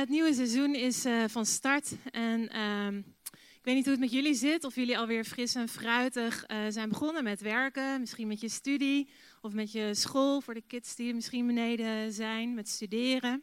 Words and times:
het 0.00 0.08
nieuwe 0.08 0.34
seizoen 0.34 0.74
is 0.74 1.06
uh, 1.06 1.24
van 1.26 1.46
start. 1.46 1.92
En 2.10 2.48
ehm, 2.48 2.96
ik 3.32 3.60
weet 3.62 3.74
niet 3.74 3.84
hoe 3.84 3.92
het 3.92 4.02
met 4.02 4.12
jullie 4.12 4.34
zit. 4.34 4.64
Of 4.64 4.74
jullie 4.74 4.98
alweer 4.98 5.24
fris 5.24 5.54
en 5.54 5.68
fruitig 5.68 6.50
uh, 6.50 6.58
zijn 6.68 6.88
begonnen 6.88 7.24
met 7.24 7.40
werken. 7.40 8.00
Misschien 8.00 8.28
met 8.28 8.40
je 8.40 8.48
studie. 8.48 9.08
Of 9.40 9.52
met 9.52 9.72
je 9.72 9.94
school 9.94 10.40
voor 10.40 10.54
de 10.54 10.62
kids 10.66 10.94
die 10.94 11.14
misschien 11.14 11.46
beneden 11.46 12.12
zijn. 12.12 12.54
Met 12.54 12.68
studeren. 12.68 13.42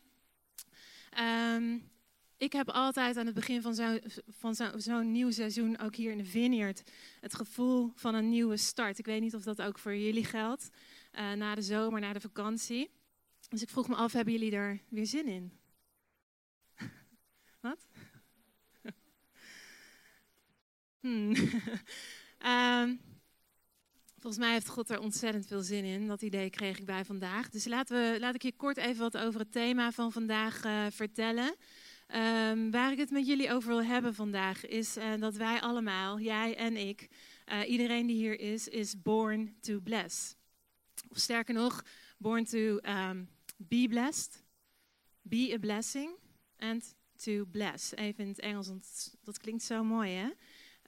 Um, 1.55 1.89
ik 2.37 2.53
heb 2.53 2.69
altijd 2.69 3.17
aan 3.17 3.25
het 3.25 3.35
begin 3.35 3.61
van 3.61 3.75
zo'n 4.55 4.81
zo, 4.81 5.01
nieuw 5.01 5.31
seizoen, 5.31 5.79
ook 5.79 5.95
hier 5.95 6.11
in 6.11 6.17
de 6.17 6.25
Vineyard, 6.25 6.83
het 7.21 7.35
gevoel 7.35 7.91
van 7.95 8.15
een 8.15 8.29
nieuwe 8.29 8.57
start. 8.57 8.99
Ik 8.99 9.05
weet 9.05 9.21
niet 9.21 9.35
of 9.35 9.43
dat 9.43 9.61
ook 9.61 9.79
voor 9.79 9.95
jullie 9.95 10.25
geldt. 10.25 10.69
Uh, 11.13 11.31
na 11.31 11.55
de 11.55 11.61
zomer, 11.61 11.99
na 11.99 12.13
de 12.13 12.19
vakantie. 12.19 12.89
Dus 13.49 13.61
ik 13.61 13.69
vroeg 13.69 13.87
me 13.87 13.95
af, 13.95 14.13
hebben 14.13 14.33
jullie 14.33 14.51
er 14.51 14.81
weer 14.89 15.05
zin 15.05 15.27
in? 15.27 15.51
Wat? 17.59 17.87
hmm. 21.01 21.35
um, 22.45 22.99
volgens 24.19 24.37
mij 24.37 24.51
heeft 24.51 24.67
God 24.67 24.89
er 24.89 24.99
ontzettend 24.99 25.47
veel 25.47 25.61
zin 25.61 25.83
in. 25.83 26.07
Dat 26.07 26.21
idee 26.21 26.49
kreeg 26.49 26.77
ik 26.77 26.85
bij 26.85 27.05
vandaag. 27.05 27.49
Dus 27.49 27.65
laten 27.65 28.11
we, 28.11 28.19
laat 28.19 28.35
ik 28.35 28.41
je 28.41 28.55
kort 28.55 28.77
even 28.77 29.01
wat 29.01 29.17
over 29.17 29.39
het 29.39 29.51
thema 29.51 29.91
van 29.91 30.11
vandaag 30.11 30.65
uh, 30.65 30.85
vertellen. 30.89 31.55
Um, 32.15 32.71
waar 32.71 32.91
ik 32.91 32.97
het 32.97 33.11
met 33.11 33.27
jullie 33.27 33.51
over 33.51 33.69
wil 33.69 33.83
hebben 33.83 34.15
vandaag 34.15 34.65
is 34.65 34.97
uh, 34.97 35.13
dat 35.19 35.35
wij 35.35 35.61
allemaal, 35.61 36.19
jij 36.19 36.55
en 36.55 36.77
ik, 36.77 37.07
uh, 37.51 37.69
iedereen 37.69 38.07
die 38.07 38.15
hier 38.15 38.39
is, 38.39 38.67
is 38.67 39.01
born 39.01 39.55
to 39.59 39.79
bless. 39.79 40.35
Of 41.09 41.17
sterker 41.17 41.53
nog, 41.53 41.83
born 42.17 42.45
to 42.45 42.79
um, 42.81 43.29
be 43.57 43.85
blessed, 43.89 44.43
be 45.21 45.51
a 45.53 45.57
blessing 45.57 46.09
and 46.57 46.95
to 47.17 47.45
bless. 47.45 47.95
Even 47.95 48.23
in 48.23 48.29
het 48.29 48.39
Engels, 48.39 48.67
want 48.67 49.15
dat 49.23 49.37
klinkt 49.37 49.63
zo 49.63 49.83
mooi 49.83 50.11
hè. 50.11 50.29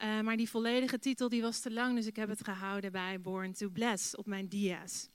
Uh, 0.03 0.21
maar 0.21 0.37
die 0.37 0.49
volledige 0.49 0.99
titel 0.99 1.29
die 1.29 1.41
was 1.41 1.59
te 1.59 1.71
lang, 1.71 1.95
dus 1.95 2.05
ik 2.05 2.15
heb 2.15 2.29
het 2.29 2.43
gehouden 2.43 2.91
bij 2.91 3.21
Born 3.21 3.53
to 3.53 3.69
Bless 3.69 4.15
op 4.15 4.25
mijn 4.25 4.47
dia's. 4.47 5.09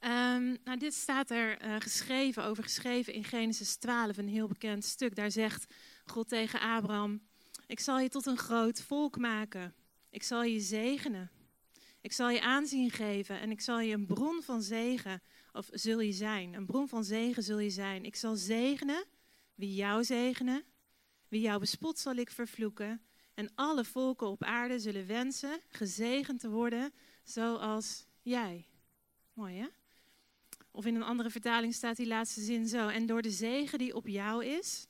Um, 0.00 0.56
nou, 0.64 0.78
dit 0.78 0.94
staat 0.94 1.30
er 1.30 1.64
uh, 1.64 1.76
geschreven, 1.78 2.44
over 2.44 2.62
geschreven 2.62 3.12
in 3.12 3.24
Genesis 3.24 3.76
12, 3.76 4.16
een 4.16 4.28
heel 4.28 4.48
bekend 4.48 4.84
stuk. 4.84 5.14
Daar 5.14 5.30
zegt 5.30 5.74
God 6.04 6.28
tegen 6.28 6.60
Abraham: 6.60 7.22
Ik 7.66 7.80
zal 7.80 7.98
je 7.98 8.08
tot 8.08 8.26
een 8.26 8.38
groot 8.38 8.82
volk 8.82 9.18
maken. 9.18 9.74
Ik 10.10 10.22
zal 10.22 10.42
je 10.42 10.60
zegenen. 10.60 11.30
Ik 12.00 12.12
zal 12.12 12.30
je 12.30 12.40
aanzien 12.40 12.90
geven 12.90 13.40
en 13.40 13.50
ik 13.50 13.60
zal 13.60 13.80
je 13.80 13.94
een 13.94 14.06
bron 14.06 14.42
van 14.42 14.62
zegen, 14.62 15.22
of 15.52 15.68
zul 15.70 16.00
je 16.00 16.12
zijn. 16.12 16.54
Een 16.54 16.66
bron 16.66 16.88
van 16.88 17.04
zegen 17.04 17.42
zul 17.42 17.58
je 17.58 17.70
zijn. 17.70 18.04
Ik 18.04 18.16
zal 18.16 18.36
zegenen 18.36 19.04
wie 19.54 19.74
jou 19.74 20.04
zegenen. 20.04 20.64
Wie 21.28 21.40
jou 21.40 21.60
bespot 21.60 21.98
zal 21.98 22.14
ik 22.14 22.30
vervloeken. 22.30 23.02
En 23.34 23.50
alle 23.54 23.84
volken 23.84 24.26
op 24.26 24.44
aarde 24.44 24.78
zullen 24.78 25.06
wensen 25.06 25.60
gezegend 25.68 26.40
te 26.40 26.50
worden 26.50 26.92
zoals 27.22 28.06
jij. 28.22 28.66
Mooi 29.32 29.56
hè? 29.56 29.66
Of 30.70 30.86
in 30.86 30.94
een 30.94 31.02
andere 31.02 31.30
vertaling 31.30 31.74
staat 31.74 31.96
die 31.96 32.06
laatste 32.06 32.40
zin 32.40 32.66
zo. 32.66 32.88
En 32.88 33.06
door 33.06 33.22
de 33.22 33.30
zegen 33.30 33.78
die 33.78 33.94
op 33.94 34.06
jou 34.06 34.44
is, 34.44 34.86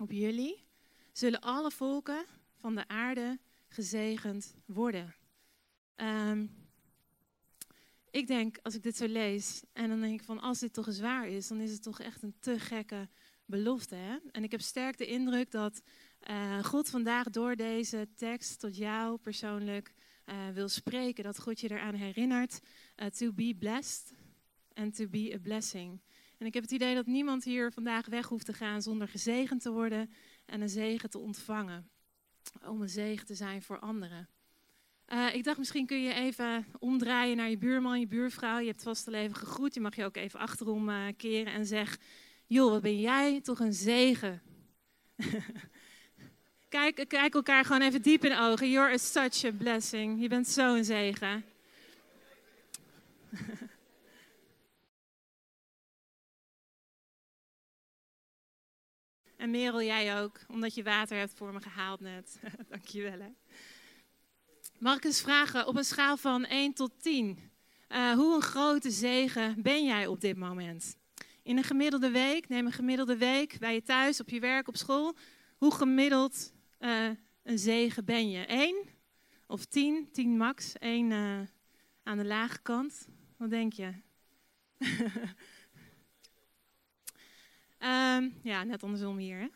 op 0.00 0.10
jullie, 0.10 0.66
zullen 1.12 1.40
alle 1.40 1.70
volken 1.70 2.24
van 2.56 2.74
de 2.74 2.88
aarde 2.88 3.38
gezegend 3.68 4.54
worden. 4.66 5.14
Um, 5.96 6.66
ik 8.10 8.26
denk, 8.26 8.58
als 8.62 8.74
ik 8.74 8.82
dit 8.82 8.96
zo 8.96 9.06
lees, 9.06 9.62
en 9.72 9.88
dan 9.88 10.00
denk 10.00 10.20
ik 10.20 10.26
van, 10.26 10.40
als 10.40 10.58
dit 10.58 10.72
toch 10.72 10.86
eens 10.86 11.00
waar 11.00 11.28
is, 11.28 11.48
dan 11.48 11.60
is 11.60 11.72
het 11.72 11.82
toch 11.82 12.00
echt 12.00 12.22
een 12.22 12.34
te 12.40 12.58
gekke 12.58 13.08
belofte. 13.48 13.94
Hè? 13.94 14.16
En 14.32 14.44
ik 14.44 14.50
heb 14.50 14.60
sterk 14.60 14.98
de 14.98 15.06
indruk 15.06 15.50
dat 15.50 15.82
uh, 16.30 16.64
God 16.64 16.90
vandaag 16.90 17.30
door 17.30 17.56
deze 17.56 18.08
tekst 18.16 18.60
tot 18.60 18.76
jou 18.76 19.18
persoonlijk 19.18 19.92
uh, 20.26 20.34
wil 20.54 20.68
spreken. 20.68 21.24
Dat 21.24 21.40
God 21.40 21.60
je 21.60 21.70
eraan 21.70 21.94
herinnert 21.94 22.60
uh, 22.96 23.06
to 23.06 23.32
be 23.32 23.56
blessed 23.58 24.12
and 24.74 24.96
to 24.96 25.08
be 25.08 25.32
a 25.34 25.38
blessing. 25.38 26.00
En 26.38 26.46
ik 26.46 26.54
heb 26.54 26.62
het 26.62 26.72
idee 26.72 26.94
dat 26.94 27.06
niemand 27.06 27.44
hier 27.44 27.72
vandaag 27.72 28.06
weg 28.06 28.26
hoeft 28.26 28.46
te 28.46 28.52
gaan 28.52 28.82
zonder 28.82 29.08
gezegend 29.08 29.62
te 29.62 29.70
worden 29.70 30.10
en 30.46 30.60
een 30.60 30.68
zegen 30.68 31.10
te 31.10 31.18
ontvangen. 31.18 31.90
Om 32.66 32.82
een 32.82 32.88
zegen 32.88 33.26
te 33.26 33.34
zijn 33.34 33.62
voor 33.62 33.78
anderen. 33.78 34.28
Ik 35.32 35.44
dacht, 35.44 35.58
misschien 35.58 35.86
kun 35.86 36.02
je 36.02 36.12
even 36.12 36.66
omdraaien 36.78 37.36
naar 37.36 37.50
je 37.50 37.58
buurman, 37.58 38.00
je 38.00 38.06
buurvrouw. 38.06 38.58
Je 38.58 38.66
hebt 38.66 38.82
vast 38.82 39.06
al 39.06 39.14
even 39.14 39.36
gegroet. 39.36 39.74
Je 39.74 39.80
mag 39.80 39.96
je 39.96 40.04
ook 40.04 40.16
even 40.16 40.40
achterom 40.40 41.14
keren 41.16 41.52
en 41.52 41.66
zeg: 41.66 41.98
Joh, 42.48 42.70
wat 42.70 42.82
ben 42.82 43.00
jij 43.00 43.40
toch 43.40 43.60
een 43.60 43.72
zegen? 43.72 44.42
kijk, 46.68 47.04
kijk 47.08 47.34
elkaar 47.34 47.64
gewoon 47.64 47.82
even 47.82 48.02
diep 48.02 48.24
in 48.24 48.30
de 48.30 48.38
ogen. 48.38 48.70
You're 48.70 48.92
a 48.92 48.96
such 48.96 49.44
a 49.44 49.50
blessing. 49.50 50.20
Je 50.20 50.28
bent 50.28 50.48
zo'n 50.48 50.84
zegen. 50.84 51.44
En 59.36 59.50
Merel, 59.50 59.82
jij 59.82 60.20
ook, 60.20 60.40
omdat 60.48 60.74
je 60.74 60.82
water 60.82 61.18
hebt 61.18 61.34
voor 61.34 61.52
me 61.52 61.60
gehaald 61.60 62.00
net. 62.00 62.38
Dankjewel 62.68 63.20
hè. 63.20 63.30
Mag 64.78 64.96
ik 64.96 65.04
eens 65.04 65.20
vragen, 65.20 65.66
op 65.66 65.76
een 65.76 65.84
schaal 65.84 66.16
van 66.16 66.44
1 66.44 66.72
tot 66.72 67.02
10, 67.02 67.50
uh, 67.88 68.12
hoe 68.12 68.34
een 68.34 68.42
grote 68.42 68.90
zegen 68.90 69.62
ben 69.62 69.84
jij 69.84 70.06
op 70.06 70.20
dit 70.20 70.36
moment? 70.36 70.97
In 71.48 71.56
een 71.56 71.64
gemiddelde 71.64 72.10
week, 72.10 72.48
neem 72.48 72.66
een 72.66 72.72
gemiddelde 72.72 73.16
week 73.16 73.58
bij 73.58 73.74
je 73.74 73.82
thuis, 73.82 74.20
op 74.20 74.28
je 74.28 74.40
werk, 74.40 74.68
op 74.68 74.76
school. 74.76 75.16
Hoe 75.56 75.74
gemiddeld 75.74 76.52
uh, 76.80 77.10
een 77.42 77.58
zegen 77.58 78.04
ben 78.04 78.30
je? 78.30 78.46
1 78.46 78.76
of 79.46 79.64
10? 79.64 80.08
10 80.12 80.36
max, 80.36 80.72
1 80.78 81.10
uh, 81.10 81.40
aan 82.02 82.18
de 82.18 82.24
lage 82.24 82.58
kant. 82.62 83.08
Wat 83.36 83.50
denk 83.50 83.72
je? 83.72 83.92
Um, 87.78 88.34
ja, 88.52 88.64
net 88.64 88.82
andersom 88.82 89.16
hier. 89.16 89.38
Hè? 89.38 89.48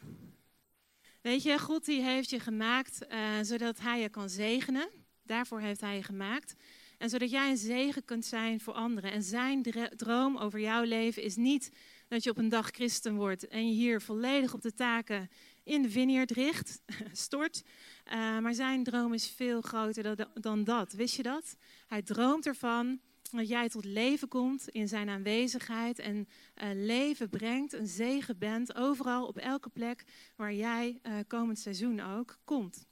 Weet 1.21 1.43
je, 1.43 1.59
God 1.59 1.85
die 1.85 2.03
heeft 2.03 2.31
je 2.31 2.41
gemaakt 2.41 3.07
uh, 3.11 3.19
zodat 3.43 3.79
Hij 3.79 4.01
je 4.01 4.09
kan 4.09 4.29
zegenen. 4.29 4.91
Daarvoor 5.23 5.61
heeft 5.61 5.81
Hij 5.81 5.97
je 5.97 6.03
gemaakt. 6.03 6.55
En 7.03 7.11
zodat 7.11 7.31
jij 7.31 7.51
een 7.51 7.57
zegen 7.57 8.05
kunt 8.05 8.25
zijn 8.25 8.61
voor 8.61 8.75
anderen. 8.75 9.13
En 9.13 9.23
zijn 9.23 9.63
droom 9.97 10.37
over 10.37 10.61
jouw 10.61 10.83
leven 10.83 11.23
is 11.23 11.37
niet 11.37 11.71
dat 12.09 12.23
je 12.23 12.31
op 12.31 12.39
een 12.39 12.49
dag 12.49 12.69
christen 12.71 13.15
wordt 13.15 13.49
en 13.49 13.69
je 13.69 13.75
hier 13.75 14.01
volledig 14.01 14.55
op 14.55 14.63
de 14.63 14.75
taken 14.75 15.31
in 15.65 15.83
de 15.83 15.91
vineyard 15.91 16.31
richt, 16.31 16.83
stort. 17.13 17.63
Uh, 18.07 18.39
maar 18.39 18.55
zijn 18.55 18.85
droom 18.85 19.13
is 19.13 19.29
veel 19.29 19.61
groter 19.61 20.29
dan, 20.35 20.65
dat. 20.65 20.93
Wist 20.93 21.17
je 21.17 21.23
dat? 21.23 21.57
Hij 21.87 22.03
droomt 22.03 22.47
ervan 22.47 23.01
dat 23.31 23.49
jij 23.49 23.69
tot 23.69 23.85
leven 23.85 24.29
komt 24.29 24.69
in 24.69 24.89
zijn 24.89 25.09
aanwezigheid 25.09 25.99
en 25.99 26.17
uh, 26.17 26.69
leven 26.75 27.29
brengt, 27.29 27.73
een 27.73 27.87
zegen 27.87 28.39
bent, 28.39 28.75
overal 28.75 29.27
op 29.27 29.39
elke 29.39 29.69
plek 29.69 30.05
waar 30.37 30.55
jij 30.55 31.01
uh, 31.03 31.15
komend 31.27 31.59
seizoen 31.59 32.01
ook 32.01 32.39
komt. 32.45 32.87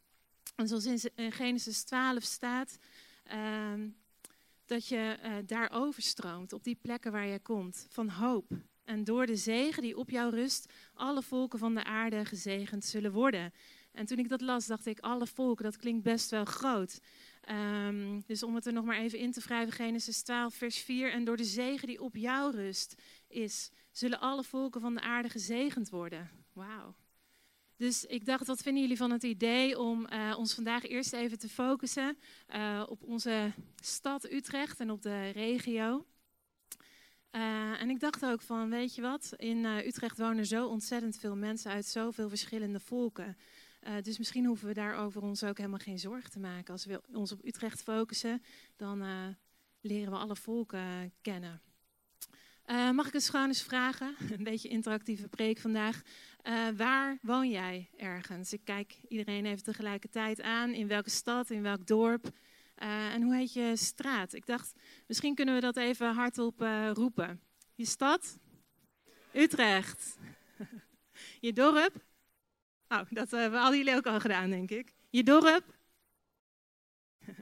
En 0.56 0.68
zoals 0.68 0.86
in 1.14 1.32
Genesis 1.32 1.82
12 1.82 2.22
staat, 2.22 2.78
uh, 3.32 3.72
dat 4.70 4.86
je 4.86 5.18
uh, 5.24 5.32
daar 5.46 5.70
overstroomt, 5.72 6.52
op 6.52 6.64
die 6.64 6.78
plekken 6.82 7.12
waar 7.12 7.26
jij 7.26 7.40
komt, 7.40 7.86
van 7.88 8.08
hoop. 8.08 8.50
En 8.84 9.04
door 9.04 9.26
de 9.26 9.36
zegen 9.36 9.82
die 9.82 9.96
op 9.96 10.10
jou 10.10 10.30
rust, 10.34 10.72
alle 10.94 11.22
volken 11.22 11.58
van 11.58 11.74
de 11.74 11.84
aarde 11.84 12.24
gezegend 12.24 12.84
zullen 12.84 13.12
worden. 13.12 13.52
En 13.92 14.06
toen 14.06 14.18
ik 14.18 14.28
dat 14.28 14.40
las, 14.40 14.66
dacht 14.66 14.86
ik, 14.86 15.00
alle 15.00 15.26
volken, 15.26 15.64
dat 15.64 15.76
klinkt 15.76 16.02
best 16.02 16.30
wel 16.30 16.44
groot. 16.44 17.00
Um, 17.86 18.22
dus 18.26 18.42
om 18.42 18.54
het 18.54 18.66
er 18.66 18.72
nog 18.72 18.84
maar 18.84 18.98
even 18.98 19.18
in 19.18 19.32
te 19.32 19.40
wrijven, 19.40 19.72
Genesis 19.72 20.22
12, 20.22 20.54
vers 20.54 20.78
4. 20.78 21.12
En 21.12 21.24
door 21.24 21.36
de 21.36 21.44
zegen 21.44 21.88
die 21.88 22.02
op 22.02 22.16
jou 22.16 22.56
rust 22.56 23.02
is, 23.28 23.70
zullen 23.90 24.20
alle 24.20 24.44
volken 24.44 24.80
van 24.80 24.94
de 24.94 25.00
aarde 25.00 25.28
gezegend 25.28 25.88
worden. 25.88 26.30
Wauw. 26.52 26.94
Dus 27.80 28.04
ik 28.04 28.24
dacht, 28.26 28.46
wat 28.46 28.62
vinden 28.62 28.82
jullie 28.82 28.96
van 28.96 29.10
het 29.10 29.22
idee 29.22 29.78
om 29.78 30.06
uh, 30.12 30.34
ons 30.38 30.54
vandaag 30.54 30.86
eerst 30.86 31.12
even 31.12 31.38
te 31.38 31.48
focussen 31.48 32.18
uh, 32.54 32.82
op 32.88 33.02
onze 33.02 33.52
stad 33.82 34.32
Utrecht 34.32 34.80
en 34.80 34.90
op 34.90 35.02
de 35.02 35.28
regio. 35.28 36.06
Uh, 37.32 37.80
en 37.80 37.90
ik 37.90 38.00
dacht 38.00 38.24
ook 38.24 38.40
van, 38.40 38.70
weet 38.70 38.94
je 38.94 39.02
wat, 39.02 39.32
in 39.36 39.64
Utrecht 39.64 40.18
wonen 40.18 40.46
zo 40.46 40.66
ontzettend 40.66 41.18
veel 41.18 41.36
mensen 41.36 41.70
uit 41.70 41.86
zoveel 41.86 42.28
verschillende 42.28 42.80
volken. 42.80 43.36
Dus 44.02 44.18
misschien 44.18 44.44
hoeven 44.44 44.68
we 44.68 44.74
daarover 44.74 45.22
ons 45.22 45.44
ook 45.44 45.56
helemaal 45.56 45.78
geen 45.78 45.98
zorgen 45.98 46.30
te 46.30 46.40
maken. 46.40 46.72
Als 46.72 46.84
we 46.84 47.00
ons 47.12 47.32
op 47.32 47.44
Utrecht 47.44 47.82
focussen, 47.82 48.42
dan 48.76 49.04
leren 49.80 50.12
we 50.12 50.18
alle 50.18 50.36
volken 50.36 51.12
kennen. 51.20 51.69
Uh, 52.70 52.90
mag 52.90 53.06
ik 53.06 53.14
eens 53.14 53.28
gewoon 53.28 53.46
eens 53.46 53.62
vragen, 53.62 54.14
een 54.38 54.44
beetje 54.44 54.68
interactieve 54.68 55.28
preek 55.28 55.58
vandaag. 55.58 56.02
waar 56.76 57.18
woon 57.22 57.50
jij 57.50 57.90
ergens? 57.96 58.52
Ik 58.52 58.60
kijk 58.64 58.96
iedereen 59.08 59.46
even 59.46 59.62
tegelijkertijd 59.62 60.42
aan. 60.42 60.72
In 60.72 60.88
welke 60.88 61.10
stad, 61.10 61.50
in 61.50 61.62
welk 61.62 61.86
dorp? 61.86 62.30
en 63.12 63.22
hoe 63.22 63.34
heet 63.34 63.52
je 63.52 63.72
straat? 63.76 64.32
Ik 64.32 64.46
dacht, 64.46 64.72
misschien 65.06 65.34
kunnen 65.34 65.54
we 65.54 65.60
dat 65.60 65.76
even 65.76 66.14
hardop 66.14 66.60
roepen. 66.92 67.40
Je 67.74 67.84
stad? 67.84 68.38
Utrecht. 69.32 70.18
Je 71.40 71.52
dorp. 71.52 72.04
Oh, 72.88 73.02
dat 73.10 73.30
hebben 73.30 73.60
al 73.60 73.74
jullie 73.74 73.94
ook 73.94 74.06
al 74.06 74.20
gedaan, 74.20 74.50
denk 74.50 74.70
ik. 74.70 74.94
Je 75.10 75.22
dorp. 75.22 75.64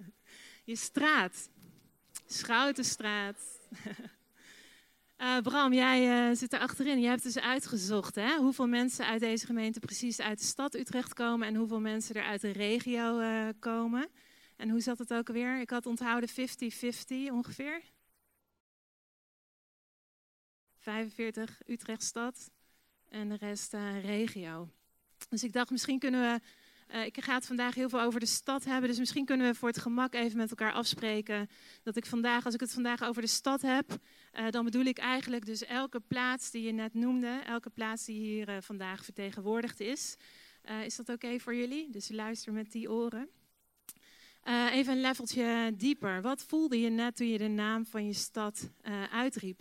Je 0.65 0.77
straat. 0.77 1.51
Schoutenstraat. 2.27 3.59
Uh, 5.19 5.39
Bram, 5.39 5.73
jij 5.73 6.29
uh, 6.31 6.37
zit 6.37 6.53
er 6.53 6.59
achterin. 6.61 7.01
Je 7.01 7.09
hebt 7.09 7.23
dus 7.23 7.39
uitgezocht 7.39 8.15
hè? 8.15 8.37
hoeveel 8.37 8.67
mensen 8.67 9.07
uit 9.07 9.21
deze 9.21 9.47
gemeente 9.47 9.81
precies 9.81 10.21
uit 10.21 10.39
de 10.39 10.45
stad 10.45 10.75
Utrecht 10.75 11.15
komen 11.15 11.47
en 11.47 11.55
hoeveel 11.55 11.81
mensen 11.81 12.15
er 12.15 12.23
uit 12.23 12.41
de 12.41 12.51
regio 12.51 13.21
uh, 13.21 13.49
komen. 13.59 14.09
En 14.57 14.71
hoe 14.71 14.81
zat 14.81 14.99
het 14.99 15.15
ook 15.15 15.29
alweer? 15.29 15.61
Ik 15.61 15.71
had 15.71 15.87
onthouden 15.87 16.29
50-50 16.29 16.33
ongeveer. 17.33 17.83
45 20.77 21.61
Utrecht 21.67 22.03
stad 22.03 22.51
en 23.09 23.29
de 23.29 23.37
rest 23.37 23.73
regio. 24.03 24.69
Dus 25.29 25.45
ik 25.45 25.53
dacht, 25.53 25.71
misschien 25.71 25.99
kunnen 25.99 26.21
we 26.21 26.41
uh, 26.95 27.05
ik 27.05 27.25
ga 27.25 27.35
het 27.35 27.47
vandaag 27.47 27.75
heel 27.75 27.89
veel 27.89 28.01
over 28.01 28.21
de 28.21 28.27
stad 28.27 28.65
hebben, 28.65 28.89
dus 28.89 28.99
misschien 28.99 29.25
kunnen 29.25 29.47
we 29.47 29.55
voor 29.55 29.69
het 29.69 29.79
gemak 29.79 30.15
even 30.15 30.37
met 30.37 30.51
elkaar 30.51 30.73
afspreken 30.73 31.49
dat 31.83 31.97
ik 31.97 32.07
vandaag, 32.07 32.45
als 32.45 32.55
ik 32.55 32.61
het 32.61 32.73
vandaag 32.73 33.03
over 33.03 33.23
de 33.23 33.29
stad 33.29 33.63
heb, 33.63 33.97
uh, 34.39 34.51
dan 34.51 34.65
bedoel 34.65 34.85
ik 34.85 34.99
eigenlijk 34.99 35.47
dus 35.47 35.65
elke 35.65 36.01
plaats 36.01 36.51
die 36.51 36.63
je 36.63 36.73
net 36.73 36.95
noemde, 36.95 37.41
elke 37.47 37.71
plaats 37.71 38.05
die 38.05 38.19
hier 38.19 38.49
uh, 38.49 38.57
vandaag 38.61 39.05
vertegenwoordigd 39.05 39.81
is. 39.81 40.17
is 40.85 40.97
dat 40.97 41.09
oké 41.09 41.39
voor 41.39 41.55
jullie? 41.55 41.91
Dus 41.91 42.09
luister 42.09 42.53
met 42.53 42.73
die 42.73 42.91
oren. 42.91 43.29
even 44.73 44.93
een 44.93 45.01
leveltje 45.01 45.73
dieper. 45.77 46.23
Wat 46.23 46.45
voelde 46.45 46.81
je 46.81 46.91
net 46.91 47.17
toen 47.17 47.29
je 47.29 47.39
de 47.39 47.49
naam 47.49 47.87
van 47.87 48.07
je 48.07 48.13
stad 48.13 48.71
uitriep? 49.11 49.61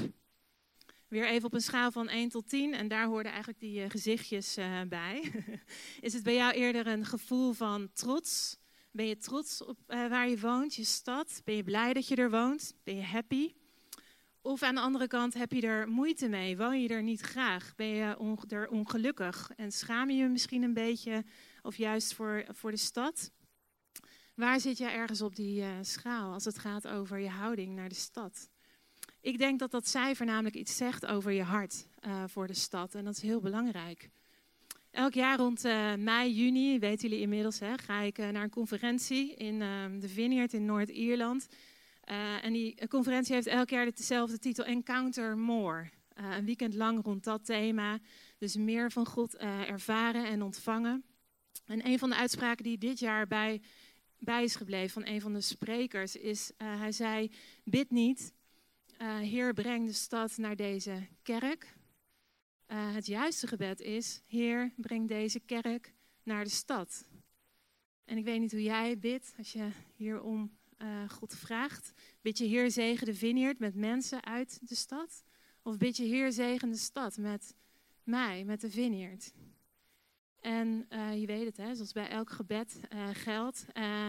Weer 1.08 1.28
even 1.28 1.46
op 1.46 1.54
een 1.54 1.62
schaal 1.62 1.92
van 1.92 2.10
1 2.10 2.30
tot 2.30 2.50
10, 2.50 2.74
en 2.74 2.88
daar 2.88 3.06
hoorden 3.06 3.32
eigenlijk 3.32 3.60
die 3.62 3.84
uh, 3.84 3.90
gezichtjes 3.90 4.58
uh, 4.58 4.82
bij. 4.90 5.32
is 6.02 6.14
het 6.14 6.24
bij 6.24 6.36
jou 6.36 6.54
eerder 6.54 6.88
een 6.88 7.06
gevoel 7.06 7.54
van 7.54 7.90
trots? 7.94 8.58
Ben 8.92 9.08
je 9.08 9.18
trots 9.18 9.62
op 9.62 9.78
uh, 9.88 10.08
waar 10.08 10.30
je 10.30 10.40
woont, 10.40 10.76
je 10.76 10.84
stad? 10.84 11.42
Ben 11.46 11.56
je 11.56 11.64
blij 11.64 11.94
dat 11.94 12.08
je 12.08 12.16
er 12.16 12.32
woont? 12.32 12.74
Ben 12.84 12.96
je 12.96 13.04
happy? 13.04 13.54
Of 14.42 14.64
aan 14.64 14.76
de 14.76 14.82
andere 14.82 15.08
kant 15.08 15.34
heb 15.34 15.52
je 15.52 15.62
er 15.62 15.88
moeite 15.88 16.28
mee? 16.28 16.58
Woon 16.58 16.82
je 16.82 16.88
er 16.88 17.04
niet 17.04 17.22
graag? 17.22 17.76
Ben 17.76 17.88
je 17.88 18.36
er 18.48 18.70
ongelukkig? 18.70 19.52
En 19.56 19.72
schaam 19.72 20.10
je 20.10 20.18
je 20.18 20.28
misschien 20.28 20.64
een 20.64 20.74
beetje, 20.74 21.26
of 21.62 21.76
juist 21.78 22.14
voor, 22.14 22.46
voor 22.50 22.72
de 22.72 22.78
stad? 22.78 23.32
Waar 24.36 24.60
zit 24.60 24.78
jij 24.78 24.94
ergens 24.94 25.22
op 25.22 25.36
die 25.36 25.64
schaal 25.82 26.34
als 26.34 26.46
het 26.46 26.58
gaat 26.58 26.88
over 26.88 27.20
je 27.20 27.30
houding 27.30 27.76
naar 27.76 27.90
de 27.90 27.96
stad? 27.96 28.50
Ik 29.28 29.38
denk 29.38 29.60
dat 29.60 29.72
dat 29.72 29.88
cijfer 29.88 30.26
namelijk 30.26 30.56
iets 30.56 30.76
zegt 30.76 31.06
over 31.06 31.32
je 31.32 31.44
hart 31.44 31.88
uh, 32.06 32.24
voor 32.28 32.48
de 32.48 32.54
stad. 32.54 32.96
En 32.96 33.06
dat 33.06 33.16
is 33.16 33.22
heel 33.22 33.40
belangrijk. 33.40 34.10
Elk 34.92 35.14
jaar 35.14 35.38
rond 35.38 35.66
uh, 35.66 35.94
mei, 35.96 36.34
juni, 36.34 36.80
weten 36.80 37.10
jullie 37.10 37.24
inmiddels, 37.24 37.60
hè, 37.60 37.78
ga 37.78 38.02
ik 38.02 38.18
uh, 38.18 38.30
naar 38.30 38.44
een 38.44 38.50
conferentie 38.50 39.34
in 39.36 39.60
de 40.00 40.10
Vineyard 40.10 40.54
in 40.54 40.66
Noord-Ierland. 40.66 41.48
en 42.42 42.54
die 42.54 42.88
conferentie 42.88 43.36
heeft 43.36 43.48
elk 43.48 43.70
jaar 43.70 43.86
dezelfde 43.86 44.40
titel, 44.40 44.66
Encounter 44.66 45.38
More. 45.38 45.90
een 46.14 46.46
weekend 46.46 46.74
lang 46.74 47.04
rond 47.04 47.24
dat 47.24 47.46
thema. 47.46 48.00
Dus 48.38 48.56
meer 48.56 48.92
van 48.92 49.06
God 49.06 49.38
ervaren 49.68 50.26
en 50.26 50.42
ontvangen. 50.42 51.04
En 51.66 51.88
een 51.88 52.00
van 52.00 52.10
de 52.10 52.16
uitspraken 52.16 52.64
die 52.64 52.78
dit 52.78 53.00
jaar 53.00 53.28
bij, 53.28 53.62
bij 54.20 54.44
is 54.44 54.56
gebleven 54.56 54.90
van 54.90 55.14
een 55.14 55.22
van 55.22 55.34
de 55.34 55.42
sprekers 55.42 56.16
is, 56.16 56.52
hij 56.58 56.92
zei, 56.92 57.32
bid 57.64 57.92
niet, 57.92 58.36
uh, 59.02 59.18
Heer, 59.18 59.54
breng 59.54 59.86
de 59.86 59.94
stad 59.94 60.38
naar 60.38 60.56
deze 60.56 61.08
kerk. 61.22 61.76
Uh, 62.68 62.94
het 62.94 63.06
juiste 63.06 63.48
gebed 63.48 63.80
is, 63.80 64.22
Heer, 64.26 64.72
breng 64.76 65.08
deze 65.08 65.40
kerk 65.40 65.94
naar 66.24 66.44
de 66.44 66.50
stad. 66.50 67.08
En 68.06 68.18
ik 68.18 68.24
weet 68.24 68.40
niet 68.40 68.52
hoe 68.52 68.64
jij 68.64 69.00
bidt 69.00 69.34
als 69.38 69.54
je 69.54 69.70
hierom 69.96 70.58
uh, 70.78 71.10
God 71.10 71.36
vraagt. 71.36 71.94
Bid 72.22 72.38
je 72.38 72.46
Heer 72.46 72.72
zegen 72.72 73.06
de 73.06 73.14
vineyard 73.14 73.60
met 73.60 73.76
mensen 73.76 74.24
uit 74.24 74.60
de 74.70 74.76
stad? 74.76 75.24
Of 75.62 75.78
bid 75.78 75.98
je 75.98 76.04
Heer 76.04 76.32
zegen 76.32 76.70
de 76.70 76.78
stad 76.78 77.18
met 77.18 77.56
mij, 78.04 78.44
met 78.44 78.62
de 78.62 78.70
vineyard? 78.70 79.34
En 80.40 80.88
je 81.20 81.26
weet 81.26 81.46
het, 81.46 81.58
hè, 81.58 81.76
zoals 81.76 81.92
bij 81.92 82.10
elk 82.10 82.30
gebed 82.30 82.80
geldt, 83.14 83.66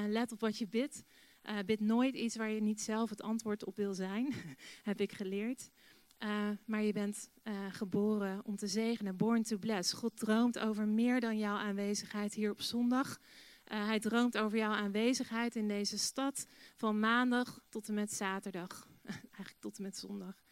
let 0.09 0.33
op 0.33 0.41
wat 0.41 0.59
je 0.59 0.67
bidt. 0.67 1.05
Uh, 1.49 1.59
bid 1.67 1.81
nooit 1.81 2.15
iets 2.15 2.37
waar 2.37 2.51
je 2.51 2.61
niet 2.61 2.81
zelf 2.81 3.11
het 3.11 3.23
antwoord 3.23 3.65
op 3.65 3.77
wil 3.77 3.95
zijn, 3.95 4.35
heb 4.83 5.01
ik 5.01 5.13
geleerd. 5.13 5.71
Uh, 6.19 6.49
maar 6.65 6.83
je 6.83 6.93
bent 6.93 7.31
uh, 7.45 7.55
geboren 7.71 8.41
om 8.45 8.57
te 8.57 8.67
zegenen, 8.67 9.17
born 9.17 9.43
to 9.43 9.57
bless. 9.57 9.93
God 9.93 10.17
droomt 10.17 10.59
over 10.59 10.89
meer 10.89 11.21
dan 11.21 11.39
jouw 11.39 11.57
aanwezigheid 11.57 12.35
hier 12.35 12.51
op 12.51 12.61
zondag. 12.61 13.19
hij 13.65 13.99
droomt 13.99 14.39
over 14.39 14.59
jouw 14.59 14.73
aanwezigheid 14.73 15.57
in 15.57 15.69
deze 15.69 15.99
stad 15.99 16.47
van 16.77 17.01
maandag 17.01 17.61
tot 17.69 17.89
en 17.89 17.95
met 17.95 18.13
zaterdag. 18.13 18.89
Eigenlijk 19.05 19.61
tot 19.61 19.77
en 19.77 19.83
met 19.83 19.97
zondag. 19.97 20.43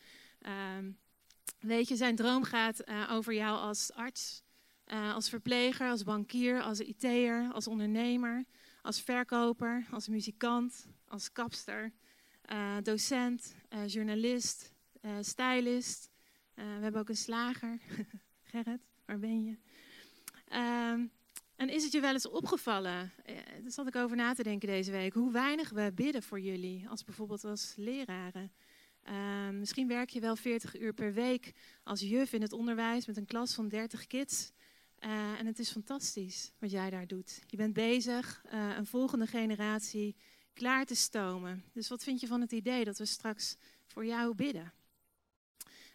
Ehm, 0.41 0.91
weet 1.61 1.89
je, 1.89 1.97
zijn 1.97 2.17
droom 2.17 2.43
gaat 2.43 2.85
over 3.11 3.35
jou 3.35 3.59
als 3.59 3.93
arts, 3.93 4.43
als 5.15 5.29
verpleger, 5.29 5.91
als 5.91 6.03
bankier, 6.03 6.63
als 6.63 6.81
IT'er, 6.81 7.53
als 7.53 7.67
ondernemer 7.67 8.45
als 8.87 9.01
verkoper, 9.01 9.87
als 9.91 10.09
muzikant, 10.09 10.87
als 11.09 11.33
kapster, 11.33 11.93
uh, 12.53 12.77
docent, 12.83 13.55
uh, 13.75 13.87
journalist, 13.87 14.73
uh, 15.03 15.11
stylist. 15.21 16.11
we 16.55 16.63
hebben 16.63 17.01
ook 17.01 17.09
een 17.09 17.17
slager. 17.17 17.79
Gerrit, 18.51 18.81
waar 19.05 19.19
ben 19.19 19.45
je? 19.45 19.57
Ehm, 20.49 21.07
en 21.57 21.69
is 21.69 21.83
het 21.83 21.93
je 21.93 22.01
wel 22.01 22.13
eens 22.13 22.29
opgevallen, 22.29 23.13
daar 23.63 23.71
zat 23.71 23.87
ik 23.87 23.97
over 23.97 24.17
na 24.17 24.35
te 24.35 24.43
denken 24.43 24.69
deze 24.69 24.91
week, 24.91 25.13
hoe 25.13 25.33
weinig 25.33 25.71
we 25.71 25.93
bidden 25.95 26.23
voor 26.23 26.41
jullie, 26.41 26.89
als 26.89 27.05
bijvoorbeeld 27.05 27.45
als 27.45 27.75
leraren. 27.77 28.53
Ehm, 29.03 29.59
misschien 29.59 29.89
werk 29.89 30.11
je 30.11 30.21
wel 30.21 30.37
40 30.37 30.81
uur 30.81 30.93
per 30.93 31.13
week 31.13 31.53
als 31.83 32.01
juf 32.01 32.33
in 32.33 32.43
het 32.43 32.53
onderwijs 32.53 33.07
met 33.07 33.17
een 33.17 33.27
klas 33.27 33.55
van 33.55 33.69
30 33.69 34.07
kids. 34.07 34.53
Uh, 35.01 35.39
en 35.39 35.47
het 35.47 35.59
is 35.59 35.71
fantastisch 35.71 36.53
wat 36.59 36.71
jij 36.71 36.91
daar 36.91 37.07
doet. 37.07 37.43
Je 37.47 37.57
bent 37.57 37.73
bezig 37.73 38.43
uh, 38.53 38.77
een 38.77 38.87
volgende 38.87 39.27
generatie 39.27 40.17
klaar 40.53 40.85
te 40.85 40.95
stomen. 40.95 41.65
Dus 41.73 41.89
wat 41.89 42.05
vind 42.05 42.21
je 42.21 42.27
van 42.27 42.41
het 42.41 42.53
idee 42.53 42.85
dat 42.85 42.99
we 42.99 43.05
straks 43.05 43.57
voor 43.87 44.07
jou 44.07 44.35
bidden? 44.35 44.73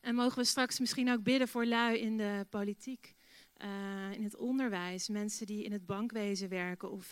En 0.02 0.16
mogen 0.16 0.38
we 0.38 0.44
straks 0.44 0.80
misschien 0.80 1.12
ook 1.12 1.24
bidden 1.24 1.48
voor 1.48 1.66
lui 1.66 1.98
in 1.98 2.18
de 2.18 2.46
politiek, 2.50 3.16
uh, 3.64 4.12
in 4.12 4.24
het 4.24 4.36
onderwijs, 4.36 5.10
mensen 5.10 5.46
die 5.46 5.64
in 5.64 5.72
het 5.72 5.86
bankwezen 5.86 6.50
werken 6.50 6.92
of 6.92 7.12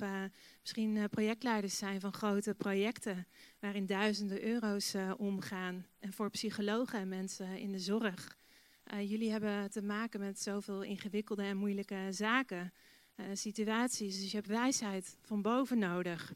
misschien 0.62 1.10
projectleiders 1.10 1.77
zijn 1.77 2.00
van 2.00 2.13
grote 2.13 2.53
projecten 2.53 3.27
waarin 3.60 3.86
duizenden 3.86 4.43
euro's 4.43 4.96
omgaan. 5.17 5.86
En 6.00 6.13
voor 6.13 6.29
psychologen 6.29 7.00
en 7.00 7.08
mensen 7.08 7.58
in 7.58 7.72
de 7.72 7.79
zorg. 7.79 8.38
Uh, 8.93 9.10
jullie 9.10 9.31
hebben 9.31 9.72
te 9.72 9.81
maken 9.81 10.19
met 10.19 10.39
zoveel 10.39 10.84
ingewikkelde 10.84 11.43
en 11.43 11.58
moeilijke 11.58 12.08
zaken, 12.10 12.74
uh, 13.15 13.25
situaties. 13.34 14.19
Dus 14.19 14.31
je 14.31 14.36
hebt 14.36 14.50
wijsheid 14.50 15.17
van 15.22 15.41
boven 15.41 15.79
nodig. 15.79 16.34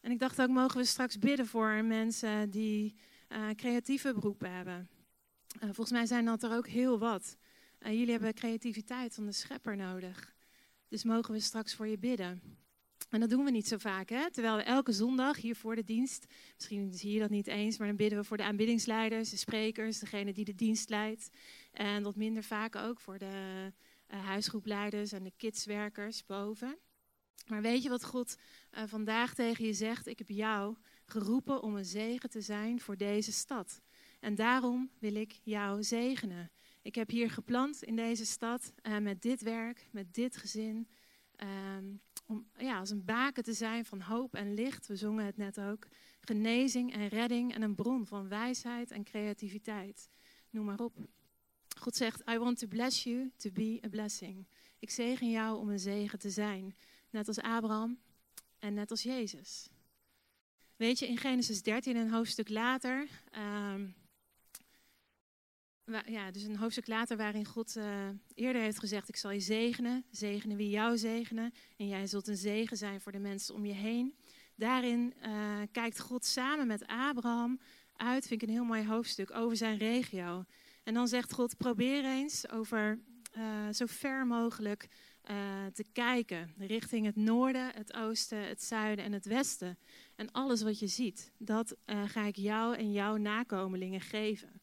En 0.00 0.10
ik 0.10 0.18
dacht 0.18 0.40
ook, 0.40 0.48
mogen 0.48 0.78
we 0.78 0.84
straks 0.84 1.18
bidden 1.18 1.46
voor 1.46 1.84
mensen 1.84 2.50
die 2.50 2.94
uh, 3.28 3.50
creatieve 3.50 4.14
beroepen 4.14 4.52
hebben. 4.52 4.88
volgens 5.60 5.90
mij 5.90 6.06
zijn 6.06 6.24
dat 6.24 6.42
er 6.42 6.56
ook 6.56 6.68
heel 6.68 6.98
wat. 6.98 7.36
jullie 7.78 8.10
hebben 8.10 8.34
creativiteit 8.34 9.14
van 9.14 9.26
de 9.26 9.32
schepper 9.32 9.76
nodig. 9.76 10.34
Dus 10.88 11.04
mogen 11.04 11.34
we 11.34 11.40
straks 11.40 11.74
voor 11.74 11.86
je 11.86 11.98
bidden. 11.98 12.63
En 13.14 13.20
dat 13.20 13.30
doen 13.30 13.44
we 13.44 13.50
niet 13.50 13.68
zo 13.68 13.78
vaak, 13.78 14.08
hè? 14.08 14.30
Terwijl 14.30 14.56
we 14.56 14.62
elke 14.62 14.92
zondag 14.92 15.36
hier 15.36 15.56
voor 15.56 15.74
de 15.74 15.84
dienst, 15.84 16.26
misschien 16.54 16.94
zie 16.94 17.12
je 17.12 17.20
dat 17.20 17.30
niet 17.30 17.46
eens, 17.46 17.78
maar 17.78 17.86
dan 17.86 17.96
bidden 17.96 18.18
we 18.18 18.24
voor 18.24 18.36
de 18.36 18.42
aanbiddingsleiders, 18.42 19.30
de 19.30 19.36
sprekers, 19.36 19.98
degene 19.98 20.32
die 20.32 20.44
de 20.44 20.54
dienst 20.54 20.88
leidt. 20.88 21.28
En 21.72 22.02
wat 22.02 22.16
minder 22.16 22.42
vaak 22.42 22.76
ook 22.76 23.00
voor 23.00 23.18
de 23.18 23.72
uh, 24.08 24.24
huisgroepleiders 24.24 25.12
en 25.12 25.22
de 25.22 25.32
kidswerkers 25.36 26.26
boven. 26.26 26.78
Maar 27.46 27.62
weet 27.62 27.82
je 27.82 27.88
wat 27.88 28.04
God 28.04 28.36
uh, 28.72 28.82
vandaag 28.86 29.34
tegen 29.34 29.64
je 29.64 29.72
zegt? 29.72 30.06
Ik 30.06 30.18
heb 30.18 30.28
jou 30.28 30.76
geroepen 31.04 31.62
om 31.62 31.76
een 31.76 31.84
zegen 31.84 32.30
te 32.30 32.40
zijn 32.40 32.80
voor 32.80 32.96
deze 32.96 33.32
stad. 33.32 33.80
En 34.20 34.34
daarom 34.34 34.90
wil 34.98 35.14
ik 35.14 35.40
jou 35.42 35.82
zegenen. 35.82 36.50
Ik 36.82 36.94
heb 36.94 37.10
hier 37.10 37.30
geplant 37.30 37.82
in 37.82 37.96
deze 37.96 38.26
stad 38.26 38.72
uh, 38.82 38.98
met 38.98 39.22
dit 39.22 39.42
werk, 39.42 39.88
met 39.90 40.14
dit 40.14 40.36
gezin. 40.36 40.88
Um, 41.76 42.00
om 42.26 42.46
ja, 42.58 42.78
als 42.78 42.90
een 42.90 43.04
baken 43.04 43.42
te 43.42 43.52
zijn 43.52 43.84
van 43.84 44.00
hoop 44.00 44.34
en 44.34 44.54
licht. 44.54 44.86
We 44.86 44.96
zongen 44.96 45.24
het 45.24 45.36
net 45.36 45.60
ook. 45.60 45.86
Genezing 46.20 46.92
en 46.92 47.08
redding 47.08 47.54
en 47.54 47.62
een 47.62 47.74
bron 47.74 48.06
van 48.06 48.28
wijsheid 48.28 48.90
en 48.90 49.04
creativiteit. 49.04 50.08
Noem 50.50 50.64
maar 50.64 50.80
op. 50.80 50.96
God 51.78 51.96
zegt, 51.96 52.22
I 52.30 52.38
want 52.38 52.58
to 52.58 52.66
bless 52.66 53.02
you 53.02 53.30
to 53.36 53.50
be 53.50 53.80
a 53.84 53.88
blessing. 53.88 54.46
Ik 54.78 54.90
zegen 54.90 55.30
jou 55.30 55.58
om 55.58 55.68
een 55.68 55.78
zegen 55.78 56.18
te 56.18 56.30
zijn. 56.30 56.76
Net 57.10 57.28
als 57.28 57.40
Abraham 57.40 57.98
en 58.58 58.74
net 58.74 58.90
als 58.90 59.02
Jezus. 59.02 59.68
Weet 60.76 60.98
je, 60.98 61.06
in 61.08 61.18
Genesis 61.18 61.62
13, 61.62 61.96
een 61.96 62.10
hoofdstuk 62.10 62.48
later, 62.48 63.08
um, 63.38 63.94
ja, 66.06 66.30
dus 66.30 66.42
een 66.42 66.56
hoofdstuk 66.56 66.86
later 66.86 67.16
waarin 67.16 67.44
God 67.44 67.76
uh, 67.76 68.08
eerder 68.34 68.62
heeft 68.62 68.78
gezegd: 68.78 69.08
Ik 69.08 69.16
zal 69.16 69.30
je 69.30 69.40
zegenen, 69.40 70.04
zegenen 70.10 70.56
wie 70.56 70.70
jou 70.70 70.98
zegenen. 70.98 71.52
En 71.76 71.88
jij 71.88 72.06
zult 72.06 72.28
een 72.28 72.36
zegen 72.36 72.76
zijn 72.76 73.00
voor 73.00 73.12
de 73.12 73.18
mensen 73.18 73.54
om 73.54 73.66
je 73.66 73.72
heen. 73.72 74.14
Daarin 74.56 75.14
uh, 75.26 75.60
kijkt 75.72 76.00
God 76.00 76.24
samen 76.24 76.66
met 76.66 76.86
Abraham 76.86 77.60
uit, 77.96 78.26
vind 78.26 78.42
ik 78.42 78.48
een 78.48 78.54
heel 78.54 78.64
mooi 78.64 78.86
hoofdstuk, 78.86 79.34
over 79.34 79.56
zijn 79.56 79.78
regio. 79.78 80.44
En 80.82 80.94
dan 80.94 81.08
zegt 81.08 81.32
God: 81.32 81.56
Probeer 81.56 82.04
eens 82.04 82.48
over 82.48 82.98
uh, 83.36 83.68
zo 83.72 83.86
ver 83.86 84.26
mogelijk 84.26 84.88
te 85.72 85.84
kijken. 85.92 86.54
Richting 86.58 87.06
het 87.06 87.16
noorden, 87.16 87.74
het 87.74 87.94
oosten, 87.94 88.48
het 88.48 88.62
zuiden 88.62 89.04
en 89.04 89.12
het 89.12 89.24
westen. 89.24 89.78
En 90.16 90.32
alles 90.32 90.62
wat 90.62 90.78
je 90.78 90.86
ziet, 90.86 91.32
dat 91.38 91.76
ga 92.06 92.22
ik 92.24 92.36
jou 92.36 92.76
en 92.76 92.92
jouw 92.92 93.16
nakomelingen 93.16 94.00
geven. 94.00 94.62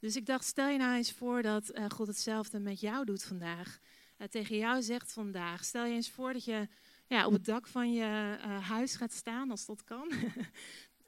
Dus 0.00 0.16
ik 0.16 0.26
dacht, 0.26 0.44
stel 0.44 0.68
je 0.68 0.78
nou 0.78 0.96
eens 0.96 1.12
voor 1.12 1.42
dat 1.42 1.78
uh, 1.78 1.84
God 1.88 2.06
hetzelfde 2.06 2.58
met 2.58 2.80
jou 2.80 3.04
doet 3.04 3.22
vandaag. 3.22 3.78
Uh, 4.18 4.26
tegen 4.26 4.56
jou 4.56 4.82
zegt 4.82 5.12
vandaag. 5.12 5.64
Stel 5.64 5.84
je 5.84 5.94
eens 5.94 6.10
voor 6.10 6.32
dat 6.32 6.44
je 6.44 6.68
ja, 7.06 7.26
op 7.26 7.32
het 7.32 7.44
dak 7.44 7.66
van 7.66 7.92
je 7.92 8.36
uh, 8.38 8.68
huis 8.68 8.94
gaat 8.96 9.12
staan, 9.12 9.50
als 9.50 9.66
dat 9.66 9.84
kan. 9.84 10.12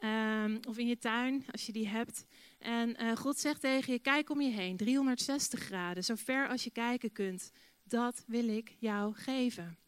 um, 0.01 0.61
of 0.69 0.79
in 0.79 0.87
je 0.87 0.99
tuin, 0.99 1.45
als 1.51 1.67
je 1.67 1.73
die 1.73 1.89
hebt. 1.89 2.25
En 2.59 3.17
God 3.17 3.39
zegt 3.39 3.61
tegen 3.61 3.93
je, 3.93 3.99
kijk 3.99 4.31
om 4.31 4.41
je 4.41 4.51
heen, 4.51 4.77
360 4.77 5.61
graden, 5.61 6.05
zo 6.05 6.15
ver 6.15 6.49
als 6.49 6.65
je 6.65 6.71
kijken 6.71 7.13
kunt. 7.13 7.51
Dat 7.83 8.25
wil 8.27 8.49
ik 8.49 8.77
jou 8.79 9.15
geven. 9.15 9.79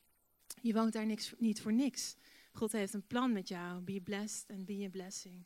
Je 0.61 0.73
woont 0.73 0.93
daar 0.93 1.07
niks, 1.07 1.33
niet 1.39 1.61
voor 1.61 1.73
niks. 1.73 2.17
God 2.53 2.73
heeft 2.73 2.95
een 2.95 3.07
plan 3.07 3.33
met 3.33 3.49
jou. 3.49 3.81
Be 3.81 4.01
blessed 4.01 4.51
and 4.51 4.65
be 4.65 4.85
a 4.87 4.89
blessing. 4.91 5.45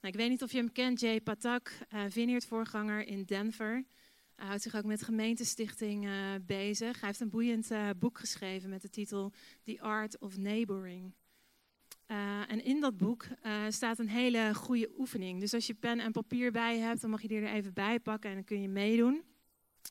Nou, 0.00 0.14
ik 0.14 0.20
weet 0.20 0.30
niet 0.30 0.42
of 0.42 0.52
je 0.52 0.58
hem 0.58 0.72
kent, 0.72 1.00
Jay 1.00 1.20
Patak, 1.20 1.72
uh, 1.94 2.02
Vineyard-voorganger 2.08 3.06
in 3.06 3.24
Denver. 3.24 3.84
Hij 4.34 4.46
houdt 4.46 4.62
zich 4.62 4.74
ook 4.74 4.84
met 4.84 5.02
gemeentestichting 5.02 6.04
uh, 6.04 6.34
bezig. 6.42 7.00
Hij 7.00 7.08
heeft 7.08 7.20
een 7.20 7.30
boeiend 7.30 7.70
uh, 7.70 7.90
boek 7.98 8.18
geschreven 8.18 8.70
met 8.70 8.82
de 8.82 8.90
titel 8.90 9.32
The 9.64 9.80
Art 9.80 10.18
of 10.18 10.36
Neighboring. 10.36 11.14
en 12.46 12.64
in 12.64 12.80
dat 12.80 12.96
boek 12.96 13.26
staat 13.68 13.98
een 13.98 14.08
hele 14.08 14.54
goede 14.54 14.90
oefening. 14.98 15.40
Dus 15.40 15.54
als 15.54 15.66
je 15.66 15.74
pen 15.74 16.00
en 16.00 16.12
papier 16.12 16.52
bij 16.52 16.78
hebt, 16.78 17.00
dan 17.00 17.10
mag 17.10 17.22
je 17.22 17.28
die 17.28 17.40
er 17.40 17.52
even 17.52 17.72
bij 17.72 18.00
pakken 18.00 18.30
en 18.30 18.36
dan 18.36 18.44
kun 18.44 18.62
je 18.62 18.68
meedoen. 18.68 19.22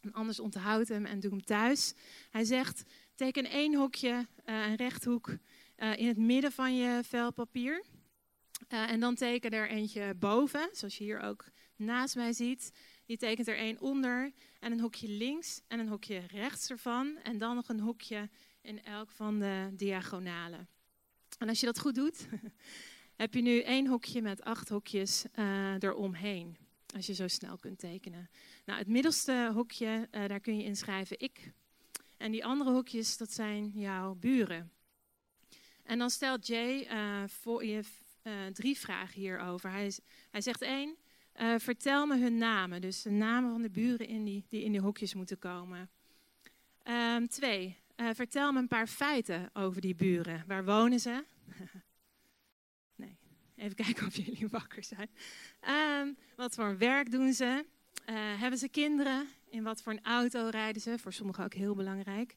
En 0.01 0.13
anders 0.13 0.39
onthoud 0.39 0.87
hem 0.87 1.05
en 1.05 1.19
doe 1.19 1.31
hem 1.31 1.43
thuis. 1.43 1.93
Hij 2.29 2.43
zegt, 2.43 2.83
teken 3.15 3.45
één 3.49 3.75
hokje, 3.75 4.27
een 4.45 4.75
rechthoek, 4.75 5.37
in 5.95 6.07
het 6.07 6.17
midden 6.17 6.51
van 6.51 6.75
je 6.75 6.99
vel 7.03 7.33
papier. 7.33 7.83
Uh, 8.69 8.91
en 8.91 8.99
dan 8.99 9.15
teken 9.15 9.51
er 9.51 9.69
eentje 9.69 10.15
boven, 10.15 10.69
zoals 10.71 10.97
je 10.97 11.03
hier 11.03 11.19
ook 11.19 11.45
naast 11.75 12.15
mij 12.15 12.33
ziet. 12.33 12.71
Je 13.05 13.17
tekent 13.17 13.47
er 13.47 13.57
één 13.57 13.79
onder 13.79 14.31
en 14.59 14.71
een 14.71 14.79
hokje 14.79 15.07
links 15.07 15.61
en 15.67 15.79
een 15.79 15.87
hokje 15.87 16.19
rechts 16.27 16.69
ervan. 16.69 17.17
En 17.23 17.37
dan 17.37 17.55
nog 17.55 17.69
een 17.69 17.79
hokje 17.79 18.29
in 18.61 18.83
elk 18.83 19.11
van 19.11 19.39
de 19.39 19.69
diagonalen. 19.73 20.67
En 21.37 21.49
als 21.49 21.59
je 21.59 21.65
dat 21.65 21.79
goed 21.79 21.95
doet, 21.95 22.27
heb 23.15 23.33
je 23.33 23.41
nu 23.41 23.59
één 23.59 23.87
hokje 23.87 24.21
met 24.21 24.41
acht 24.41 24.69
hokjes 24.69 25.25
uh, 25.35 25.73
eromheen. 25.79 26.57
Als 26.95 27.05
je 27.05 27.13
zo 27.13 27.27
snel 27.27 27.57
kunt 27.57 27.79
tekenen. 27.79 28.29
Nou, 28.65 28.79
het 28.79 28.87
middelste 28.87 29.51
hokje, 29.53 30.07
uh, 30.11 30.27
daar 30.27 30.39
kun 30.39 30.57
je 30.57 30.63
inschrijven 30.63 31.19
ik. 31.19 31.51
En 32.17 32.31
die 32.31 32.45
andere 32.45 32.71
hokjes, 32.71 33.17
dat 33.17 33.31
zijn 33.31 33.69
jouw 33.69 34.15
buren. 34.15 34.71
En 35.83 35.99
dan 35.99 36.09
stelt 36.09 36.47
Jay 36.47 36.87
voor 37.27 37.65
je 37.65 37.83
uh, 38.27 38.33
drie 38.53 38.77
vragen 38.77 39.19
hierover. 39.19 39.71
Hij, 39.71 39.91
hij 40.31 40.41
zegt 40.41 40.61
één, 40.61 40.95
uh, 41.41 41.53
vertel 41.57 42.05
me 42.05 42.17
hun 42.17 42.37
namen. 42.37 42.81
Dus 42.81 43.01
de 43.01 43.09
namen 43.09 43.51
van 43.51 43.61
de 43.61 43.69
buren 43.69 44.07
in 44.07 44.23
die, 44.23 44.45
die 44.49 44.63
in 44.63 44.71
die 44.71 44.81
hokjes 44.81 45.13
moeten 45.13 45.39
komen. 45.39 45.89
Um, 46.83 47.27
twee, 47.27 47.77
uh, 47.95 48.09
vertel 48.13 48.51
me 48.51 48.59
een 48.59 48.67
paar 48.67 48.87
feiten 48.87 49.49
over 49.53 49.81
die 49.81 49.95
buren. 49.95 50.43
Waar 50.47 50.65
wonen 50.65 50.99
ze? 50.99 51.23
nee, 52.95 53.17
even 53.55 53.75
kijken 53.75 54.07
of 54.07 54.15
jullie 54.15 54.47
wakker 54.47 54.83
zijn. 54.83 55.09
Um, 56.01 56.17
wat 56.35 56.55
voor 56.55 56.77
werk 56.77 57.11
doen 57.11 57.33
ze? 57.33 57.65
hebben 58.39 58.59
ze 58.59 58.69
kinderen? 58.69 59.27
In 59.49 59.63
wat 59.63 59.81
voor 59.81 59.91
een 59.93 60.03
auto 60.03 60.47
rijden 60.49 60.81
ze? 60.81 60.97
Voor 60.97 61.13
sommigen 61.13 61.43
ook 61.43 61.53
heel 61.53 61.75
belangrijk. 61.75 62.35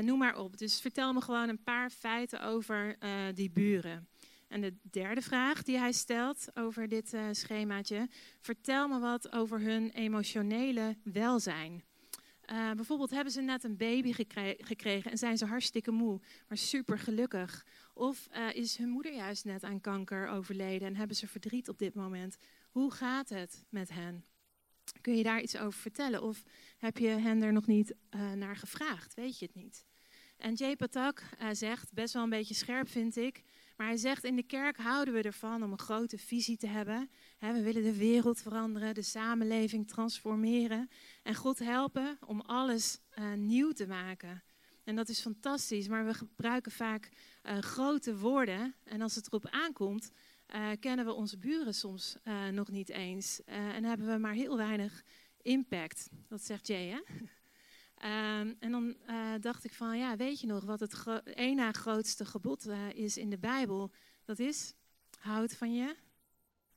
noem 0.00 0.18
maar 0.18 0.38
op. 0.38 0.58
Dus 0.58 0.80
vertel 0.80 1.12
me 1.12 1.20
gewoon 1.20 1.48
een 1.48 1.62
paar 1.62 1.90
feiten 1.90 2.42
over 2.42 2.96
die 3.34 3.50
buren. 3.50 4.08
En 4.48 4.60
de 4.60 4.74
derde 4.82 5.20
vraag 5.22 5.62
die 5.62 5.78
hij 5.78 5.92
stelt 5.92 6.48
over 6.54 6.88
dit 6.88 7.12
uh, 7.12 7.28
schemaatje: 7.30 8.08
vertel 8.40 8.88
me 8.88 8.98
wat 8.98 9.32
over 9.32 9.60
hun 9.60 9.90
emotionele 9.90 10.96
welzijn. 11.02 11.84
Uh, 12.50 12.72
bijvoorbeeld 12.72 13.10
hebben 13.10 13.32
ze 13.32 13.40
net 13.40 13.64
een 13.64 13.76
baby 13.76 14.12
gekre 14.12 14.56
gekregen 14.58 15.10
en 15.10 15.18
zijn 15.18 15.38
ze 15.38 15.46
hartstikke 15.46 15.90
moe, 15.90 16.20
maar 16.48 16.58
super 16.58 16.98
gelukkig. 16.98 17.66
Of 17.94 18.28
uh, 18.32 18.54
is 18.54 18.76
hun 18.76 18.88
moeder 18.88 19.14
juist 19.14 19.44
net 19.44 19.62
aan 19.64 19.80
kanker 19.80 20.28
overleden 20.28 20.88
en 20.88 20.96
hebben 20.96 21.16
ze 21.16 21.26
verdriet 21.26 21.68
op 21.68 21.78
dit 21.78 21.94
moment. 21.94 22.36
Hoe 22.70 22.92
gaat 22.92 23.28
het 23.28 23.64
met 23.68 23.90
hen? 23.90 24.24
Kun 25.00 25.16
je 25.16 25.22
daar 25.22 25.40
iets 25.40 25.56
over 25.56 25.80
vertellen? 25.80 26.22
Of 26.22 26.42
heb 26.78 26.98
je 26.98 27.08
hen 27.08 27.42
er 27.42 27.52
nog 27.52 27.66
niet 27.66 27.94
naar 28.34 28.56
gevraagd? 28.56 29.14
Weet 29.14 29.38
je 29.38 29.46
het 29.46 29.54
niet? 29.54 29.86
En 30.36 30.54
Jay 30.54 30.76
Patak 30.76 31.22
zegt, 31.52 31.92
best 31.92 32.14
wel 32.14 32.22
een 32.22 32.30
beetje 32.30 32.54
scherp 32.54 32.88
vind 32.88 33.16
ik, 33.16 33.42
maar 33.76 33.86
hij 33.86 33.96
zegt, 33.96 34.24
in 34.24 34.36
de 34.36 34.42
kerk 34.42 34.76
houden 34.76 35.14
we 35.14 35.22
ervan 35.22 35.62
om 35.62 35.72
een 35.72 35.78
grote 35.78 36.18
visie 36.18 36.56
te 36.56 36.66
hebben. 36.66 37.10
we 37.38 37.62
willen 37.62 37.82
de 37.82 37.96
wereld 37.96 38.40
veranderen, 38.40 38.94
de 38.94 39.02
samenleving 39.02 39.88
transformeren. 39.88 40.88
En 41.22 41.34
God 41.34 41.58
helpen 41.58 42.18
om 42.26 42.40
alles 42.40 43.00
uh, 43.18 43.32
nieuw 43.32 43.72
te 43.72 43.86
maken. 43.86 44.42
En 44.84 44.96
dat 44.96 45.08
is 45.08 45.20
fantastisch, 45.20 45.88
maar 45.88 46.06
we 46.06 46.14
gebruiken 46.14 46.72
vaak 46.72 47.08
uh, 47.42 47.58
grote 47.58 48.16
woorden. 48.16 48.74
En 48.84 49.00
als 49.00 49.14
het 49.14 49.26
erop 49.26 49.46
aankomt, 49.46 50.10
uh, 50.54 50.70
kennen 50.80 51.04
we 51.04 51.12
onze 51.12 51.38
buren 51.38 51.74
soms 51.74 52.16
nog 52.50 52.70
niet 52.70 52.88
eens. 52.88 53.44
en 53.44 53.84
hebben 53.84 54.06
we 54.06 54.18
maar 54.18 54.34
heel 54.34 54.56
weinig 54.56 55.02
impact. 55.42 56.08
Dat 56.28 56.42
zegt 56.42 56.66
Jay, 56.66 56.86
hè? 56.86 57.00
Um, 58.04 58.56
en 58.58 58.70
dan 58.70 58.96
uh, 59.06 59.34
dacht 59.40 59.64
ik 59.64 59.72
van, 59.72 59.98
ja, 59.98 60.16
weet 60.16 60.40
je 60.40 60.46
nog 60.46 60.64
wat 60.64 60.80
het 60.80 61.04
na 61.54 61.72
grootste 61.72 62.24
gebod 62.24 62.66
uh, 62.66 62.90
is 62.94 63.16
in 63.16 63.30
de 63.30 63.38
Bijbel? 63.38 63.90
Dat 64.24 64.38
is, 64.38 64.72
houd 65.18 65.54
van 65.54 65.74
je 65.74 65.96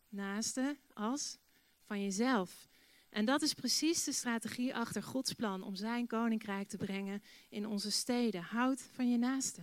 naaste 0.10 0.78
als 0.94 1.38
van 1.82 2.04
jezelf. 2.04 2.68
En 3.10 3.26
dat 3.26 3.42
is 3.42 3.54
precies 3.54 4.04
de 4.04 4.12
strategie 4.12 4.76
achter 4.76 5.04
Gods 5.04 5.34
plan 5.34 5.64
om 5.64 5.76
zijn 5.76 6.08
koninkrijk 6.08 6.68
te 6.68 6.78
brengen 6.78 7.22
in 7.50 7.66
onze 7.66 7.92
steden. 7.92 8.42
Houd 8.42 8.82
van 8.82 9.10
je 9.10 9.18
naaste. 9.18 9.62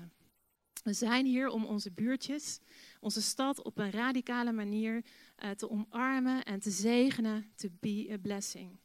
We 0.83 0.93
zijn 0.93 1.27
hier 1.27 1.49
om 1.49 1.65
onze 1.65 1.93
buurtjes, 1.93 2.61
onze 3.01 3.23
stad 3.23 3.63
op 3.63 3.79
een 3.79 3.91
radicale 3.91 4.53
manier 4.53 5.05
uh, 5.45 5.51
te 5.51 5.71
omarmen 5.71 6.45
en 6.45 6.61
te 6.61 6.71
zegenen, 6.71 7.53
to 7.57 7.69
be 7.81 8.09
a 8.13 8.19
blessing. 8.19 8.79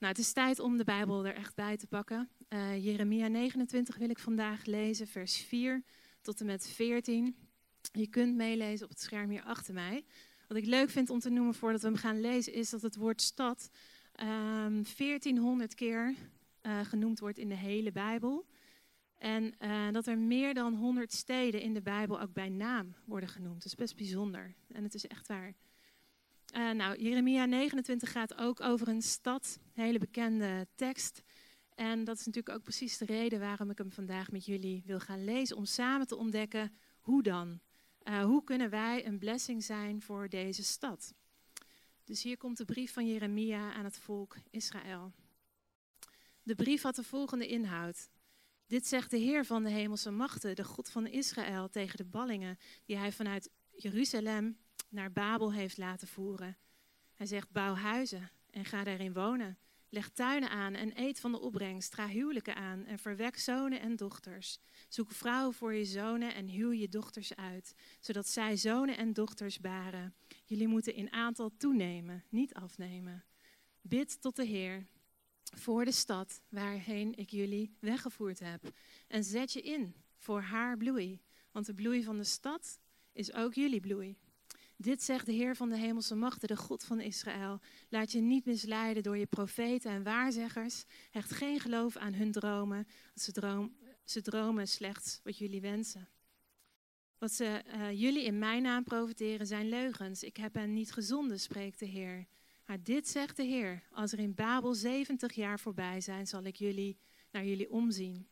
Nou, 0.00 0.12
het 0.12 0.18
is 0.18 0.32
tijd 0.32 0.58
om 0.58 0.76
de 0.76 0.84
Bijbel 0.84 1.26
er 1.26 1.34
echt 1.34 1.54
bij 1.54 1.76
te 1.76 1.86
pakken. 1.86 2.28
Uh, 2.48 2.84
Jeremia 2.84 3.28
29 3.28 3.96
wil 3.96 4.10
ik 4.10 4.18
vandaag 4.18 4.64
lezen, 4.64 5.06
vers 5.06 5.36
4 5.36 5.82
tot 6.20 6.40
en 6.40 6.46
met 6.46 6.68
14. 6.68 7.36
Je 7.92 8.06
kunt 8.06 8.36
meelezen 8.36 8.84
op 8.84 8.90
het 8.90 9.00
scherm 9.00 9.30
hier 9.30 9.42
achter 9.42 9.74
mij. 9.74 10.04
Wat 10.48 10.56
ik 10.56 10.66
leuk 10.66 10.90
vind 10.90 11.10
om 11.10 11.18
te 11.18 11.30
noemen 11.30 11.54
voordat 11.54 11.80
we 11.80 11.86
hem 11.86 11.96
gaan 11.96 12.20
lezen, 12.20 12.52
is 12.52 12.70
dat 12.70 12.82
het 12.82 12.96
woord 12.96 13.22
stad 13.22 13.70
um, 14.20 14.82
1400 14.96 15.74
keer 15.74 16.14
uh, 16.62 16.80
genoemd 16.80 17.18
wordt 17.20 17.38
in 17.38 17.48
de 17.48 17.54
hele 17.54 17.92
Bijbel. 17.92 18.46
En 19.18 19.54
uh, 19.60 19.90
dat 19.90 20.06
er 20.06 20.18
meer 20.18 20.54
dan 20.54 20.74
100 20.74 21.12
steden 21.12 21.60
in 21.60 21.74
de 21.74 21.82
Bijbel 21.82 22.20
ook 22.20 22.32
bij 22.32 22.48
naam 22.48 22.94
worden 23.04 23.28
genoemd. 23.28 23.54
Dat 23.54 23.64
is 23.64 23.74
best 23.74 23.96
bijzonder. 23.96 24.54
En 24.68 24.82
het 24.82 24.94
is 24.94 25.06
echt 25.06 25.28
waar. 25.28 25.54
Uh, 26.56 26.70
nou, 26.70 27.02
Jeremia 27.02 27.44
29 27.44 28.12
gaat 28.12 28.34
ook 28.34 28.60
over 28.60 28.88
een 28.88 29.02
stad, 29.02 29.58
een 29.74 29.82
hele 29.82 29.98
bekende 29.98 30.68
tekst. 30.74 31.22
En 31.74 32.04
dat 32.04 32.18
is 32.18 32.26
natuurlijk 32.26 32.56
ook 32.56 32.62
precies 32.62 32.98
de 32.98 33.04
reden 33.04 33.40
waarom 33.40 33.70
ik 33.70 33.78
hem 33.78 33.92
vandaag 33.92 34.30
met 34.30 34.44
jullie 34.44 34.82
wil 34.86 35.00
gaan 35.00 35.24
lezen. 35.24 35.56
Om 35.56 35.64
samen 35.64 36.06
te 36.06 36.16
ontdekken 36.16 36.72
hoe 37.00 37.22
dan. 37.22 37.60
Uh, 38.04 38.24
hoe 38.24 38.44
kunnen 38.44 38.70
wij 38.70 39.06
een 39.06 39.18
blessing 39.18 39.64
zijn 39.64 40.02
voor 40.02 40.28
deze 40.28 40.64
stad? 40.64 41.14
Dus 42.04 42.22
hier 42.22 42.36
komt 42.36 42.56
de 42.56 42.64
brief 42.64 42.92
van 42.92 43.06
Jeremia 43.06 43.72
aan 43.72 43.84
het 43.84 43.98
volk 43.98 44.36
Israël. 44.50 45.12
De 46.42 46.54
brief 46.54 46.82
had 46.82 46.94
de 46.94 47.02
volgende 47.02 47.46
inhoud. 47.46 48.08
Dit 48.66 48.86
zegt 48.86 49.10
de 49.10 49.18
Heer 49.18 49.44
van 49.44 49.62
de 49.62 49.70
hemelse 49.70 50.10
machten, 50.10 50.56
de 50.56 50.64
God 50.64 50.90
van 50.90 51.06
Israël, 51.06 51.68
tegen 51.68 51.96
de 51.96 52.04
ballingen 52.04 52.58
die 52.84 52.96
hij 52.96 53.12
vanuit 53.12 53.50
Jeruzalem 53.70 54.58
naar 54.88 55.12
Babel 55.12 55.52
heeft 55.52 55.78
laten 55.78 56.08
voeren. 56.08 56.56
Hij 57.14 57.26
zegt: 57.26 57.50
bouw 57.50 57.74
huizen 57.74 58.30
en 58.50 58.64
ga 58.64 58.84
daarin 58.84 59.12
wonen. 59.12 59.58
Leg 59.88 60.08
tuinen 60.08 60.50
aan 60.50 60.74
en 60.74 61.00
eet 61.00 61.20
van 61.20 61.32
de 61.32 61.40
opbrengst. 61.40 61.94
Ga 61.94 62.08
huwelijken 62.08 62.54
aan 62.54 62.84
en 62.84 62.98
verwek 62.98 63.38
zonen 63.38 63.80
en 63.80 63.96
dochters. 63.96 64.58
Zoek 64.88 65.10
vrouwen 65.10 65.54
voor 65.54 65.74
je 65.74 65.84
zonen 65.84 66.34
en 66.34 66.50
huw 66.50 66.72
je 66.72 66.88
dochters 66.88 67.36
uit, 67.36 67.74
zodat 68.00 68.28
zij 68.28 68.56
zonen 68.56 68.96
en 68.96 69.12
dochters 69.12 69.60
baren. 69.60 70.14
Jullie 70.44 70.68
moeten 70.68 70.94
in 70.94 71.12
aantal 71.12 71.50
toenemen, 71.56 72.24
niet 72.28 72.54
afnemen. 72.54 73.24
Bid 73.80 74.20
tot 74.20 74.36
de 74.36 74.44
Heer 74.44 74.86
voor 75.56 75.84
de 75.84 75.92
stad 75.92 76.42
waarheen 76.48 77.14
ik 77.14 77.30
jullie 77.30 77.76
weggevoerd 77.78 78.38
heb. 78.38 78.72
En 79.08 79.24
zet 79.24 79.52
je 79.52 79.62
in 79.62 79.94
voor 80.16 80.40
haar 80.40 80.76
bloei. 80.76 81.20
Want 81.50 81.66
de 81.66 81.74
bloei 81.74 82.04
van 82.04 82.16
de 82.16 82.24
stad 82.24 82.78
is 83.12 83.32
ook 83.32 83.54
jullie 83.54 83.80
bloei. 83.80 84.18
Dit 84.80 85.02
zegt 85.02 85.26
de 85.26 85.32
Heer 85.32 85.56
van 85.56 85.68
de 85.68 85.76
hemelse 85.76 86.14
machten, 86.14 86.48
de 86.48 86.56
God 86.56 86.84
van 86.84 87.00
Israël. 87.00 87.60
Laat 87.88 88.12
je 88.12 88.20
niet 88.20 88.44
misleiden 88.44 89.02
door 89.02 89.16
je 89.16 89.26
profeten 89.26 89.90
en 89.90 90.02
waarzeggers. 90.02 90.84
Hecht 91.10 91.30
geen 91.30 91.60
geloof 91.60 91.96
aan 91.96 92.14
hun 92.14 92.32
dromen. 92.32 92.86
Ze, 93.14 93.68
ze 94.04 94.22
dromen 94.22 94.68
slechts 94.68 95.20
wat 95.22 95.38
jullie 95.38 95.60
wensen. 95.60 96.08
Wat 97.18 97.32
ze 97.32 97.62
uh, 97.66 98.00
jullie 98.00 98.24
in 98.24 98.38
mijn 98.38 98.62
naam 98.62 98.84
profiteren 98.84 99.46
zijn 99.46 99.68
leugens. 99.68 100.22
Ik 100.22 100.36
heb 100.36 100.54
hen 100.54 100.72
niet 100.72 100.92
gezonden, 100.92 101.40
spreekt 101.40 101.78
de 101.78 101.86
Heer. 101.86 102.26
Maar 102.66 102.82
dit 102.82 103.08
zegt 103.08 103.36
de 103.36 103.44
Heer: 103.44 103.82
Als 103.92 104.12
er 104.12 104.18
in 104.18 104.34
Babel 104.34 104.74
70 104.74 105.32
jaar 105.32 105.60
voorbij 105.60 106.00
zijn, 106.00 106.26
zal 106.26 106.42
ik 106.42 106.56
jullie 106.56 106.98
naar 107.30 107.44
jullie 107.44 107.70
omzien. 107.70 108.28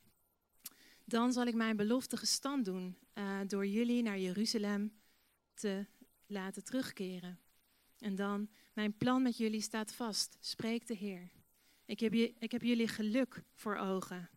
Dan 1.05 1.33
zal 1.33 1.47
ik 1.47 1.55
mijn 1.55 1.77
belofte 1.77 2.17
gestand 2.17 2.65
doen 2.65 2.99
uh, 3.15 3.39
door 3.47 3.67
jullie 3.67 4.03
naar 4.03 4.19
Jeruzalem 4.19 4.93
te 5.55 5.87
laten 6.29 6.65
terugkeren. 6.65 7.39
En 7.99 8.15
dan, 8.15 8.49
mijn 8.73 8.97
plan 8.97 9.23
met 9.23 9.37
jullie 9.37 9.61
staat 9.61 9.95
vast, 9.95 10.37
spreekt 10.41 10.89
de 10.89 10.95
Heer. 10.95 11.31
Ik 11.85 12.01
heb, 12.01 12.13
je, 12.13 12.35
ik 12.39 12.53
heb 12.53 12.63
jullie 12.63 12.89
geluk 12.89 13.43
voor 13.55 13.77
ogen, 13.77 14.31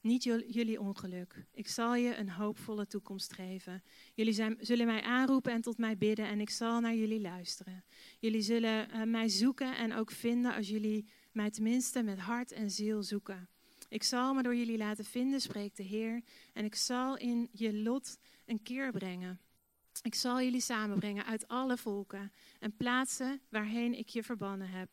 niet 0.00 0.22
jullie 0.22 0.80
ongeluk. 0.80 1.44
Ik 1.52 1.68
zal 1.68 1.94
je 1.94 2.16
een 2.16 2.30
hoopvolle 2.30 2.86
toekomst 2.86 3.32
geven. 3.32 3.82
Jullie 4.14 4.32
zijn, 4.32 4.56
zullen 4.60 4.86
mij 4.86 5.02
aanroepen 5.02 5.52
en 5.52 5.60
tot 5.60 5.78
mij 5.78 5.96
bidden 5.96 6.26
en 6.26 6.40
ik 6.40 6.50
zal 6.50 6.80
naar 6.80 6.94
jullie 6.94 7.20
luisteren. 7.20 7.84
Jullie 8.18 8.42
zullen 8.42 8.88
uh, 8.90 9.02
mij 9.02 9.28
zoeken 9.28 9.76
en 9.76 9.94
ook 9.94 10.10
vinden 10.10 10.54
als 10.54 10.68
jullie 10.68 11.08
mij 11.32 11.50
tenminste 11.50 12.02
met 12.02 12.18
hart 12.18 12.52
en 12.52 12.70
ziel 12.70 13.02
zoeken. 13.02 13.48
Ik 13.88 14.02
zal 14.02 14.34
me 14.34 14.42
door 14.42 14.56
jullie 14.56 14.78
laten 14.78 15.04
vinden, 15.04 15.40
spreekt 15.40 15.76
de 15.76 15.82
Heer, 15.82 16.22
en 16.52 16.64
ik 16.64 16.74
zal 16.74 17.16
in 17.16 17.48
je 17.52 17.74
lot 17.74 18.18
een 18.46 18.62
keer 18.62 18.92
brengen. 18.92 19.40
Ik 20.02 20.14
zal 20.14 20.42
jullie 20.42 20.60
samenbrengen 20.60 21.24
uit 21.24 21.48
alle 21.48 21.76
volken 21.76 22.32
en 22.58 22.76
plaatsen 22.76 23.40
waarheen 23.48 23.98
ik 23.98 24.08
je 24.08 24.22
verbannen 24.22 24.68
heb. 24.68 24.88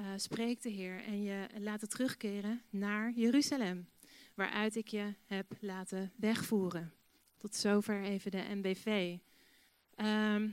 Uh, 0.00 0.06
spreekt 0.16 0.62
de 0.62 0.68
Heer 0.68 1.04
en 1.04 1.22
je 1.22 1.46
laten 1.58 1.88
terugkeren 1.88 2.62
naar 2.70 3.10
Jeruzalem, 3.10 3.88
waaruit 4.34 4.76
ik 4.76 4.88
je 4.88 5.14
heb 5.26 5.56
laten 5.60 6.12
wegvoeren. 6.16 6.92
Tot 7.36 7.54
zover 7.54 8.02
even 8.02 8.30
de 8.30 8.44
MBV. 8.54 9.16
Ehm, 9.94 10.48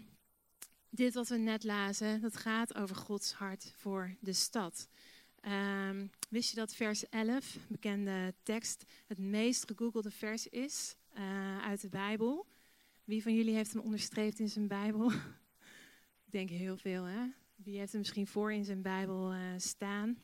dit 0.89 1.13
wat 1.13 1.27
we 1.27 1.37
net 1.37 1.63
lazen, 1.63 2.21
dat 2.21 2.37
gaat 2.37 2.75
over 2.75 2.95
Gods 2.95 3.33
hart 3.33 3.73
voor 3.75 4.15
de 4.19 4.33
stad. 4.33 4.87
Um, 5.41 6.09
wist 6.29 6.49
je 6.49 6.55
dat 6.55 6.75
vers 6.75 7.09
11, 7.09 7.57
bekende 7.67 8.33
tekst, 8.43 8.85
het 9.07 9.17
meest 9.17 9.67
gegoogelde 9.67 10.11
vers 10.11 10.47
is 10.47 10.95
uh, 11.17 11.57
uit 11.61 11.81
de 11.81 11.89
Bijbel? 11.89 12.45
Wie 13.05 13.21
van 13.21 13.35
jullie 13.35 13.53
heeft 13.53 13.73
hem 13.73 13.81
onderstreept 13.81 14.39
in 14.39 14.49
zijn 14.49 14.67
Bijbel? 14.67 15.11
Ik 16.25 16.31
denk 16.31 16.49
heel 16.49 16.77
veel, 16.77 17.03
hè? 17.03 17.25
Wie 17.55 17.77
heeft 17.77 17.91
hem 17.91 18.01
misschien 18.01 18.27
voor 18.27 18.53
in 18.53 18.65
zijn 18.65 18.81
Bijbel 18.81 19.33
uh, 19.33 19.39
staan? 19.57 20.17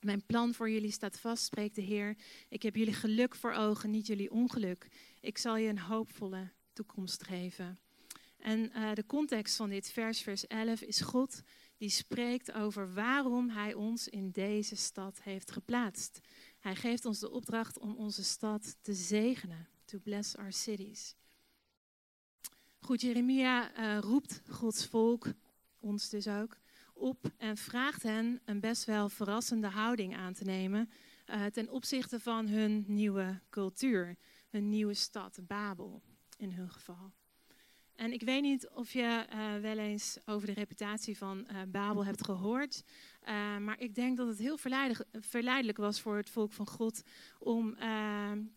Mijn 0.00 0.26
plan 0.26 0.54
voor 0.54 0.70
jullie 0.70 0.90
staat 0.90 1.18
vast, 1.18 1.44
spreekt 1.44 1.74
de 1.74 1.80
Heer. 1.82 2.16
Ik 2.48 2.62
heb 2.62 2.76
jullie 2.76 2.92
geluk 2.92 3.34
voor 3.34 3.52
ogen, 3.52 3.90
niet 3.90 4.06
jullie 4.06 4.30
ongeluk. 4.30 4.88
Ik 5.20 5.38
zal 5.38 5.56
je 5.56 5.68
een 5.68 5.78
hoopvolle 5.78 6.50
toekomst 6.72 7.24
geven. 7.24 7.78
En 8.38 8.70
uh, 8.74 8.92
de 8.94 9.06
context 9.06 9.56
van 9.56 9.68
dit 9.68 9.90
vers, 9.90 10.20
vers 10.20 10.46
11, 10.46 10.80
is 10.80 11.00
God 11.00 11.42
die 11.76 11.90
spreekt 11.90 12.52
over 12.52 12.94
waarom 12.94 13.48
Hij 13.48 13.74
ons 13.74 14.08
in 14.08 14.30
deze 14.30 14.76
stad 14.76 15.22
heeft 15.22 15.50
geplaatst. 15.50 16.20
Hij 16.58 16.76
geeft 16.76 17.04
ons 17.04 17.18
de 17.18 17.30
opdracht 17.30 17.78
om 17.78 17.94
onze 17.96 18.24
stad 18.24 18.76
te 18.80 18.94
zegenen. 18.94 19.68
To 19.84 19.98
bless 19.98 20.36
our 20.36 20.52
cities. 20.52 21.14
Goed, 22.80 23.00
Jeremia 23.00 23.78
uh, 23.78 23.98
roept 23.98 24.42
Gods 24.48 24.86
volk, 24.86 25.26
ons 25.80 26.08
dus 26.08 26.28
ook, 26.28 26.56
op 26.94 27.32
en 27.36 27.56
vraagt 27.56 28.02
hen 28.02 28.40
een 28.44 28.60
best 28.60 28.84
wel 28.84 29.08
verrassende 29.08 29.66
houding 29.66 30.16
aan 30.16 30.32
te 30.32 30.44
nemen 30.44 30.90
uh, 31.26 31.44
ten 31.44 31.70
opzichte 31.70 32.20
van 32.20 32.48
hun 32.48 32.84
nieuwe 32.86 33.40
cultuur, 33.50 34.16
hun 34.48 34.68
nieuwe 34.68 34.94
stad, 34.94 35.38
Babel 35.42 36.02
in 36.36 36.50
hun 36.50 36.70
geval. 36.70 37.12
En 37.94 38.12
ik 38.12 38.22
weet 38.22 38.42
niet 38.42 38.68
of 38.68 38.92
je 38.92 39.26
uh, 39.32 39.56
wel 39.60 39.78
eens 39.78 40.18
over 40.24 40.46
de 40.46 40.52
reputatie 40.52 41.18
van 41.18 41.46
Babel 41.68 42.04
hebt 42.04 42.24
gehoord. 42.24 42.82
Maar 43.60 43.80
ik 43.80 43.94
denk 43.94 44.16
dat 44.16 44.26
het 44.26 44.38
heel 44.38 44.56
verleidelijk, 44.56 45.08
verleidelijk 45.12 45.78
was 45.78 46.00
voor 46.00 46.16
het 46.16 46.30
volk 46.30 46.52
van 46.52 46.66
God 46.66 47.02
om 47.38 47.76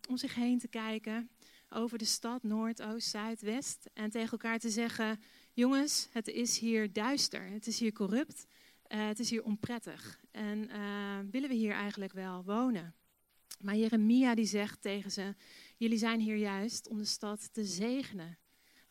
om 0.09 0.17
zich 0.17 0.35
heen 0.35 0.59
te 0.59 0.67
kijken 0.67 1.29
over 1.73 1.97
de 1.97 2.05
stad, 2.05 2.43
Noord, 2.43 2.81
Oost, 2.81 3.09
Zuid, 3.09 3.41
West. 3.41 3.89
En 3.93 4.09
tegen 4.09 4.31
elkaar 4.31 4.59
te 4.59 4.69
zeggen: 4.69 5.19
Jongens, 5.53 6.07
het 6.11 6.27
is 6.27 6.57
hier 6.59 6.93
duister, 6.93 7.49
het 7.49 7.67
is 7.67 7.79
hier 7.79 7.93
corrupt, 7.93 8.45
het 8.87 9.19
is 9.19 9.29
hier 9.29 9.43
onprettig. 9.43 10.19
En 10.31 10.69
willen 11.31 11.49
we 11.49 11.55
hier 11.55 11.73
eigenlijk 11.73 12.13
wel 12.13 12.43
wonen? 12.43 12.95
Maar 13.63 13.75
Jeremia 13.75 14.35
die 14.35 14.45
zegt 14.45 14.81
tegen 14.81 15.11
ze: 15.11 15.35
Jullie 15.77 15.97
zijn 15.97 16.19
hier 16.19 16.35
juist 16.35 16.87
om 16.87 16.97
de 16.97 17.05
stad 17.05 17.53
te 17.53 17.65
zegenen. 17.65 18.37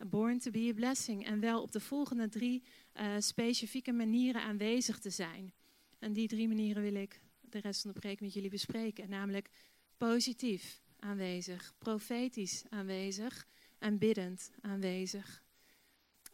Born 0.07 0.39
to 0.39 0.51
be 0.51 0.69
a 0.71 0.75
blessing. 0.75 1.27
En 1.27 1.41
wel 1.41 1.63
op 1.63 1.73
de 1.73 1.81
volgende 1.81 2.29
drie 2.29 2.63
uh, 3.01 3.15
specifieke 3.19 3.93
manieren 3.93 4.43
aanwezig 4.43 4.99
te 4.99 5.11
zijn. 5.11 5.53
En 5.99 6.13
die 6.13 6.29
drie 6.29 6.49
manieren 6.49 6.83
wil 6.83 6.95
ik 6.95 7.21
de 7.41 7.59
rest 7.59 7.83
van 7.83 7.93
de 7.93 8.01
preek 8.01 8.21
met 8.21 8.33
jullie 8.33 8.51
bespreken. 8.51 9.09
Namelijk 9.09 9.51
positief 9.97 10.82
aanwezig, 11.03 11.75
profetisch 11.79 12.63
aanwezig 12.69 13.47
en 13.79 13.99
biddend 13.99 14.51
aanwezig. 14.61 15.43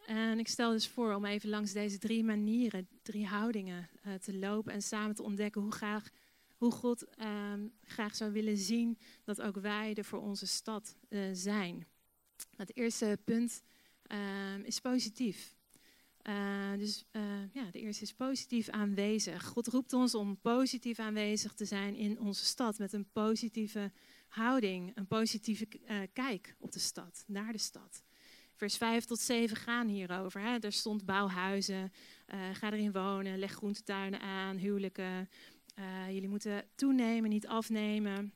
En 0.06 0.38
ik 0.38 0.48
stel 0.48 0.70
dus 0.70 0.88
voor 0.88 1.14
om 1.14 1.24
even 1.24 1.48
langs 1.48 1.72
deze 1.72 1.98
drie 1.98 2.24
manieren, 2.24 2.88
drie 3.02 3.26
houdingen 3.26 3.88
uh, 4.06 4.14
te 4.14 4.38
lopen 4.38 4.72
en 4.72 4.82
samen 4.82 5.14
te 5.14 5.22
ontdekken 5.22 5.60
hoe, 5.60 5.72
graag, 5.72 6.08
hoe 6.56 6.72
God 6.72 7.04
uh, 7.18 7.52
graag 7.84 8.16
zou 8.16 8.32
willen 8.32 8.56
zien 8.56 8.98
dat 9.24 9.40
ook 9.40 9.56
wij 9.56 9.94
er 9.94 10.04
voor 10.04 10.20
onze 10.20 10.46
stad 10.46 10.96
uh, 11.08 11.20
zijn. 11.32 11.86
Het 12.56 12.76
eerste 12.76 13.18
punt 13.24 13.62
uh, 14.12 14.58
is 14.62 14.80
positief. 14.80 15.56
Uh, 16.22 16.72
dus 16.78 17.04
ja, 17.52 17.70
de 17.70 17.80
eerste 17.80 18.02
is 18.02 18.14
positief 18.14 18.68
aanwezig. 18.68 19.44
God 19.44 19.66
roept 19.66 19.92
ons 19.92 20.14
om 20.14 20.40
positief 20.40 20.98
aanwezig 20.98 21.54
te 21.54 21.64
zijn 21.64 21.94
in 21.94 22.20
onze 22.20 22.44
stad 22.44 22.78
met 22.78 22.92
een 22.92 23.10
positieve 23.12 23.92
houding, 24.28 24.96
een 24.96 25.06
positieve 25.06 25.66
uh, 25.70 26.00
kijk 26.12 26.56
op 26.58 26.72
de 26.72 26.78
stad, 26.78 27.24
naar 27.26 27.52
de 27.52 27.58
stad. 27.58 28.02
Vers 28.54 28.76
5 28.76 29.04
tot 29.04 29.18
7 29.18 29.56
gaan 29.56 29.88
hierover. 29.88 30.40
Hè. 30.40 30.58
Er 30.58 30.72
stond 30.72 31.04
bouwhuizen, 31.04 31.92
ga 32.52 32.72
erin 32.72 32.92
wonen, 32.92 33.38
leg 33.38 33.52
groentetuinen 33.52 34.20
aan, 34.20 34.56
huwelijken. 34.56 35.28
jullie 36.06 36.28
moeten 36.28 36.64
toenemen, 36.74 37.30
niet 37.30 37.46
afnemen. 37.46 38.32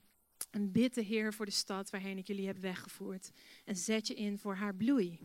En 0.51 0.73
bid 0.73 0.95
de 0.95 1.03
Heer 1.03 1.35
voor 1.35 1.45
de 1.45 1.53
stad 1.53 1.91
waarheen 1.91 2.19
ik 2.19 2.27
jullie 2.27 2.47
heb 2.47 2.59
weggevoerd. 2.59 3.31
En 3.65 3.77
zet 3.77 4.07
je 4.07 4.15
in 4.15 4.39
voor 4.39 4.55
haar 4.55 4.75
bloei. 4.75 5.19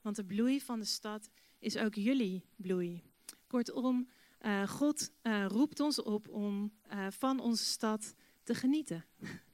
Want 0.00 0.16
de 0.16 0.24
bloei 0.24 0.60
van 0.60 0.78
de 0.78 0.84
stad 0.84 1.30
is 1.58 1.76
ook 1.76 1.94
jullie 1.94 2.44
bloei. 2.56 3.02
Kortom, 3.46 4.08
God 4.66 5.12
roept 5.46 5.80
ons 5.80 6.02
op 6.02 6.28
om 6.28 6.72
van 7.08 7.40
onze 7.40 7.64
stad 7.64 8.14
te 8.42 8.54
genieten. 8.54 9.04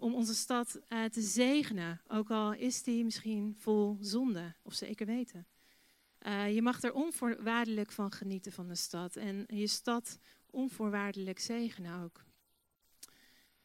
om 0.00 0.14
onze 0.14 0.34
stad 0.34 0.80
te 0.88 1.20
zegenen, 1.20 2.00
ook 2.08 2.30
al 2.30 2.52
is 2.52 2.82
die 2.82 3.04
misschien 3.04 3.54
vol 3.58 3.96
zonde, 4.00 4.54
of 4.62 4.74
zeker 4.74 5.06
weten. 5.06 5.46
je 6.52 6.60
mag 6.62 6.82
er 6.82 6.92
onvoorwaardelijk 6.92 7.92
van 7.92 8.12
genieten 8.12 8.52
van 8.52 8.68
de 8.68 8.74
stad 8.74 9.16
en 9.16 9.44
je 9.46 9.66
stad 9.66 10.18
onvoorwaardelijk 10.50 11.38
zegenen 11.38 12.02
ook. 12.02 12.24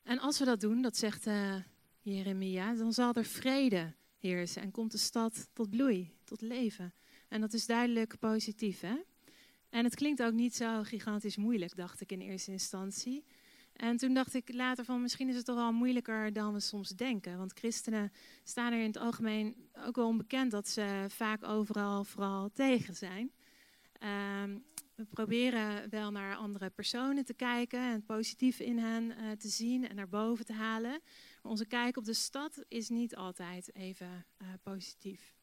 En 0.05 0.19
als 0.19 0.39
we 0.39 0.45
dat 0.45 0.59
doen, 0.59 0.81
dat 0.81 0.97
zegt 0.97 1.27
uh, 1.27 1.55
Jeremia, 2.01 2.73
dan 2.73 2.93
zal 2.93 3.13
er 3.13 3.25
vrede 3.25 3.93
heersen 4.17 4.61
en 4.61 4.71
komt 4.71 4.91
de 4.91 4.97
stad 4.97 5.49
tot 5.53 5.69
bloei, 5.69 6.13
tot 6.23 6.41
leven. 6.41 6.93
En 7.27 7.41
dat 7.41 7.53
is 7.53 7.65
duidelijk 7.65 8.19
positief, 8.19 8.79
hè? 8.79 8.95
En 9.69 9.83
het 9.83 9.95
klinkt 9.95 10.23
ook 10.23 10.33
niet 10.33 10.55
zo 10.55 10.83
gigantisch 10.83 11.35
moeilijk, 11.35 11.75
dacht 11.75 12.01
ik 12.01 12.11
in 12.11 12.21
eerste 12.21 12.51
instantie. 12.51 13.25
En 13.75 13.97
toen 13.97 14.13
dacht 14.13 14.33
ik 14.33 14.53
later 14.53 14.85
van 14.85 15.01
misschien 15.01 15.29
is 15.29 15.35
het 15.35 15.45
toch 15.45 15.55
wel 15.55 15.71
moeilijker 15.71 16.33
dan 16.33 16.53
we 16.53 16.59
soms 16.59 16.89
denken. 16.89 17.37
Want 17.37 17.59
christenen 17.59 18.11
staan 18.43 18.73
er 18.73 18.79
in 18.79 18.87
het 18.87 18.97
algemeen 18.97 19.69
ook 19.85 19.95
wel 19.95 20.07
onbekend 20.07 20.51
dat 20.51 20.67
ze 20.67 21.05
vaak 21.07 21.43
overal 21.43 22.03
vooral 22.03 22.49
tegen 22.49 22.95
zijn. 22.95 23.31
Um, 24.43 24.63
we 24.95 25.05
proberen 25.05 25.89
wel 25.89 26.11
naar 26.11 26.35
andere 26.35 26.69
personen 26.69 27.25
te 27.25 27.33
kijken 27.33 27.79
en 27.79 27.91
het 27.91 28.05
positieve 28.05 28.65
in 28.65 28.77
hen 28.77 29.03
uh, 29.03 29.31
te 29.31 29.47
zien 29.47 29.89
en 29.89 29.95
naar 29.95 30.09
boven 30.09 30.45
te 30.45 30.53
halen. 30.53 31.01
Maar 31.41 31.51
onze 31.51 31.65
kijk 31.65 31.97
op 31.97 32.05
de 32.05 32.13
stad 32.13 32.65
is 32.67 32.89
niet 32.89 33.15
altijd 33.15 33.75
even 33.75 34.25
uh, 34.41 34.47
positief. 34.63 35.35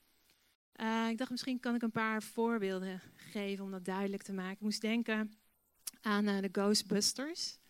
Uh, 0.80 1.08
ik 1.08 1.18
dacht 1.18 1.30
misschien 1.30 1.60
kan 1.60 1.74
ik 1.74 1.82
een 1.82 1.90
paar 1.90 2.22
voorbeelden 2.22 3.00
geven 3.14 3.64
om 3.64 3.70
dat 3.70 3.84
duidelijk 3.84 4.22
te 4.22 4.32
maken. 4.32 4.52
Ik 4.52 4.60
moest 4.60 4.80
denken 4.80 5.32
aan 6.00 6.24
de 6.24 6.48
Ghostbusters. 6.52 7.60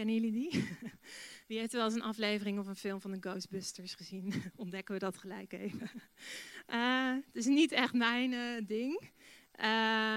Kennen 0.00 0.20
jullie 0.20 0.32
die? 0.32 0.64
Wie 1.48 1.58
heeft 1.58 1.72
wel 1.72 1.84
eens 1.84 1.94
een 1.94 2.02
aflevering 2.02 2.58
of 2.58 2.66
een 2.66 2.76
film 2.76 3.00
van 3.00 3.10
de 3.10 3.16
Ghostbusters 3.20 3.94
gezien? 3.94 4.32
Ontdekken 4.56 4.94
we 4.94 5.00
dat 5.00 5.16
gelijk 5.16 5.52
even. 5.52 5.90
het 7.26 7.36
is 7.36 7.46
niet 7.46 7.72
echt 7.72 7.92
mijn 7.92 8.64
ding. 8.66 9.00
Uh, 9.02 9.64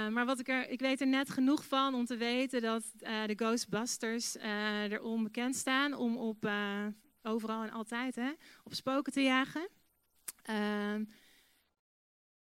maar 0.08 0.26
wat 0.26 0.39
ik, 0.39 0.48
er, 0.48 0.69
ik 0.69 0.80
weet 0.80 1.02
er 1.02 1.08
net 1.08 1.30
genoeg 1.30 1.65
van 1.65 1.93
om 1.93 2.06
te 2.06 2.17
weten 2.17 2.62
dat 2.62 2.84
de 2.98 3.34
Ghostbusters 3.36 4.36
uh, 4.36 4.91
er 4.91 5.02
onbekend 5.02 5.56
staan 5.56 5.93
om 5.93 6.17
op 6.17 6.50
overal 7.22 7.63
en 7.63 7.72
altijd 7.72 8.15
hè, 8.15 8.32
op 8.63 8.74
spoken 8.74 9.13
te 9.13 9.22
jagen. 9.22 9.69
Ehm, 10.43 11.04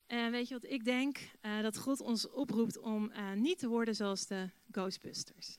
weet 0.07 0.49
je 0.49 0.55
wat 0.55 0.71
ik 0.71 0.85
denk? 0.85 1.19
dat 1.63 1.79
God 1.79 2.01
ons 2.01 2.29
oproept 2.29 2.79
om 2.79 3.13
niet 3.35 3.59
te 3.59 3.69
worden 3.69 3.95
zoals 3.95 4.27
de 4.27 4.51
Ghostbusters. 4.71 5.57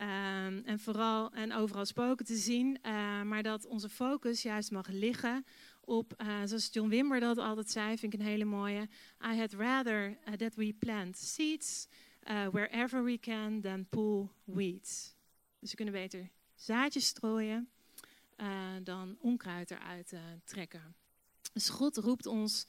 Um, 0.00 0.62
en 0.64 0.78
vooral 0.78 1.32
en 1.32 1.52
overal 1.52 1.84
spoken 1.84 2.26
te 2.26 2.36
zien, 2.36 2.78
maar 3.24 3.42
dat 3.42 3.66
onze 3.66 3.88
focus 3.88 4.42
juist 4.42 4.70
mag 4.70 4.88
liggen 4.88 5.44
op, 5.80 6.14
uh, 6.22 6.40
zoals 6.44 6.68
John 6.72 6.88
Wimber 6.88 7.20
dat 7.20 7.38
altijd 7.38 7.70
zei, 7.70 7.98
vind 7.98 8.14
ik 8.14 8.20
een 8.20 8.26
hele 8.26 8.44
mooie. 8.44 8.88
I 9.32 9.38
had 9.38 9.52
rather 9.52 10.08
uh, 10.08 10.34
that 10.34 10.54
we 10.54 10.74
plant 10.78 11.18
seeds 11.18 11.88
wherever 12.50 13.04
we 13.04 13.18
can 13.18 13.60
than 13.60 13.86
pull 13.88 14.28
weeds. 14.44 15.14
Dus 15.60 15.70
we 15.70 15.76
kunnen 15.76 15.94
beter 15.94 16.30
zaadjes 16.54 17.06
strooien 17.06 17.68
dan 18.82 19.16
onkruid 19.20 19.70
eruit 19.70 20.12
trekken. 20.44 20.94
Dus 21.52 21.68
God 21.68 21.96
roept 21.96 22.26
ons 22.26 22.66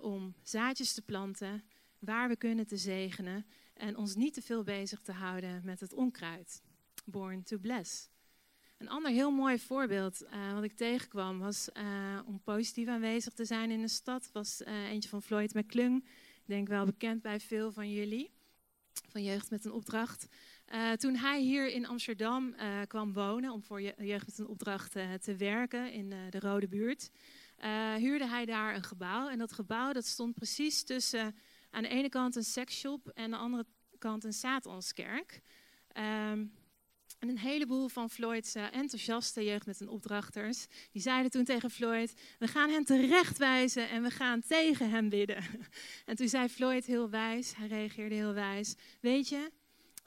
om 0.00 0.34
zaadjes 0.42 0.92
te 0.92 1.02
planten 1.02 1.64
waar 1.98 2.28
we 2.28 2.36
kunnen 2.36 2.66
te 2.66 2.76
zegenen 2.76 3.46
en 3.74 3.96
ons 3.96 4.14
niet 4.14 4.34
te 4.34 4.42
veel 4.42 4.62
bezig 4.62 5.00
te 5.00 5.12
houden 5.12 5.60
met 5.64 5.80
het 5.80 5.92
onkruid. 5.92 6.62
Born 7.04 7.42
to 7.42 7.58
bless. 7.58 8.08
Een 8.78 8.88
ander 8.88 9.10
heel 9.10 9.30
mooi 9.30 9.58
voorbeeld 9.58 10.22
uh, 10.22 10.52
wat 10.52 10.62
ik 10.62 10.76
tegenkwam 10.76 11.38
was 11.38 11.68
uh, 11.76 11.82
om 12.26 12.40
positief 12.40 12.88
aanwezig 12.88 13.32
te 13.32 13.44
zijn 13.44 13.70
in 13.70 13.80
de 13.80 13.88
stad. 13.88 14.30
Was 14.32 14.60
uh, 14.60 14.90
eentje 14.90 15.08
van 15.08 15.22
Floyd 15.22 15.54
McClung. 15.54 16.04
Ik 16.04 16.46
denk 16.46 16.68
wel 16.68 16.84
bekend 16.84 17.22
bij 17.22 17.40
veel 17.40 17.72
van 17.72 17.92
jullie. 17.92 18.30
Van 19.08 19.22
Jeugd 19.22 19.50
met 19.50 19.64
een 19.64 19.72
Opdracht. 19.72 20.26
toen 20.96 21.16
hij 21.16 21.40
hier 21.40 21.68
in 21.68 21.86
Amsterdam 21.86 22.54
kwam 22.86 23.12
wonen 23.12 23.52
om 23.52 23.62
voor 23.62 23.80
Jeugd 23.80 24.26
met 24.26 24.38
een 24.38 24.46
Opdracht 24.46 24.92
te 25.20 25.36
werken 25.38 25.92
in 25.92 26.08
de 26.08 26.40
Rode 26.40 26.68
Buurt. 26.68 27.10
huurde 27.96 28.26
hij 28.26 28.44
daar 28.44 28.74
een 28.74 28.82
gebouw. 28.82 29.28
En 29.28 29.38
dat 29.38 29.52
gebouw 29.52 29.92
dat 29.92 30.04
stond 30.04 30.34
precies 30.34 30.82
tussen 30.84 31.34
aan 31.76 31.82
de 31.82 31.88
ene 31.88 32.08
kant 32.08 32.36
een 32.36 32.44
seksshop 32.44 33.08
en 33.08 33.24
aan 33.24 33.30
de 33.30 33.36
andere 33.36 33.66
kant 33.98 34.24
een 34.24 34.32
Satanskerk. 34.32 35.40
Um, 35.96 36.52
en 37.18 37.28
een 37.28 37.38
heleboel 37.38 37.88
van 37.88 38.10
Floyd's 38.10 38.56
uh, 38.56 38.74
enthousiaste 38.74 39.44
jeugd 39.44 39.66
met 39.66 39.80
een 39.80 39.88
opdrachters, 39.88 40.66
die 40.90 41.02
zeiden 41.02 41.30
toen 41.30 41.44
tegen 41.44 41.70
Floyd, 41.70 42.14
we 42.38 42.46
gaan 42.46 42.70
hem 42.70 42.84
terechtwijzen 42.84 43.88
en 43.88 44.02
we 44.02 44.10
gaan 44.10 44.40
tegen 44.40 44.90
hem 44.90 45.08
bidden. 45.08 45.44
En 46.04 46.16
toen 46.16 46.28
zei 46.28 46.48
Floyd 46.48 46.86
heel 46.86 47.10
wijs, 47.10 47.54
hij 47.54 47.66
reageerde 47.66 48.14
heel 48.14 48.32
wijs, 48.32 48.74
weet 49.00 49.28
je, 49.28 49.50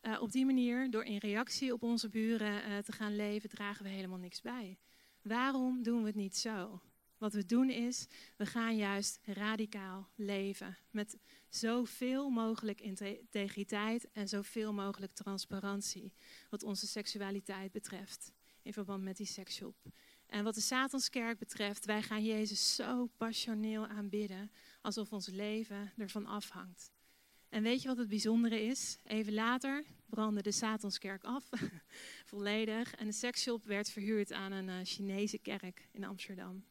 uh, 0.04 0.22
op 0.22 0.32
die 0.32 0.46
manier, 0.46 0.92
door 0.92 1.04
in 1.04 1.18
reactie 1.18 1.74
op 1.74 1.84
onze 1.84 2.10
buren 2.10 2.70
uh, 2.70 2.78
te 2.78 2.92
gaan 2.92 3.16
leven, 3.16 3.50
dragen 3.50 3.84
we 3.84 3.90
helemaal 3.90 4.18
niks 4.18 4.42
bij. 4.42 4.78
Waarom 5.22 5.84
doen 5.84 6.02
we 6.02 6.08
het 6.08 6.16
niet 6.16 6.38
zo? 6.38 6.82
Wat 7.20 7.34
we 7.34 7.46
doen 7.46 7.70
is, 7.70 8.08
we 8.38 8.46
gaan 8.46 8.76
juist 8.76 9.20
radicaal 9.24 10.10
leven. 10.16 10.78
Met 10.92 11.18
zoveel 11.50 12.30
mogelijk 12.30 12.82
integriteit 12.82 14.12
en 14.12 14.28
zoveel 14.28 14.74
mogelijk 14.74 15.14
transparantie. 15.14 16.14
Wat 16.50 16.64
onze 16.64 16.88
seksualiteit 16.88 17.72
betreft. 17.72 18.32
In 18.62 18.74
verband 18.74 19.04
met 19.04 19.18
die 19.18 19.26
seksshop. 19.26 19.76
En 20.26 20.44
wat 20.44 20.56
de 20.56 20.62
Satanskerk 20.62 21.40
betreft, 21.40 21.86
wij 21.86 22.02
gaan 22.02 22.24
Jezus 22.24 22.76
zo 22.76 23.10
passioneel 23.18 23.88
aanbidden. 23.88 24.52
Alsof 24.82 25.14
ons 25.14 25.28
leven 25.28 25.94
ervan 25.98 26.26
afhangt. 26.26 26.92
En 27.50 27.64
weet 27.64 27.82
je 27.82 27.88
wat 27.88 27.98
het 27.98 28.10
bijzondere 28.10 28.62
is? 28.62 28.98
Even 29.04 29.34
later 29.34 29.86
brandde 30.06 30.42
de 30.42 30.52
Satanskerk 30.52 31.24
af, 31.24 31.50
volledig. 32.32 32.96
En 32.96 33.06
de 33.06 33.12
seksshop 33.12 33.64
werd 33.66 33.90
verhuurd 33.90 34.32
aan 34.32 34.52
een 34.52 34.68
uh, 34.68 34.76
Chinese 34.84 35.38
kerk 35.38 35.88
in 35.92 36.04
Amsterdam. 36.04 36.64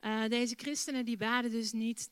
Uh, 0.00 0.28
deze 0.28 0.54
christenen 0.56 1.04
die 1.04 1.16
baden 1.16 1.50
dus 1.50 1.72
niet 1.72 2.10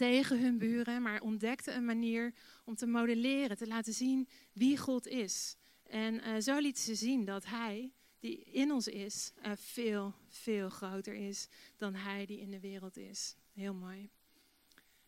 tegen 0.00 0.40
hun 0.40 0.58
buren, 0.58 1.02
maar 1.02 1.20
ontdekten 1.20 1.76
een 1.76 1.84
manier 1.84 2.34
om 2.64 2.74
te 2.74 2.86
modelleren, 2.86 3.56
te 3.56 3.66
laten 3.66 3.92
zien 3.92 4.28
wie 4.52 4.78
God 4.78 5.06
is. 5.06 5.56
En 5.82 6.14
uh, 6.14 6.40
zo 6.40 6.58
lieten 6.58 6.82
ze 6.82 6.94
zien 6.94 7.24
dat 7.24 7.44
Hij, 7.46 7.92
die 8.18 8.44
in 8.44 8.72
ons 8.72 8.88
is, 8.88 9.32
uh, 9.46 9.52
veel, 9.54 10.14
veel 10.28 10.68
groter 10.68 11.14
is 11.14 11.48
dan 11.76 11.94
Hij 11.94 12.26
die 12.26 12.40
in 12.40 12.50
de 12.50 12.60
wereld 12.60 12.96
is. 12.96 13.36
Heel 13.52 13.74
mooi. 13.74 14.10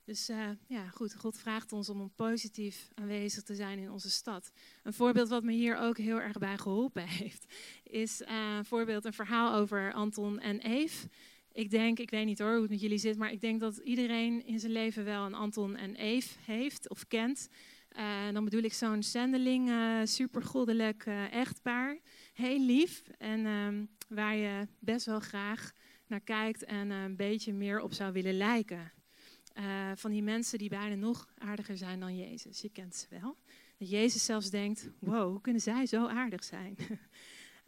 Dus 0.05 0.31
uh, 0.31 0.51
ja, 0.67 0.89
goed, 0.89 1.15
God 1.15 1.39
vraagt 1.39 1.73
ons 1.73 1.89
om 1.89 2.01
een 2.01 2.15
positief 2.15 2.89
aanwezig 2.95 3.43
te 3.43 3.55
zijn 3.55 3.79
in 3.79 3.91
onze 3.91 4.11
stad. 4.11 4.53
Een 4.83 4.95
voorbeeld 4.95 5.29
wat 5.29 5.43
me 5.43 5.53
hier 5.53 5.77
ook 5.77 5.99
heel 5.99 6.21
erg 6.21 6.39
bij 6.39 6.59
geholpen 6.59 7.09
heeft, 7.23 7.55
is 7.83 8.23
een 8.25 8.65
voorbeeld, 8.65 9.05
een 9.05 9.13
verhaal 9.13 9.55
over 9.55 9.93
Anton 9.93 10.41
en 10.41 10.61
Eve. 10.61 11.09
Ik 11.53 11.71
denk, 11.71 11.99
ik 11.99 12.11
weet 12.11 12.27
niet 12.27 12.39
hoor 12.39 12.53
hoe 12.53 12.61
het 12.61 12.71
met 12.71 12.81
jullie 12.81 12.99
zit, 12.99 13.19
maar 13.19 13.33
ik 13.33 13.41
denk 13.41 13.61
dat 13.61 13.77
iedereen 13.77 14.47
in 14.47 14.61
zijn 14.61 14.73
leven 14.73 15.05
wel 15.05 15.25
een 15.25 15.35
Anton 15.35 15.77
en 15.77 15.95
Eve 15.95 16.39
heeft 16.45 16.89
of 16.89 17.07
kent. 17.07 17.49
Uh, 17.99 18.33
dan 18.33 18.45
bedoel 18.45 18.63
ik 18.63 18.73
zo'n 18.73 19.03
zendeling, 19.03 19.69
uh, 19.69 20.01
supergoddelijk 20.05 21.07
uh, 21.07 21.33
echtpaar. 21.33 21.99
Heel 22.33 22.61
lief 22.61 23.03
en 23.19 23.47
um, 23.47 23.89
waar 24.09 24.37
je 24.37 24.69
best 24.79 25.07
wel 25.07 25.21
graag 25.21 25.73
naar 26.07 26.21
kijkt 26.21 26.65
en 26.65 26.91
een 26.91 27.17
beetje 27.17 27.53
meer 27.53 27.81
op 27.81 27.93
zou 27.93 28.13
willen 28.13 28.37
lijken. 28.37 28.93
van 29.95 30.11
die 30.11 30.23
mensen 30.23 30.59
die 30.59 30.69
bijna 30.69 30.95
nog 30.95 31.29
aardiger 31.39 31.77
zijn 31.77 32.01
dan 32.01 32.17
Jezus. 32.17 32.61
Je 32.61 32.71
kent 32.71 32.95
ze 32.97 33.07
wel. 33.11 33.37
Dat 33.79 33.91
Jezus 33.91 34.25
zelfs 34.25 34.51
denkt, 34.51 34.91
wow, 34.99 35.31
hoe 35.31 35.41
kunnen 35.41 35.63
zij 35.63 35.87
zo 35.87 36.07
aardig 36.07 36.45
zijn? 36.45 36.77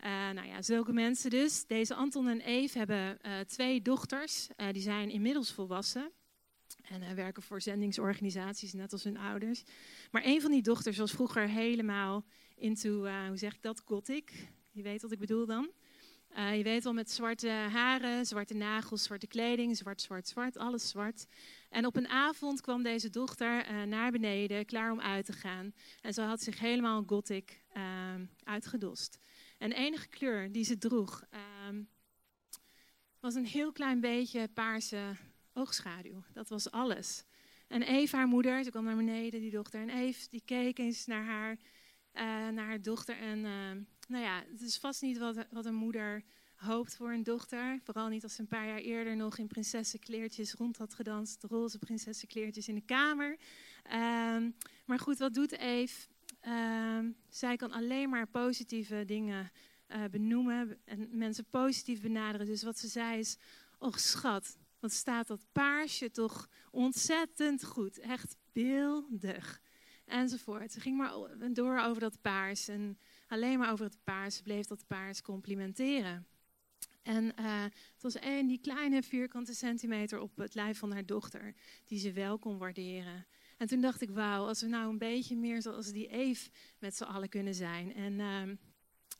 Uh, 0.05 0.31
nou 0.31 0.47
ja, 0.47 0.63
zulke 0.63 0.93
mensen 0.93 1.31
dus. 1.31 1.67
Deze 1.67 1.95
Anton 1.95 2.29
en 2.29 2.41
Eve 2.41 2.79
hebben 2.79 3.19
uh, 3.27 3.41
twee 3.41 3.83
dochters. 3.83 4.49
Uh, 4.57 4.73
die 4.73 4.83
zijn 4.83 5.11
inmiddels 5.11 5.53
volwassen. 5.53 6.13
En 6.83 7.15
werken 7.15 7.43
voor 7.43 7.61
zendingsorganisaties, 7.61 8.73
net 8.73 8.93
als 8.93 9.05
hun 9.05 9.17
ouders. 9.17 9.63
Maar 10.11 10.23
een 10.25 10.41
van 10.41 10.51
die 10.51 10.63
dochters 10.63 10.97
was 10.97 11.13
vroeger 11.13 11.49
helemaal 11.49 12.25
into, 12.57 13.09
hoe 13.29 13.37
zeg 13.37 13.55
ik 13.55 13.63
dat, 13.63 13.83
gothic. 13.85 14.49
Je 14.71 14.83
weet 14.83 15.03
wat 15.03 15.13
ik 15.13 15.19
bedoel 15.19 15.47
dan. 15.47 15.71
je 16.37 16.63
weet 16.63 16.85
wel, 16.85 16.93
met 16.93 17.11
zwarte 17.11 17.49
haren, 17.49 18.27
zwarte 18.27 18.55
nagels, 18.55 19.03
zwarte 19.03 19.27
kleding, 19.27 19.77
zwart, 19.77 20.01
zwart, 20.01 20.29
zwart, 20.29 20.57
alles 20.57 20.89
zwart. 20.89 21.27
En 21.71 21.87
op 21.87 21.97
een 21.97 22.09
avond 22.09 22.61
kwam 22.61 22.83
deze 22.83 23.11
dochter 23.11 23.87
naar 23.87 24.11
beneden, 24.11 24.65
klaar 24.65 24.93
om 24.93 25.01
uit 25.01 25.25
te 25.25 25.33
gaan. 25.33 25.73
En 26.01 26.15
ze 26.15 26.21
had 26.21 26.43
zich 26.43 26.59
helemaal 26.59 27.03
gothic 27.07 27.63
uitgedost. 28.45 29.19
En 29.65 29.71
de 29.71 29.77
enige 29.77 30.09
kleur 30.09 30.53
die 30.53 30.65
ze 30.65 30.79
droeg 30.79 31.25
um, 31.69 31.89
was 33.21 33.35
een 33.35 33.47
heel 33.47 33.73
klein 33.73 34.01
beetje 34.01 34.49
paarse 34.49 35.17
oogschaduw. 35.53 36.23
Dat 36.33 36.49
was 36.49 36.71
alles. 36.71 37.25
En 37.69 37.83
Eve, 37.83 38.17
haar 38.17 38.27
moeder, 38.27 38.65
ze 38.65 38.71
kwam 38.71 38.85
naar 38.85 38.97
beneden, 38.97 39.41
die 39.41 39.51
dochter. 39.51 39.81
En 39.81 39.91
Eve, 39.91 40.29
die 40.31 40.43
keek 40.45 40.79
eens 40.79 41.07
naar 41.07 41.25
haar, 41.25 41.51
uh, 41.53 42.23
naar 42.49 42.67
haar 42.67 42.83
dochter. 42.83 43.19
En 43.19 43.39
uh, 43.39 43.71
nou 44.09 44.25
ja, 44.25 44.45
het 44.51 44.61
is 44.61 44.79
vast 44.79 45.03
niet 45.03 45.19
wat, 45.19 45.47
wat 45.51 45.65
een 45.65 45.75
moeder 45.75 46.25
hoopt 46.57 46.97
voor 46.97 47.13
een 47.13 47.23
dochter. 47.23 47.81
Vooral 47.85 48.09
niet 48.09 48.23
als 48.23 48.35
ze 48.35 48.41
een 48.41 48.49
paar 48.49 48.67
jaar 48.67 48.79
eerder 48.79 49.17
nog 49.17 49.39
in 49.39 49.47
prinsessenkleertjes 49.47 50.53
rond 50.53 50.77
had 50.77 50.95
gedanst. 50.95 51.45
Roze 51.45 51.79
prinsessenkleertjes 51.79 52.69
in 52.69 52.75
de 52.75 52.85
kamer. 52.85 53.39
Um, 53.93 54.57
maar 54.85 54.99
goed, 54.99 55.19
wat 55.19 55.35
doet 55.35 55.53
Eve? 55.53 56.07
Uh, 56.47 56.99
zij 57.29 57.57
kan 57.57 57.73
alleen 57.73 58.09
maar 58.09 58.27
positieve 58.27 59.05
dingen 59.05 59.51
uh, 59.89 60.05
benoemen 60.11 60.79
en 60.85 61.09
mensen 61.13 61.45
positief 61.51 62.01
benaderen. 62.01 62.47
Dus 62.47 62.63
wat 62.63 62.79
ze 62.79 62.89
zei 62.89 63.19
is, 63.19 63.37
och 63.79 64.01
schat, 64.01 64.57
wat 64.81 64.93
staat 64.93 65.27
dat 65.27 65.47
paarsje 65.53 66.11
toch 66.11 66.49
ontzettend 66.71 67.65
goed. 67.65 67.99
Echt 67.99 68.37
beeldig. 68.53 69.61
Enzovoort. 70.05 70.73
Ze 70.73 70.81
ging 70.81 70.97
maar 70.97 71.13
door 71.53 71.79
over 71.79 72.01
dat 72.01 72.21
paars 72.21 72.69
en 72.69 72.99
alleen 73.29 73.59
maar 73.59 73.73
over 73.73 73.85
het 73.85 73.99
paars 74.05 74.41
bleef 74.41 74.67
dat 74.67 74.87
paars 74.87 75.23
complimenteren. 75.23 76.27
En 77.03 77.25
uh, 77.25 77.63
het 77.63 78.03
was 78.03 78.15
één 78.15 78.47
die 78.47 78.61
kleine 78.61 79.03
vierkante 79.03 79.55
centimeter 79.55 80.21
op 80.21 80.37
het 80.37 80.55
lijf 80.55 80.79
van 80.79 80.93
haar 80.93 81.07
dochter, 81.07 81.55
die 81.85 81.99
ze 81.99 82.13
wel 82.13 82.39
kon 82.39 82.59
waarderen. 82.59 83.27
En 83.57 83.67
toen 83.67 83.81
dacht 83.81 84.01
ik, 84.01 84.11
wauw, 84.11 84.47
als 84.47 84.61
we 84.61 84.67
nou 84.67 84.91
een 84.91 84.99
beetje 84.99 85.37
meer 85.37 85.63
zoals 85.63 85.93
die 85.93 86.09
Eve 86.09 86.51
met 86.79 86.97
z'n 86.97 87.05
allen 87.05 87.29
kunnen 87.29 87.55
zijn. 87.55 87.95
En 87.95 88.13
uh, 88.13 88.57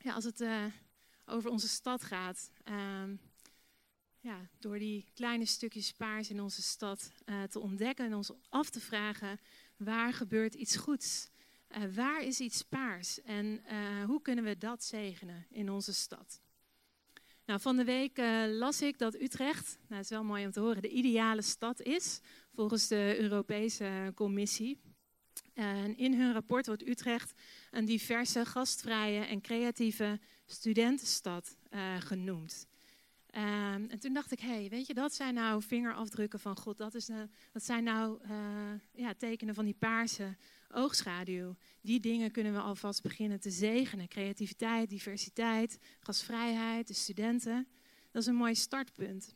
ja, 0.03 0.13
als 0.13 0.23
het 0.23 0.41
uh, 0.41 0.65
over 1.25 1.49
onze 1.49 1.67
stad 1.67 2.03
gaat, 2.03 2.51
uh, 2.69 3.03
ja, 4.19 4.49
door 4.59 4.79
die 4.79 5.05
kleine 5.13 5.45
stukjes 5.45 5.91
paars 5.91 6.29
in 6.29 6.41
onze 6.41 6.61
stad 6.61 7.11
eh, 7.25 7.43
te 7.43 7.59
ontdekken 7.59 8.05
en 8.05 8.13
ons 8.13 8.31
af 8.49 8.69
te 8.69 8.79
vragen, 8.79 9.39
waar 9.77 10.13
gebeurt 10.13 10.53
iets 10.53 10.75
goeds? 10.75 11.33
waar 11.95 12.23
is 12.23 12.39
iets 12.39 12.61
paars 12.61 13.21
en 13.21 13.61
hoe 14.05 14.21
kunnen 14.21 14.43
we 14.43 14.57
dat 14.57 14.83
zegenen 14.83 15.45
in 15.49 15.69
onze 15.69 15.93
stad? 15.93 16.41
Nou, 17.45 17.59
van 17.59 17.75
de 17.75 17.83
week 17.83 18.17
las 18.47 18.81
ik 18.81 18.97
dat 18.97 19.15
Utrecht, 19.15 19.77
nou, 19.87 20.01
is 20.01 20.09
wel 20.09 20.23
mooi 20.23 20.45
om 20.45 20.51
te 20.51 20.59
horen, 20.59 20.81
de 20.81 20.89
ideale 20.89 21.41
stad 21.41 21.81
is 21.81 22.19
volgens 22.55 22.87
de 22.87 23.15
Europese 23.19 24.11
Commissie. 24.15 24.79
En 25.53 25.97
in 25.97 26.13
hun 26.13 26.33
rapport 26.33 26.65
wordt 26.67 26.87
Utrecht 26.87 27.33
een 27.71 27.85
diverse, 27.85 28.45
gastvrije 28.45 29.25
en 29.25 29.41
creatieve 29.41 30.19
studentenstad 30.45 31.57
uh, 31.71 31.95
genoemd. 31.99 32.67
Um, 33.37 33.89
en 33.89 33.99
toen 33.99 34.13
dacht 34.13 34.31
ik, 34.31 34.39
hey, 34.39 34.69
weet 34.69 34.87
je, 34.87 34.93
dat 34.93 35.13
zijn 35.13 35.33
nou 35.33 35.61
vingerafdrukken 35.61 36.39
van 36.39 36.57
God. 36.57 36.77
Dat, 36.77 36.95
is, 36.95 37.09
uh, 37.09 37.17
dat 37.51 37.63
zijn 37.63 37.83
nou 37.83 38.19
uh, 38.23 38.31
ja, 38.91 39.13
tekenen 39.13 39.55
van 39.55 39.65
die 39.65 39.75
paarse 39.79 40.35
oogschaduw. 40.71 41.55
Die 41.81 41.99
dingen 41.99 42.31
kunnen 42.31 42.53
we 42.53 42.59
alvast 42.59 43.01
beginnen 43.01 43.39
te 43.39 43.49
zegenen. 43.49 44.07
Creativiteit, 44.07 44.89
diversiteit, 44.89 45.77
gastvrijheid, 45.99 46.87
de 46.87 46.93
studenten. 46.93 47.67
Dat 48.11 48.21
is 48.21 48.27
een 48.27 48.35
mooi 48.35 48.55
startpunt. 48.55 49.35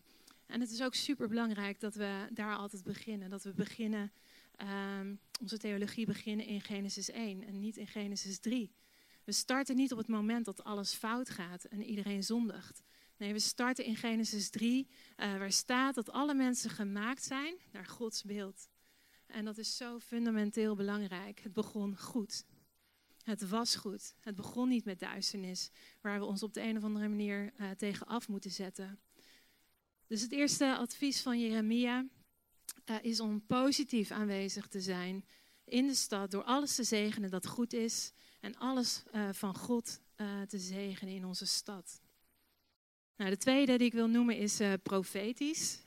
En 0.49 0.59
het 0.59 0.71
is 0.71 0.81
ook 0.81 0.93
super 0.93 1.27
belangrijk 1.27 1.79
dat 1.79 1.95
we 1.95 2.27
daar 2.33 2.55
altijd 2.55 2.83
beginnen. 2.83 3.29
Dat 3.29 3.43
we 3.43 3.53
beginnen 3.53 4.11
um, 4.99 5.19
onze 5.41 5.57
theologie 5.57 6.05
beginnen 6.05 6.45
in 6.45 6.61
Genesis 6.61 7.09
1 7.09 7.43
en 7.43 7.59
niet 7.59 7.77
in 7.77 7.87
Genesis 7.87 8.39
3. 8.39 8.71
We 9.23 9.31
starten 9.31 9.75
niet 9.75 9.91
op 9.91 9.97
het 9.97 10.07
moment 10.07 10.45
dat 10.45 10.63
alles 10.63 10.93
fout 10.93 11.29
gaat 11.29 11.63
en 11.63 11.83
iedereen 11.83 12.23
zondigt. 12.23 12.83
Nee, 13.17 13.33
we 13.33 13.39
starten 13.39 13.85
in 13.85 13.95
Genesis 13.95 14.49
3, 14.49 14.87
uh, 15.17 15.33
eh, 15.33 15.39
waar 15.39 15.51
staat 15.51 15.95
dat 15.95 16.11
alle 16.11 16.33
mensen 16.33 16.69
gemaakt 16.69 17.23
zijn 17.23 17.55
naar 17.71 17.85
Gods 17.85 18.23
beeld. 18.23 18.67
En 19.27 19.45
dat 19.45 19.57
is 19.57 19.77
zo 19.77 19.99
fundamenteel 19.99 20.75
belangrijk. 20.75 21.39
Het 21.39 21.53
begon 21.53 21.97
goed. 21.97 22.45
Het 23.23 23.49
was 23.49 23.75
goed. 23.75 24.15
Het 24.19 24.35
begon 24.35 24.69
niet 24.69 24.85
met 24.85 24.99
duisternis, 24.99 25.71
waar 26.01 26.19
we 26.19 26.25
ons 26.25 26.43
op 26.43 26.53
de 26.53 26.61
een 26.61 26.77
of 26.77 26.83
andere 26.83 27.07
manier 27.07 27.53
uh, 27.57 27.69
tegen 27.71 28.07
af 28.07 28.27
moeten 28.27 28.51
zetten. 28.51 28.99
Dus 30.09 30.21
het 30.21 30.31
eerste 30.31 30.75
advies 30.75 31.21
van 31.21 31.39
Jeremia 31.39 32.05
uh, 32.85 32.95
is 33.01 33.19
om 33.19 33.45
positief 33.45 34.11
aanwezig 34.11 34.67
te 34.67 34.81
zijn 34.81 35.25
in 35.63 35.87
de 35.87 35.95
stad, 35.95 36.31
door 36.31 36.43
alles 36.43 36.75
te 36.75 36.83
zegenen 36.83 37.29
dat 37.29 37.47
goed 37.47 37.73
is 37.73 38.11
en 38.39 38.57
alles 38.57 39.03
uh, 39.13 39.29
van 39.31 39.55
God 39.55 40.01
uh, 40.17 40.41
te 40.41 40.59
zegenen 40.59 41.13
in 41.13 41.25
onze 41.25 41.45
stad. 41.45 42.01
Nou, 43.15 43.29
de 43.29 43.37
tweede 43.37 43.77
die 43.77 43.87
ik 43.87 43.93
wil 43.93 44.07
noemen 44.07 44.37
is 44.37 44.59
profetisch. 44.83 45.81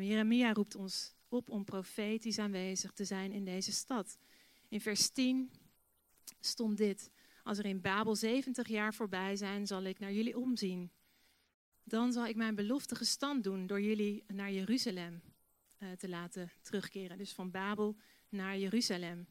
Jeremia 0.00 0.52
roept 0.52 0.74
ons 0.74 1.14
op 1.28 1.50
om 1.50 1.64
profetisch 1.64 2.38
aanwezig 2.38 2.92
te 2.92 3.04
zijn 3.04 3.32
in 3.32 3.44
deze 3.44 3.72
stad. 3.72 4.18
In 4.68 4.80
vers 4.80 5.08
10 5.10 5.50
stond 6.40 6.76
dit: 6.76 7.10
Als 7.42 7.58
er 7.58 7.64
in 7.64 7.80
Babel 7.80 8.14
70 8.16 8.68
jaar 8.68 8.94
voorbij 8.94 9.36
zijn, 9.36 9.66
zal 9.66 9.82
ik 9.82 9.98
naar 9.98 10.12
jullie 10.12 10.38
omzien. 10.38 10.90
Dan 11.92 12.12
zal 12.12 12.26
ik 12.26 12.36
mijn 12.36 12.54
belofte 12.54 12.94
gestand 12.94 13.44
doen 13.44 13.66
door 13.66 13.80
jullie 13.80 14.24
naar 14.26 14.52
Jeruzalem 14.52 15.22
uh, 15.78 15.90
te 15.90 16.08
laten 16.08 16.50
terugkeren. 16.62 17.18
Dus 17.18 17.32
van 17.32 17.50
Babel 17.50 17.96
naar 18.28 18.58
Jeruzalem. 18.58 19.26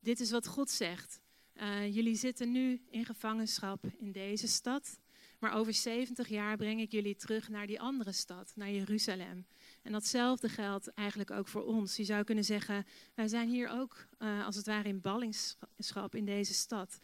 Dit 0.00 0.20
is 0.20 0.30
wat 0.30 0.46
God 0.46 0.70
zegt. 0.70 1.20
Uh, 1.54 1.94
jullie 1.94 2.16
zitten 2.16 2.52
nu 2.52 2.82
in 2.90 3.04
gevangenschap 3.04 3.84
in 3.98 4.12
deze 4.12 4.48
stad. 4.48 4.98
Maar 5.38 5.52
over 5.52 5.74
70 5.74 6.28
jaar 6.28 6.56
breng 6.56 6.80
ik 6.80 6.92
jullie 6.92 7.16
terug 7.16 7.48
naar 7.48 7.66
die 7.66 7.80
andere 7.80 8.12
stad, 8.12 8.52
naar 8.54 8.70
Jeruzalem. 8.70 9.46
En 9.82 9.92
datzelfde 9.92 10.48
geldt 10.48 10.88
eigenlijk 10.88 11.30
ook 11.30 11.48
voor 11.48 11.64
ons. 11.64 11.96
Je 11.96 12.04
zou 12.04 12.24
kunnen 12.24 12.44
zeggen, 12.44 12.86
wij 13.14 13.28
zijn 13.28 13.48
hier 13.48 13.68
ook 13.68 14.06
uh, 14.18 14.46
als 14.46 14.56
het 14.56 14.66
ware 14.66 14.88
in 14.88 15.00
ballingschap 15.00 16.14
in 16.14 16.24
deze 16.24 16.54
stad. 16.54 16.98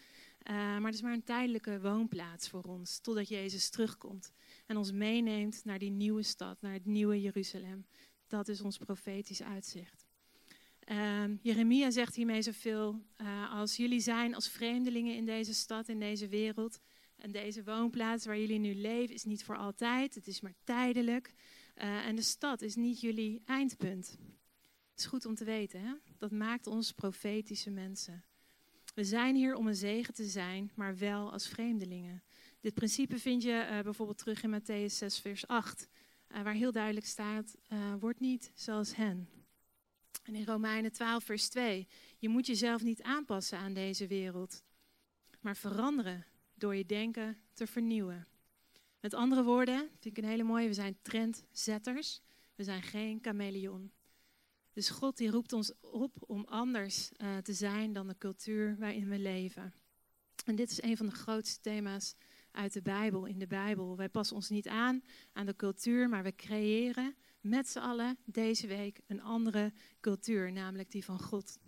Maar 0.44 0.84
het 0.84 0.94
is 0.94 1.02
maar 1.02 1.12
een 1.12 1.24
tijdelijke 1.24 1.80
woonplaats 1.80 2.48
voor 2.48 2.62
ons, 2.62 2.98
totdat 2.98 3.28
Jezus 3.28 3.70
terugkomt 3.70 4.32
en 4.70 4.76
ons 4.76 4.92
meeneemt 4.92 5.64
naar 5.64 5.78
die 5.78 5.90
nieuwe 5.90 6.22
stad, 6.22 6.60
naar 6.60 6.72
het 6.72 6.86
nieuwe 6.86 7.20
Jeruzalem. 7.20 7.86
Dat 8.26 8.48
is 8.48 8.60
ons 8.60 8.78
profetisch 8.78 9.42
uitzicht. 9.42 10.06
Uh, 10.90 11.24
Jeremia 11.42 11.90
zegt 11.90 12.14
hiermee 12.14 12.42
zoveel 12.42 13.00
uh, 13.16 13.52
als 13.52 13.76
jullie 13.76 14.00
zijn 14.00 14.34
als 14.34 14.48
vreemdelingen 14.48 15.16
in 15.16 15.26
deze 15.26 15.54
stad, 15.54 15.88
in 15.88 16.00
deze 16.00 16.28
wereld. 16.28 16.80
En 17.16 17.32
deze 17.32 17.64
woonplaats 17.64 18.26
waar 18.26 18.38
jullie 18.38 18.58
nu 18.58 18.74
leven 18.74 19.14
is 19.14 19.24
niet 19.24 19.44
voor 19.44 19.56
altijd, 19.56 20.14
het 20.14 20.26
is 20.26 20.40
maar 20.40 20.54
tijdelijk. 20.64 21.34
Uh, 21.76 22.06
en 22.06 22.16
de 22.16 22.22
stad 22.22 22.62
is 22.62 22.74
niet 22.74 23.00
jullie 23.00 23.42
eindpunt. 23.44 24.18
Het 24.90 24.98
is 24.98 25.06
goed 25.06 25.26
om 25.26 25.34
te 25.34 25.44
weten, 25.44 25.80
hè? 25.80 25.92
dat 26.18 26.30
maakt 26.30 26.66
ons 26.66 26.92
profetische 26.92 27.70
mensen. 27.70 28.24
We 28.94 29.04
zijn 29.04 29.34
hier 29.34 29.54
om 29.54 29.66
een 29.66 29.76
zegen 29.76 30.14
te 30.14 30.24
zijn, 30.24 30.70
maar 30.74 30.96
wel 30.96 31.32
als 31.32 31.48
vreemdelingen. 31.48 32.22
Dit 32.60 32.74
principe 32.74 33.18
vind 33.18 33.42
je 33.42 33.68
uh, 33.70 33.80
bijvoorbeeld 33.80 34.18
terug 34.18 34.42
in 34.42 34.60
Matthäus 34.60 34.94
6, 34.94 35.18
vers 35.18 35.46
8. 35.46 35.88
Uh, 36.28 36.42
waar 36.42 36.54
heel 36.54 36.72
duidelijk 36.72 37.06
staat, 37.06 37.56
uh, 37.72 37.94
word 38.00 38.20
niet 38.20 38.52
zoals 38.54 38.96
hen. 38.96 39.28
En 40.22 40.34
in 40.34 40.44
Romeinen 40.44 40.92
12, 40.92 41.24
vers 41.24 41.48
2, 41.48 41.88
je 42.18 42.28
moet 42.28 42.46
jezelf 42.46 42.82
niet 42.82 43.02
aanpassen 43.02 43.58
aan 43.58 43.72
deze 43.72 44.06
wereld, 44.06 44.62
maar 45.40 45.56
veranderen 45.56 46.26
door 46.54 46.76
je 46.76 46.86
denken 46.86 47.40
te 47.52 47.66
vernieuwen. 47.66 48.26
Met 49.00 49.14
andere 49.14 49.42
woorden, 49.42 49.78
vind 49.78 50.16
ik 50.16 50.24
een 50.24 50.30
hele 50.30 50.42
mooie, 50.42 50.66
we 50.66 50.74
zijn 50.74 50.98
trendzetters, 51.02 52.20
we 52.54 52.64
zijn 52.64 52.82
geen 52.82 53.18
chameleon. 53.22 53.92
Dus 54.72 54.88
God 54.88 55.16
die 55.16 55.30
roept 55.30 55.52
ons 55.52 55.72
op 55.80 56.16
om 56.20 56.44
anders 56.44 57.08
te 57.42 57.52
zijn 57.52 57.92
dan 57.92 58.06
de 58.06 58.18
cultuur 58.18 58.76
waarin 58.78 59.08
we 59.08 59.18
leven. 59.18 59.74
En 60.44 60.56
dit 60.56 60.70
is 60.70 60.82
een 60.82 60.96
van 60.96 61.06
de 61.06 61.12
grootste 61.12 61.60
thema's 61.60 62.14
uit 62.52 62.72
de 62.72 62.82
Bijbel, 62.82 63.26
in 63.26 63.38
de 63.38 63.46
Bijbel. 63.46 63.96
Wij 63.96 64.08
passen 64.08 64.36
ons 64.36 64.48
niet 64.48 64.68
aan 64.68 65.02
aan 65.32 65.46
de 65.46 65.56
cultuur, 65.56 66.08
maar 66.08 66.22
we 66.22 66.34
creëren 66.34 67.14
met 67.40 67.68
z'n 67.68 67.78
allen 67.78 68.18
deze 68.24 68.66
week 68.66 69.00
een 69.06 69.22
andere 69.22 69.72
cultuur, 70.00 70.52
namelijk 70.52 70.90
die 70.90 71.04
van 71.04 71.20
God. 71.20 71.58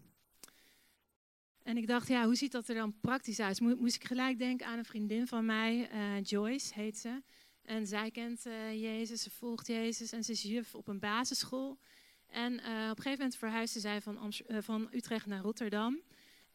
En 1.63 1.77
ik 1.77 1.87
dacht, 1.87 2.09
ja, 2.09 2.25
hoe 2.25 2.35
ziet 2.35 2.53
dat 2.53 2.69
er 2.69 2.75
dan 2.75 3.01
praktisch 3.01 3.41
uit? 3.41 3.61
Moest 3.61 3.95
ik 3.95 4.05
gelijk 4.05 4.39
denken 4.39 4.67
aan 4.67 4.79
een 4.79 4.85
vriendin 4.85 5.27
van 5.27 5.47
mij, 5.47 5.91
uh, 5.93 6.23
Joyce 6.23 6.75
heet 6.75 6.99
ze. 6.99 7.23
En 7.63 7.87
zij 7.87 8.11
kent 8.11 8.47
uh, 8.47 8.83
Jezus, 8.83 9.23
ze 9.23 9.31
volgt 9.31 9.67
Jezus 9.67 10.13
en 10.13 10.25
ze 10.25 10.33
is 10.33 10.43
juf 10.43 10.75
op 10.75 10.89
een 10.89 10.99
basisschool. 10.99 11.79
En 12.27 12.53
uh, 12.53 12.59
op 12.61 12.97
een 12.97 13.03
gegeven 13.03 13.11
moment 13.11 13.37
verhuisde 13.37 13.81
zij 13.81 14.01
van, 14.01 14.33
van 14.49 14.89
Utrecht 14.93 15.27
naar 15.27 15.43
Rotterdam. 15.43 16.01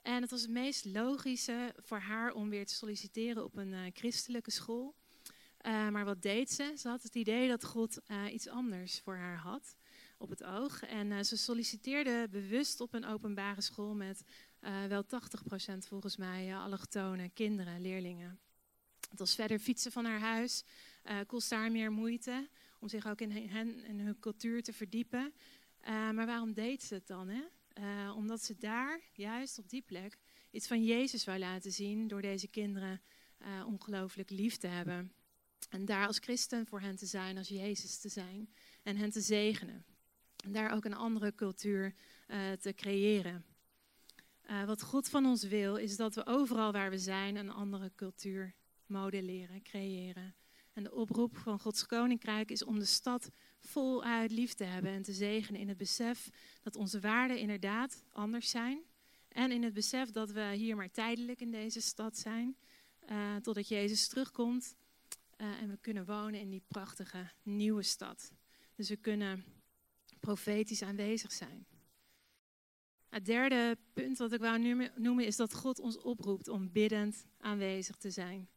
En 0.08 0.22
het 0.22 0.32
was 0.32 0.41
het 0.41 0.50
meest 0.50 0.86
logische 0.86 1.74
voor 1.78 2.00
haar 2.00 2.34
om 2.34 2.50
weer 2.50 2.65
te 2.65 2.74
solliciteren 2.74 3.43
op 3.43 3.58
een 3.58 3.72
uh, 3.72 3.80
christelijke 3.93 4.52
school. 4.52 4.96
Uh, 5.62 5.89
maar 5.89 6.06
wat 6.06 6.22
deed 6.22 6.52
ze? 6.52 6.74
Ze 6.78 6.88
had 6.88 7.04
het 7.04 7.15
idee 7.15 7.48
dat 7.48 7.63
God 7.63 8.00
uh, 8.08 8.34
iets 8.34 8.48
anders 8.48 9.00
voor 9.00 9.15
haar 9.15 9.38
had 9.38 9.76
op 10.17 10.30
het 10.30 10.43
oog. 10.43 10.84
En 10.84 11.26
ze 11.26 11.38
solliciteerde 11.38 12.28
bewust 12.32 12.82
op 12.82 12.93
een 12.93 13.06
openbare 13.06 13.62
school 13.62 13.96
met 13.96 14.24
wel 14.88 15.04
80% 15.04 15.08
volgens 15.78 16.17
mij 16.17 16.56
allochtone 16.56 17.30
kinderen, 17.30 17.82
leerlingen. 17.82 18.39
Het 19.10 19.20
was 19.20 19.36
verder 19.36 19.60
fietsen 19.60 19.91
van 19.91 20.06
haar 20.06 20.20
huis, 20.20 20.63
kost 21.26 21.50
haar 21.50 21.72
meer 21.72 21.91
moeite 21.91 22.50
om 22.80 22.88
zich 22.88 23.08
ook 23.08 23.22
in 23.22 23.32
hen 23.32 23.84
en 23.84 24.00
hun 24.00 24.20
cultuur 24.20 24.63
te 24.63 24.74
verdiepen. 24.74 25.34
maar 25.86 26.26
waarom 26.26 26.54
deed 26.54 26.84
ze 26.84 26.93
het 26.93 27.08
dan? 27.08 27.28
Hè? 27.30 27.41
Uh, 27.80 28.13
omdat 28.16 28.44
ze 28.44 28.58
daar, 28.58 29.02
juist 29.13 29.58
op 29.58 29.70
die 29.70 29.82
plek, 29.82 30.18
iets 30.52 30.68
van 30.68 30.84
Jezus 30.84 31.26
wou 31.26 31.40
laten 31.40 31.72
zien 31.72 32.08
door 32.08 32.22
deze 32.22 32.48
kinderen 32.48 33.02
uh, 33.42 33.68
ongelooflijk 33.68 34.30
lief 34.30 34.58
te 34.58 34.68
hebben. 34.68 35.12
En 35.70 35.86
daar 35.86 36.08
als 36.08 36.20
christen 36.20 36.66
voor 36.66 36.82
hen 36.82 36.96
te 36.96 37.06
zijn, 37.06 37.38
als 37.38 37.48
Jezus 37.48 38.00
te 38.00 38.10
zijn 38.10 38.54
en 38.84 38.96
hen 38.96 39.10
te 39.10 39.22
zegenen. 39.22 39.86
En 40.44 40.52
daar 40.52 40.72
ook 40.72 40.86
een 40.86 40.94
andere 40.94 41.36
cultuur 41.36 41.94
uh, 42.28 42.52
te 42.52 42.74
creëren. 42.74 43.46
wat 44.66 44.82
God 44.82 45.10
van 45.10 45.26
ons 45.26 45.44
wil, 45.44 45.76
is 45.76 45.96
dat 45.96 46.16
we 46.16 46.26
overal 46.26 46.72
waar 46.72 46.90
we 46.90 46.98
zijn 46.98 47.36
een 47.36 47.52
andere 47.52 47.92
cultuur 47.96 48.56
modelleren, 48.86 49.62
creëren. 49.62 50.36
En 50.78 50.84
de 50.84 50.96
oproep 50.96 51.38
van 51.38 51.60
Gods 51.60 51.86
koninkrijk 51.86 52.52
is 52.52 52.63
om 52.63 52.80
de 52.80 52.86
stad 52.86 53.30
voluit 53.60 54.32
lief 54.32 54.54
te 54.54 54.63
hebben 54.63 54.92
en 54.92 55.02
te 55.02 55.13
zegenen 55.13 55.62
in 55.62 55.68
het 55.68 55.78
besef 55.78 56.30
dat 56.62 56.76
onze 56.76 57.00
waarden 57.00 57.40
inderdaad 57.40 58.04
anders 58.12 58.50
zijn. 58.50 58.84
En 59.28 59.52
in 59.52 59.63
het 59.63 59.74
besef 59.74 60.12
dat 60.12 60.32
we 60.32 60.54
hier 60.56 60.76
maar 60.76 60.92
tijdelijk 60.92 61.42
in 61.42 61.52
deze 61.52 61.82
stad 61.82 62.18
zijn, 62.18 62.58
uh, 63.10 63.36
totdat 63.36 63.68
Jezus 63.68 64.08
terugkomt 64.08 64.76
uh, 65.38 65.62
en 65.62 65.70
we 65.70 65.78
kunnen 65.82 66.06
wonen 66.06 66.40
in 66.40 66.50
die 66.50 66.63
prachtige 66.68 67.32
nieuwe 67.44 67.84
stad. 67.84 68.32
Dus 68.76 68.90
we 68.90 68.98
kunnen 68.98 69.46
profetisch 70.20 70.82
aanwezig 70.82 71.32
zijn. 71.32 71.66
Het 73.10 73.26
derde 73.26 73.78
punt 73.94 74.18
wat 74.18 74.32
ik 74.32 74.40
wou 74.40 74.90
noemen 74.96 75.26
is 75.26 75.36
dat 75.36 75.54
God 75.54 75.80
ons 75.80 75.98
oproept 75.98 76.48
om 76.48 76.72
biddend 76.72 77.26
aanwezig 77.38 77.96
te 77.96 78.12
zijn. 78.12 78.50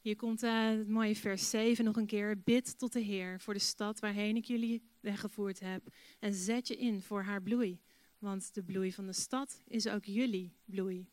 Hier 0.00 0.16
komt 0.16 0.42
uh, 0.42 0.68
het 0.68 0.88
mooie 0.88 1.16
vers 1.16 1.50
7 1.50 1.84
nog 1.84 1.96
een 1.96 2.06
keer. 2.06 2.40
Bid 2.42 2.78
tot 2.78 2.92
de 2.92 3.00
Heer 3.00 3.40
voor 3.40 3.54
de 3.54 3.60
stad 3.60 4.00
waarheen 4.00 4.36
ik 4.36 4.44
jullie 4.44 4.82
weggevoerd 5.00 5.60
heb. 5.60 5.94
En 6.18 6.34
zet 6.34 6.68
je 6.68 6.76
in 6.76 7.02
voor 7.02 7.22
haar 7.22 7.42
bloei. 7.42 7.80
Want 8.18 8.54
de 8.54 8.62
bloei 8.62 8.92
van 8.92 9.06
de 9.06 9.12
stad 9.12 9.62
is 9.66 9.88
ook 9.88 10.04
jullie 10.04 10.56
bloei. 10.64 11.08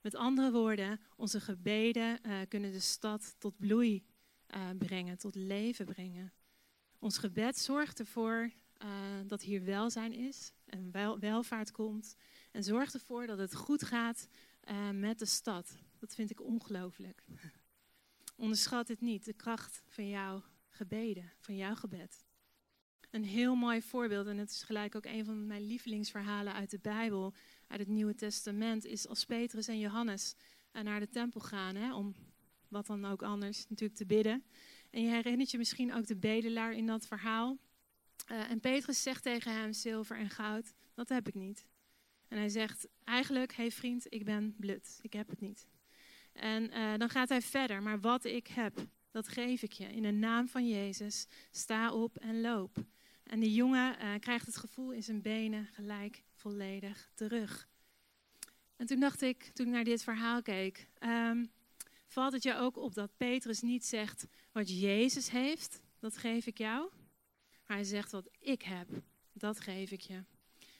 Met 0.00 0.14
andere 0.14 0.52
woorden, 0.52 1.00
onze 1.16 1.40
gebeden 1.40 2.18
uh, 2.26 2.40
kunnen 2.48 2.72
de 2.72 2.80
stad 2.80 3.34
tot 3.38 3.58
bloei 3.58 4.04
uh, 4.54 4.70
brengen, 4.78 5.18
tot 5.18 5.34
leven 5.34 5.84
brengen. 5.84 6.32
Ons 6.98 7.18
gebed 7.18 7.58
zorgt 7.58 7.98
ervoor 7.98 8.50
uh, 8.84 8.88
dat 9.26 9.42
hier 9.42 9.64
welzijn 9.64 10.12
is 10.12 10.52
en 10.64 10.90
wel, 10.90 11.18
welvaart 11.18 11.70
komt. 11.70 12.16
En 12.52 12.62
zorgt 12.62 12.94
ervoor 12.94 13.26
dat 13.26 13.38
het 13.38 13.54
goed 13.54 13.82
gaat 13.82 14.28
met 14.92 15.18
de 15.18 15.26
stad. 15.26 15.76
Dat 15.98 16.14
vind 16.14 16.30
ik 16.30 16.40
ongelooflijk. 16.40 17.24
Onderschat 18.34 18.88
het 18.88 19.00
niet, 19.00 19.24
de 19.24 19.32
kracht 19.32 19.82
van 19.86 20.08
jouw 20.08 20.42
gebeden, 20.68 21.32
van 21.38 21.56
jouw 21.56 21.74
gebed. 21.74 22.24
Een 23.10 23.24
heel 23.24 23.54
mooi 23.54 23.82
voorbeeld, 23.82 24.26
en 24.26 24.38
het 24.38 24.50
is 24.50 24.62
gelijk 24.62 24.94
ook 24.94 25.04
een 25.04 25.24
van 25.24 25.46
mijn 25.46 25.66
lievelingsverhalen 25.66 26.52
uit 26.52 26.70
de 26.70 26.78
Bijbel, 26.78 27.34
uit 27.66 27.80
het 27.80 27.88
Nieuwe 27.88 28.14
Testament, 28.14 28.84
is 28.84 29.08
als 29.08 29.24
Petrus 29.24 29.68
en 29.68 29.78
Johannes 29.78 30.34
naar 30.72 31.00
de 31.00 31.08
tempel 31.08 31.40
gaan, 31.40 31.74
hè, 31.74 31.94
om 31.94 32.14
wat 32.68 32.86
dan 32.86 33.04
ook 33.04 33.22
anders 33.22 33.68
natuurlijk 33.68 33.98
te 33.98 34.06
bidden. 34.06 34.44
En 34.90 35.02
je 35.02 35.10
herinnert 35.10 35.50
je 35.50 35.58
misschien 35.58 35.94
ook 35.94 36.06
de 36.06 36.16
bedelaar 36.16 36.72
in 36.72 36.86
dat 36.86 37.06
verhaal. 37.06 37.58
Uh, 38.30 38.50
en 38.50 38.60
Petrus 38.60 39.02
zegt 39.02 39.22
tegen 39.22 39.52
hem, 39.52 39.72
zilver 39.72 40.16
en 40.18 40.30
goud, 40.30 40.72
dat 40.94 41.08
heb 41.08 41.28
ik 41.28 41.34
niet. 41.34 41.66
En 42.28 42.38
hij 42.38 42.48
zegt, 42.48 42.88
eigenlijk, 43.04 43.54
hé 43.54 43.62
hey 43.62 43.70
vriend, 43.70 44.06
ik 44.08 44.24
ben 44.24 44.56
blut, 44.56 44.98
ik 45.02 45.12
heb 45.12 45.28
het 45.28 45.40
niet. 45.40 45.66
En 46.32 46.62
uh, 46.62 46.96
dan 46.96 47.08
gaat 47.08 47.28
hij 47.28 47.42
verder, 47.42 47.82
maar 47.82 48.00
wat 48.00 48.24
ik 48.24 48.46
heb, 48.46 48.86
dat 49.10 49.28
geef 49.28 49.62
ik 49.62 49.72
je. 49.72 49.84
In 49.84 50.02
de 50.02 50.10
naam 50.10 50.48
van 50.48 50.68
Jezus, 50.68 51.26
sta 51.50 51.92
op 51.92 52.16
en 52.16 52.40
loop. 52.40 52.76
En 53.22 53.40
die 53.40 53.54
jongen 53.54 53.96
uh, 54.02 54.14
krijgt 54.20 54.46
het 54.46 54.56
gevoel 54.56 54.92
in 54.92 55.02
zijn 55.02 55.22
benen 55.22 55.66
gelijk 55.72 56.22
volledig 56.34 57.10
terug. 57.14 57.68
En 58.76 58.86
toen 58.86 59.00
dacht 59.00 59.22
ik, 59.22 59.50
toen 59.54 59.66
ik 59.66 59.72
naar 59.72 59.84
dit 59.84 60.02
verhaal 60.02 60.42
keek, 60.42 60.88
um, 61.00 61.50
valt 62.06 62.32
het 62.32 62.42
je 62.42 62.56
ook 62.56 62.76
op 62.76 62.94
dat 62.94 63.16
Petrus 63.16 63.60
niet 63.60 63.84
zegt, 63.84 64.26
wat 64.52 64.80
Jezus 64.80 65.30
heeft, 65.30 65.80
dat 65.98 66.16
geef 66.16 66.46
ik 66.46 66.58
jou. 66.58 66.90
Maar 67.66 67.76
hij 67.76 67.86
zegt, 67.86 68.12
wat 68.12 68.28
ik 68.38 68.62
heb, 68.62 68.88
dat 69.32 69.60
geef 69.60 69.90
ik 69.90 70.00
je. 70.00 70.24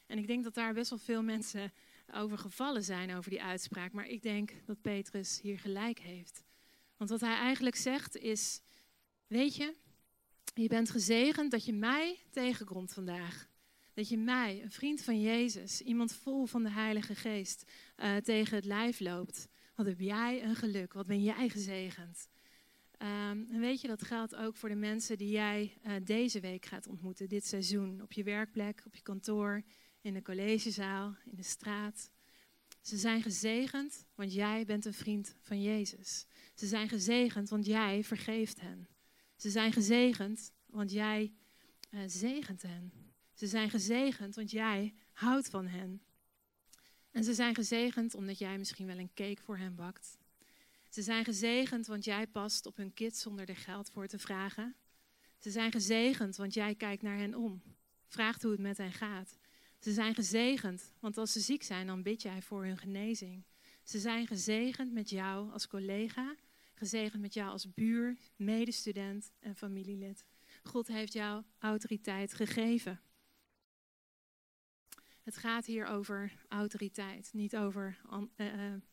En 0.07 0.19
ik 0.19 0.27
denk 0.27 0.45
dat 0.45 0.55
daar 0.55 0.75
best 0.75 0.91
wel 0.91 0.99
veel 0.99 1.23
mensen 1.23 1.73
over 2.13 2.39
gevallen 2.39 2.85
zijn 2.85 3.15
over 3.15 3.31
die 3.31 3.43
uitspraak. 3.43 3.93
Maar 3.93 4.07
ik 4.07 4.23
denk 4.23 4.53
dat 4.67 4.81
Petrus 4.81 5.41
hier 5.41 5.59
gelijk 5.59 5.99
heeft. 5.99 6.43
Want 6.97 7.11
wat 7.11 7.21
hij 7.21 7.37
eigenlijk 7.37 7.77
zegt 7.77 8.17
is: 8.17 8.61
Weet 9.27 9.57
je, 9.57 9.75
je 10.55 10.69
bent 10.69 10.91
gezegend 10.91 11.51
dat 11.51 11.65
je 11.65 11.73
mij 11.73 12.19
tegenkomt 12.31 12.93
vandaag. 12.93 13.49
Dat 13.95 14.09
je 14.09 14.19
mij, 14.19 14.63
een 14.63 14.71
vriend 14.71 15.03
van 15.03 15.21
Jezus, 15.21 15.81
iemand 15.81 16.13
vol 16.13 16.47
van 16.47 16.63
de 16.63 16.71
Heilige 16.71 17.15
Geest, 17.15 17.71
uh, 17.97 18.17
tegen 18.17 18.57
het 18.57 18.65
lijf 18.65 19.01
loopt. 19.01 19.49
Wat 19.75 19.87
heb 19.87 20.01
jij 20.01 20.45
een 20.45 20.57
geluk? 20.57 20.93
Wat 20.93 21.07
ben 21.07 21.23
jij 21.23 21.49
gezegend? 21.49 22.29
Um, 22.99 23.47
en 23.51 23.61
weet 23.61 23.81
je, 23.81 23.89
dat 23.89 24.03
geldt 24.03 24.37
ook 24.37 24.57
voor 24.57 24.69
de 24.69 24.75
mensen 24.75 25.19
die 25.19 25.31
jij 25.31 25.79
uh, 25.87 25.93
deze 26.05 26.41
week 26.41 26.67
gaat 26.67 26.87
ontmoeten, 26.87 27.29
dit 27.29 27.47
seizoen. 27.47 28.03
Op 28.03 28.13
je 28.13 28.23
werkplek, 28.23 28.83
op 28.87 28.95
je 28.95 29.03
kantoor, 29.03 29.63
in 30.03 30.15
de 30.15 30.23
collegezaal, 30.23 31.17
in 31.25 31.37
de 31.37 31.43
straat. 31.43 32.11
Ze 32.81 32.97
zijn 32.97 33.23
gezegend, 33.23 34.07
want 34.15 34.33
jij 34.33 34.65
bent 34.65 34.85
een 34.85 34.95
vriend 34.95 35.35
van 35.41 35.63
Jezus. 35.63 36.27
Ze 36.55 36.67
zijn 36.67 36.89
gezegend, 36.89 37.49
want 37.49 37.67
jij 37.67 38.05
vergeeft 38.05 38.61
hen. 38.61 38.89
Ze 39.37 39.51
zijn 39.51 39.73
gezegend, 39.73 40.53
want 40.67 40.91
jij 40.91 41.33
uh, 41.91 42.01
zegent 42.07 42.63
hen. 42.63 42.93
Ze 43.35 43.47
zijn 43.47 43.71
gezegend, 43.71 44.35
want 44.35 44.51
jij 44.51 44.95
houdt 45.13 45.49
van 45.49 45.67
hen. 45.67 46.03
En 47.11 47.25
ze 47.25 47.35
zijn 47.35 47.55
gezegend 47.55 48.15
omdat 48.15 48.39
jij 48.39 48.59
misschien 48.59 48.87
wel 48.87 48.99
een 48.99 49.15
cake 49.15 49.43
voor 49.43 49.57
hen 49.57 49.75
bakt. 49.75 50.19
Ze 50.89 51.03
zijn 51.03 51.25
gezegend, 51.25 51.87
want 51.87 52.05
jij 52.05 52.27
past 52.27 52.67
op 52.67 52.77
hun 52.77 52.95
kids 52.95 53.21
zonder 53.21 53.49
er 53.49 53.57
geld 53.57 53.91
voor 53.91 54.07
te 54.07 54.19
vragen. 54.19 54.77
Ze 55.39 55.51
zijn 55.51 55.73
gezegend, 55.73 56.37
want 56.37 56.55
jij 56.55 56.75
kijkt 56.75 57.03
naar 57.03 57.17
hen 57.17 57.35
om. 57.35 57.63
Vraagt 58.07 58.43
hoe 58.43 58.51
het 58.51 58.61
met 58.61 58.77
hen 58.77 58.93
gaat. 58.93 59.39
Ze 59.83 59.93
zijn 59.93 60.15
gezegend, 60.15 60.93
want 61.01 61.19
als 61.19 61.33
ze 61.33 61.41
ziek 61.41 61.63
zijn, 61.63 61.87
dan 61.87 62.03
bid 62.03 62.23
jij 62.23 62.43
voor 62.43 62.65
hun 62.65 62.79
genezing. 62.79 63.45
Ze 63.83 63.99
zijn 63.99 64.27
gezegend 64.27 64.93
met 64.93 65.11
jou 65.11 65.53
als 65.53 65.67
collega, 65.67 66.37
gezegend 66.75 67.23
met 67.23 67.35
jou 67.35 67.51
als 67.51 67.75
buur, 67.75 68.17
medestudent 68.37 69.33
en 69.39 69.57
familielid. 69.57 70.25
God 70.63 70.87
heeft 70.87 71.13
jou 71.13 71.45
autoriteit 71.59 72.35
gegeven. 72.35 73.01
Het 75.23 75.37
gaat 75.37 75.67
hier 75.67 75.87
over 75.87 76.33
autoriteit, 76.49 77.31
niet 77.33 77.57
over, 77.57 78.01
uh, 78.37 78.49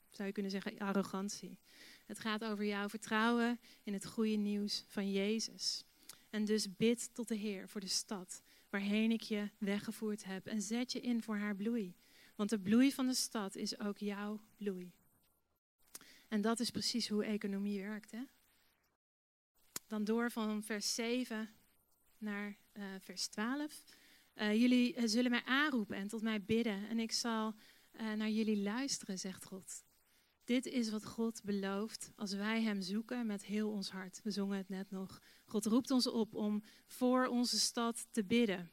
zou 0.09 0.27
je 0.27 0.31
kunnen 0.31 0.51
zeggen, 0.51 0.77
arrogantie. 0.77 1.59
Het 2.05 2.19
gaat 2.19 2.43
over 2.43 2.65
jouw 2.65 2.89
vertrouwen 2.89 3.59
in 3.83 3.93
het 3.93 4.05
goede 4.05 4.35
nieuws 4.35 4.83
van 4.87 5.11
Jezus. 5.11 5.83
En 6.29 6.45
dus 6.45 6.75
bid 6.75 7.13
tot 7.13 7.27
de 7.27 7.35
Heer 7.35 7.69
voor 7.69 7.81
de 7.81 7.87
stad 7.87 8.43
waarheen 8.69 9.11
ik 9.11 9.21
je 9.21 9.49
weggevoerd 9.57 10.23
heb. 10.23 10.47
En 10.47 10.61
zet 10.61 10.91
je 10.91 11.01
in 11.01 11.23
voor 11.23 11.37
haar 11.37 11.55
bloei. 11.55 11.95
Want 12.35 12.49
de 12.49 12.59
bloei 12.59 12.91
van 12.91 13.07
de 13.07 13.13
stad 13.13 13.55
is 13.55 13.79
ook 13.79 13.97
jouw 13.97 14.41
bloei. 14.57 14.91
En 16.27 16.41
dat 16.41 16.59
is 16.59 16.69
precies 16.69 17.07
hoe 17.07 17.25
economie 17.25 17.81
werkt. 17.81 18.11
Hè? 18.11 18.23
Dan 19.87 20.03
door 20.03 20.31
van 20.31 20.63
vers 20.63 20.95
7 20.95 21.49
naar 22.17 22.57
uh, 22.73 22.83
vers 22.99 23.27
12. 23.27 23.83
Uh, 24.35 24.53
jullie 24.53 24.95
uh, 24.95 25.03
zullen 25.05 25.31
mij 25.31 25.43
aanroepen 25.45 25.95
en 25.95 26.07
tot 26.07 26.21
mij 26.21 26.41
bidden. 26.41 26.89
En 26.89 26.99
ik 26.99 27.11
zal 27.11 27.53
naar 28.15 28.29
jullie 28.29 28.57
luisteren, 28.57 29.19
zegt 29.19 29.45
God. 29.45 29.83
Dit 30.49 30.65
is 30.65 30.89
wat 30.89 31.05
God 31.05 31.43
belooft 31.43 32.11
als 32.15 32.33
wij 32.33 32.61
Hem 32.61 32.81
zoeken 32.81 33.25
met 33.25 33.45
heel 33.45 33.69
ons 33.69 33.89
hart. 33.89 34.19
We 34.23 34.31
zongen 34.31 34.57
het 34.57 34.69
net 34.69 34.91
nog. 34.91 35.21
God 35.45 35.65
roept 35.65 35.91
ons 35.91 36.07
op 36.07 36.35
om 36.35 36.63
voor 36.87 37.25
onze 37.25 37.59
stad 37.59 38.07
te 38.11 38.23
bidden. 38.23 38.71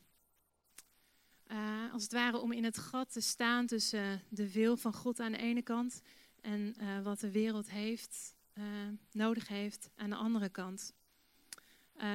Uh, 1.52 1.92
als 1.92 2.02
het 2.02 2.12
ware 2.12 2.38
om 2.38 2.52
in 2.52 2.64
het 2.64 2.78
gat 2.78 3.12
te 3.12 3.20
staan 3.20 3.66
tussen 3.66 4.22
de 4.28 4.52
wil 4.52 4.76
van 4.76 4.92
God 4.92 5.20
aan 5.20 5.32
de 5.32 5.38
ene 5.38 5.62
kant 5.62 6.00
en 6.40 6.74
uh, 6.80 7.02
wat 7.02 7.20
de 7.20 7.30
wereld 7.30 7.70
heeft, 7.70 8.34
uh, 8.54 8.64
nodig 9.12 9.48
heeft 9.48 9.90
aan 9.94 10.10
de 10.10 10.16
andere 10.16 10.48
kant. 10.48 10.92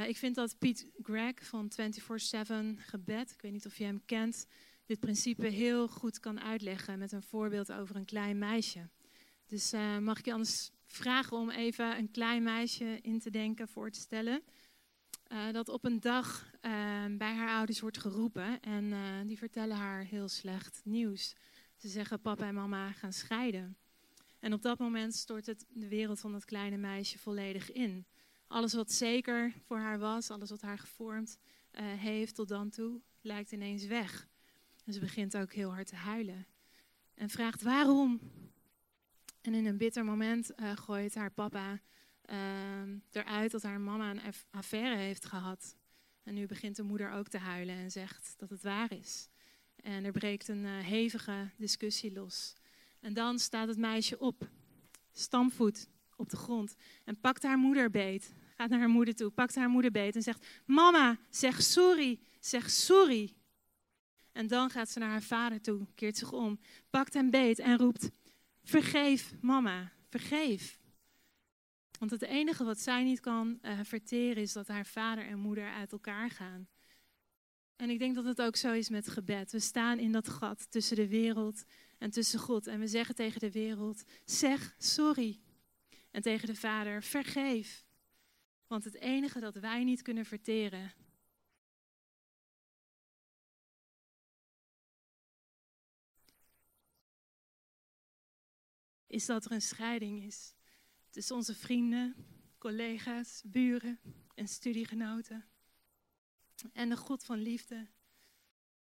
ik 0.07 0.17
vind 0.17 0.35
dat 0.35 0.57
Piet 0.57 0.89
Greg 1.01 1.45
van 1.45 1.71
24-7 1.71 1.75
Gebed, 2.77 3.31
ik 3.31 3.41
weet 3.41 3.51
niet 3.51 3.65
of 3.65 3.77
je 3.77 3.83
hem 3.83 4.05
kent, 4.05 4.45
dit 4.85 4.99
principe 4.99 5.47
heel 5.47 5.87
goed 5.87 6.19
kan 6.19 6.39
uitleggen 6.39 6.99
met 6.99 7.11
een 7.11 7.23
voorbeeld 7.23 7.71
over 7.71 7.95
een 7.95 8.05
klein 8.05 8.37
meisje. 8.37 8.89
Dus 9.51 9.71
mag 9.99 10.19
ik 10.19 10.25
je 10.25 10.33
anders 10.33 10.71
vragen 10.85 11.37
om 11.37 11.49
even 11.49 11.97
een 11.97 12.11
klein 12.11 12.43
meisje 12.43 12.99
in 13.01 13.19
te 13.19 13.29
denken, 13.29 13.67
voor 13.67 13.91
te 13.91 13.99
stellen. 13.99 14.43
Uh, 15.31 15.51
dat 15.51 15.69
op 15.69 15.85
een 15.85 15.99
dag 15.99 16.51
uh, 16.61 16.71
bij 17.17 17.33
haar 17.33 17.49
ouders 17.57 17.79
wordt 17.79 17.97
geroepen 17.97 18.61
en 18.61 18.93
die 19.27 19.37
vertellen 19.37 19.75
haar 19.75 20.03
heel 20.03 20.27
slecht 20.27 20.81
nieuws. 20.83 21.35
Ze 21.75 21.87
zeggen 21.87 22.21
papa 22.21 22.47
en 22.47 22.53
mama 22.53 22.91
gaan 22.91 23.13
scheiden. 23.13 23.77
En 24.39 24.53
op 24.53 24.61
dat 24.61 24.79
moment 24.79 25.15
stort 25.15 25.45
het 25.45 25.65
de 25.69 25.87
wereld 25.87 26.19
van 26.19 26.31
dat 26.31 26.45
kleine 26.45 26.77
meisje 26.77 27.19
volledig 27.19 27.71
in. 27.71 28.05
Alles 28.47 28.73
wat 28.73 28.91
zeker 28.91 29.53
voor 29.65 29.77
haar 29.77 29.99
was, 29.99 30.29
alles 30.29 30.49
wat 30.49 30.61
haar 30.61 30.79
gevormd 30.79 31.37
heeft 31.97 32.35
tot 32.35 32.47
dan 32.47 32.69
toe, 32.69 33.01
lijkt 33.21 33.51
ineens 33.51 33.85
weg. 33.85 34.27
En 34.85 34.93
ze 34.93 34.99
begint 34.99 35.37
ook 35.37 35.53
heel 35.53 35.73
hard 35.73 35.87
te 35.87 35.95
huilen. 35.95 36.47
En 37.13 37.29
vraagt 37.29 37.61
waarom. 37.61 38.19
En 39.41 39.53
in 39.53 39.65
een 39.65 39.77
bitter 39.77 40.05
moment 40.05 40.51
gooit 40.75 41.15
haar 41.15 41.31
papa 41.31 41.81
uh, 42.31 42.35
eruit 43.11 43.51
dat 43.51 43.63
haar 43.63 43.79
mama 43.79 44.09
een 44.09 44.33
affaire 44.51 44.95
heeft 44.95 45.25
gehad. 45.25 45.75
En 46.23 46.33
nu 46.33 46.45
begint 46.45 46.75
de 46.75 46.83
moeder 46.83 47.11
ook 47.11 47.27
te 47.27 47.37
huilen 47.37 47.75
en 47.75 47.91
zegt 47.91 48.33
dat 48.37 48.49
het 48.49 48.63
waar 48.63 48.91
is. 48.91 49.29
En 49.75 50.05
er 50.05 50.11
breekt 50.11 50.47
een 50.47 50.63
uh, 50.63 50.79
hevige 50.79 51.49
discussie 51.57 52.13
los. 52.13 52.53
En 52.99 53.13
dan 53.13 53.39
staat 53.39 53.67
het 53.67 53.77
meisje 53.77 54.19
op, 54.19 54.49
stampvoet 55.11 55.89
op 56.15 56.29
de 56.29 56.37
grond 56.37 56.75
en 57.05 57.19
pakt 57.19 57.43
haar 57.43 57.57
moeder 57.57 57.89
beet. 57.89 58.33
Gaat 58.57 58.69
naar 58.69 58.79
haar 58.79 58.89
moeder 58.89 59.15
toe, 59.15 59.29
pakt 59.29 59.55
haar 59.55 59.69
moeder 59.69 59.91
beet 59.91 60.15
en 60.15 60.21
zegt: 60.21 60.45
Mama, 60.65 61.17
zeg 61.29 61.61
sorry, 61.61 62.19
zeg 62.39 62.69
sorry. 62.69 63.33
En 64.31 64.47
dan 64.47 64.69
gaat 64.69 64.89
ze 64.89 64.99
naar 64.99 65.09
haar 65.09 65.21
vader 65.21 65.61
toe, 65.61 65.87
keert 65.95 66.17
zich 66.17 66.31
om, 66.31 66.59
pakt 66.89 67.13
hem 67.13 67.29
beet 67.29 67.59
en 67.59 67.77
roept: 67.77 68.09
Vergeef, 68.71 69.33
mama, 69.41 69.91
vergeef. 70.09 70.79
Want 71.99 72.11
het 72.11 72.21
enige 72.21 72.63
wat 72.63 72.79
zij 72.79 73.03
niet 73.03 73.19
kan 73.19 73.59
uh, 73.61 73.79
verteren 73.83 74.43
is 74.43 74.53
dat 74.53 74.67
haar 74.67 74.85
vader 74.85 75.25
en 75.25 75.39
moeder 75.39 75.71
uit 75.71 75.91
elkaar 75.91 76.29
gaan. 76.29 76.67
En 77.75 77.89
ik 77.89 77.99
denk 77.99 78.15
dat 78.15 78.25
het 78.25 78.41
ook 78.41 78.55
zo 78.55 78.73
is 78.73 78.89
met 78.89 79.09
gebed. 79.09 79.51
We 79.51 79.59
staan 79.59 79.99
in 79.99 80.11
dat 80.11 80.29
gat 80.29 80.71
tussen 80.71 80.95
de 80.95 81.07
wereld 81.07 81.63
en 81.97 82.11
tussen 82.11 82.39
God. 82.39 82.67
En 82.67 82.79
we 82.79 82.87
zeggen 82.87 83.15
tegen 83.15 83.39
de 83.39 83.51
wereld: 83.51 84.03
zeg 84.25 84.75
sorry. 84.77 85.39
En 86.11 86.21
tegen 86.21 86.47
de 86.47 86.55
vader: 86.55 87.03
vergeef. 87.03 87.85
Want 88.67 88.83
het 88.83 88.95
enige 88.95 89.39
dat 89.39 89.55
wij 89.55 89.83
niet 89.83 90.01
kunnen 90.01 90.25
verteren 90.25 90.93
is 99.11 99.25
dat 99.25 99.45
er 99.45 99.51
een 99.51 99.61
scheiding 99.61 100.23
is 100.23 100.53
tussen 101.09 101.35
onze 101.35 101.55
vrienden, 101.55 102.15
collega's, 102.57 103.41
buren 103.45 103.99
en 104.35 104.47
studiegenoten. 104.47 105.45
En 106.73 106.89
de 106.89 106.97
God 106.97 107.23
van 107.23 107.37
liefde, 107.37 107.87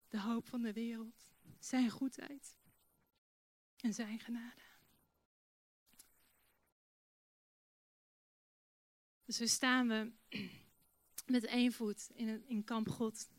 de 0.08 0.20
hoop 0.20 0.48
van 0.48 0.62
de 0.62 0.74
wereld, 0.74 1.30
zijn 1.60 1.90
goedheid 1.90 2.58
en 3.78 3.94
zijn 3.94 4.20
genade. 4.20 4.62
Dus 9.26 9.40
we 9.40 9.48
staan 9.48 9.88
we 9.88 10.12
met 11.34 11.46
één 11.46 11.72
voet 11.72 12.10
in, 12.14 12.48
in 12.48 12.64
kamp 12.64 12.90
God. 12.90 13.30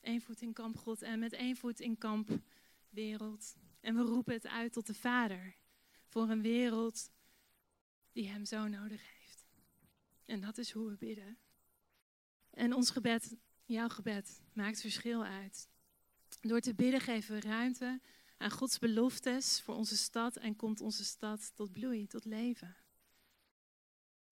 Eén 0.00 0.22
voet 0.22 0.40
in 0.40 0.52
kamp 0.52 0.76
God 0.76 1.02
en 1.02 1.18
met 1.18 1.32
één 1.32 1.56
voet 1.56 1.80
in 1.80 1.98
kamp 1.98 2.40
wereld. 2.88 3.56
En 3.80 3.94
we 3.94 4.02
roepen 4.02 4.34
het 4.34 4.46
uit 4.46 4.72
tot 4.72 4.86
de 4.86 4.94
Vader. 4.94 5.56
Voor 6.08 6.28
een 6.28 6.42
wereld 6.42 7.10
die 8.12 8.28
Hem 8.28 8.44
zo 8.44 8.66
nodig 8.66 9.00
heeft. 9.18 9.46
En 10.24 10.40
dat 10.40 10.58
is 10.58 10.70
hoe 10.70 10.88
we 10.88 10.96
bidden. 10.96 11.38
En 12.50 12.74
ons 12.74 12.90
gebed, 12.90 13.36
jouw 13.64 13.88
gebed, 13.88 14.40
maakt 14.52 14.80
verschil 14.80 15.24
uit. 15.24 15.68
Door 16.40 16.60
te 16.60 16.74
bidden 16.74 17.00
geven 17.00 17.34
we 17.34 17.40
ruimte 17.40 18.00
aan 18.36 18.50
Gods 18.50 18.78
beloftes 18.78 19.60
voor 19.60 19.74
onze 19.74 19.96
stad 19.96 20.36
en 20.36 20.56
komt 20.56 20.80
onze 20.80 21.04
stad 21.04 21.52
tot 21.54 21.72
bloei, 21.72 22.06
tot 22.06 22.24
leven. 22.24 22.76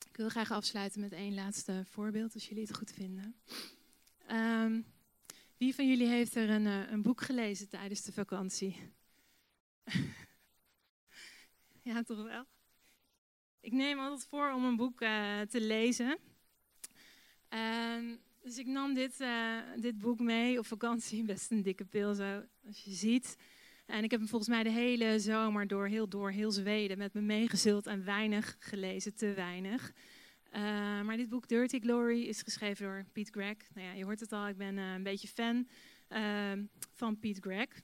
Ik 0.08 0.16
wil 0.16 0.28
graag 0.28 0.50
afsluiten 0.50 1.00
met 1.00 1.12
één 1.12 1.34
laatste 1.34 1.82
voorbeeld, 1.84 2.34
als 2.34 2.48
jullie 2.48 2.66
het 2.66 2.76
goed 2.76 2.92
vinden. 2.92 3.36
Um, 4.30 4.86
wie 5.56 5.74
van 5.74 5.88
jullie 5.88 6.08
heeft 6.08 6.34
er 6.34 6.50
een, 6.50 6.64
uh, 6.64 6.90
een 6.90 7.02
boek 7.02 7.20
gelezen 7.20 7.68
tijdens 7.68 8.02
de 8.02 8.12
vakantie? 8.12 8.76
ja, 11.90 12.02
toch 12.02 12.22
wel? 12.22 12.44
Ik 13.60 13.72
neem 13.72 13.98
altijd 13.98 14.26
voor 14.26 14.52
om 14.52 14.64
een 14.64 14.76
boek 14.76 15.00
uh, 15.00 15.40
te 15.40 15.60
lezen. 15.60 16.18
Uh, 17.54 18.16
dus 18.42 18.58
ik 18.58 18.66
nam 18.66 18.94
dit, 18.94 19.20
uh, 19.20 19.60
dit 19.76 19.98
boek 19.98 20.20
mee 20.20 20.58
op 20.58 20.66
vakantie. 20.66 21.24
Best 21.32 21.50
een 21.50 21.62
dikke 21.62 21.84
pil 21.84 22.14
zo, 22.14 22.42
als 22.66 22.84
je 22.84 22.90
ziet. 22.90 23.36
En 23.86 24.04
ik 24.04 24.10
heb 24.10 24.20
hem 24.20 24.28
volgens 24.28 24.50
mij 24.50 24.62
de 24.62 24.70
hele 24.70 25.18
zomer 25.18 25.66
door 25.66 25.86
heel, 25.86 26.08
door 26.08 26.30
heel 26.30 26.50
Zweden 26.50 26.98
met 26.98 27.14
me 27.14 27.20
meegezult 27.20 27.86
en 27.86 28.04
weinig 28.04 28.56
gelezen, 28.58 29.14
te 29.14 29.32
weinig. 29.32 29.92
Uh, 30.52 30.62
maar 31.02 31.16
dit 31.16 31.28
boek 31.28 31.48
Dirty 31.48 31.80
Glory 31.80 32.22
is 32.22 32.42
geschreven 32.42 32.84
door 32.84 33.04
Pete 33.12 33.30
Gregg. 33.30 33.56
Nou 33.74 33.86
ja, 33.86 33.92
je 33.92 34.04
hoort 34.04 34.20
het 34.20 34.32
al, 34.32 34.48
ik 34.48 34.56
ben 34.56 34.76
een 34.76 35.02
beetje 35.02 35.28
fan 35.28 35.68
uh, 36.08 36.52
van 36.92 37.18
Pete 37.18 37.40
Gregg. 37.40 37.80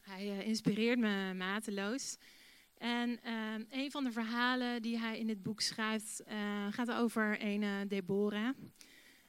Hij 0.00 0.44
inspireert 0.44 0.98
me 0.98 1.34
mateloos. 1.34 2.16
En 2.80 3.18
een 3.70 3.90
van 3.90 4.04
de 4.04 4.12
verhalen 4.12 4.82
die 4.82 4.98
hij 4.98 5.18
in 5.18 5.26
dit 5.26 5.42
boek 5.42 5.60
schrijft 5.60 6.22
gaat 6.70 6.90
over 6.90 7.36
een 7.40 7.88
Deborah. 7.88 8.54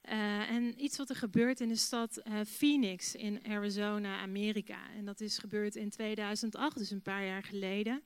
Uh, 0.10 0.50
en 0.50 0.84
iets 0.84 0.98
wat 0.98 1.10
er 1.10 1.16
gebeurt 1.16 1.60
in 1.60 1.68
de 1.68 1.76
stad 1.76 2.22
Phoenix 2.48 3.16
in 3.16 3.40
Arizona, 3.48 4.20
Amerika. 4.20 4.90
En 4.98 5.06
dat 5.06 5.22
is 5.22 5.38
gebeurd 5.38 5.76
in 5.76 5.90
2008, 5.90 6.78
dus 6.78 6.92
een 6.92 7.02
paar 7.02 7.26
jaar 7.26 7.44
geleden. 7.44 8.04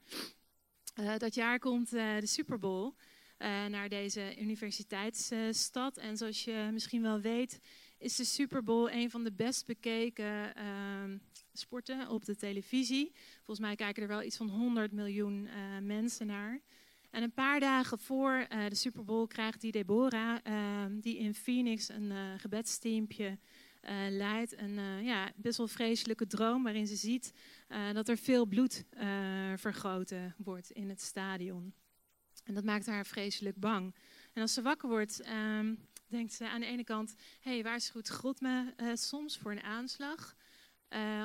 Dat 1.18 1.36
jaar 1.36 1.60
komt 1.60 1.90
de 1.90 2.22
Super 2.24 2.60
Bowl 2.60 2.94
naar 3.70 3.90
deze 3.90 4.40
universiteitsstad. 4.40 5.98
en 5.98 6.18
zoals 6.18 6.44
je 6.44 6.70
misschien 6.72 7.02
wel 7.02 7.20
weet, 7.20 7.60
is 7.98 8.16
de 8.16 8.26
Super 8.26 8.64
Bowl 8.64 8.90
een 8.92 9.10
van 9.10 9.24
de 9.24 9.32
best 9.32 9.66
bekeken 9.66 10.56
ehm, 10.56 11.18
sporten 11.54 12.10
op 12.10 12.26
de 12.26 12.36
televisie. 12.36 13.12
Volgens 13.36 13.60
mij 13.60 13.76
kijken 13.76 14.02
er 14.02 14.08
wel 14.08 14.24
iets 14.24 14.38
van 14.38 14.50
100 14.50 14.92
miljoen 14.92 15.50
mensen 15.82 16.28
naar. 16.28 16.62
En 17.16 17.24
een 17.24 17.34
paar 17.34 17.60
dagen 17.60 18.00
voor 18.00 18.46
uh, 18.50 18.68
de 18.68 18.76
Super 18.76 19.04
Bowl 19.04 19.28
krijgt 19.28 19.62
die 19.62 19.72
Deborah, 19.72 20.38
uh, 20.48 20.86
die 20.92 21.18
in 21.18 21.34
Phoenix 21.34 21.90
een 21.90 22.12
uh, 22.12 22.18
gebedsteampje 22.38 23.38
leidt, 24.10 24.58
een 24.58 25.04
ja, 25.04 25.32
best 25.36 25.58
wel 25.58 25.68
vreselijke 25.68 26.28
droom 26.28 26.64
waarin 26.64 26.88
ze 26.88 26.96
ziet 26.96 27.34
dat 27.94 28.08
er 28.08 28.18
veel 28.18 28.46
bloed 28.46 28.86
vergoten 29.56 30.36
wordt 30.38 30.72
in 30.72 30.90
het 30.90 31.02
stadion. 31.02 31.74
En 32.44 32.54
dat 32.54 32.64
maakt 32.64 32.86
haar 32.86 33.06
vreselijk 33.06 33.60
bang. 33.60 33.96
En 34.34 34.42
als 34.42 34.54
ze 34.54 34.62
wakker 34.62 34.90
wordt, 34.90 35.22
ehm, 35.22 35.76
denkt 36.08 36.34
ze 36.34 36.50
aan 36.50 36.60
de 36.60 36.66
ene 36.66 36.84
kant: 36.84 37.16
hé, 37.40 37.52
hey, 37.52 37.64
waarschuwt 37.64 38.12
God 38.12 38.42
me 38.42 38.74
soms 38.94 39.38
voor 39.38 39.52
een 39.52 39.64
aanslag? 39.64 40.36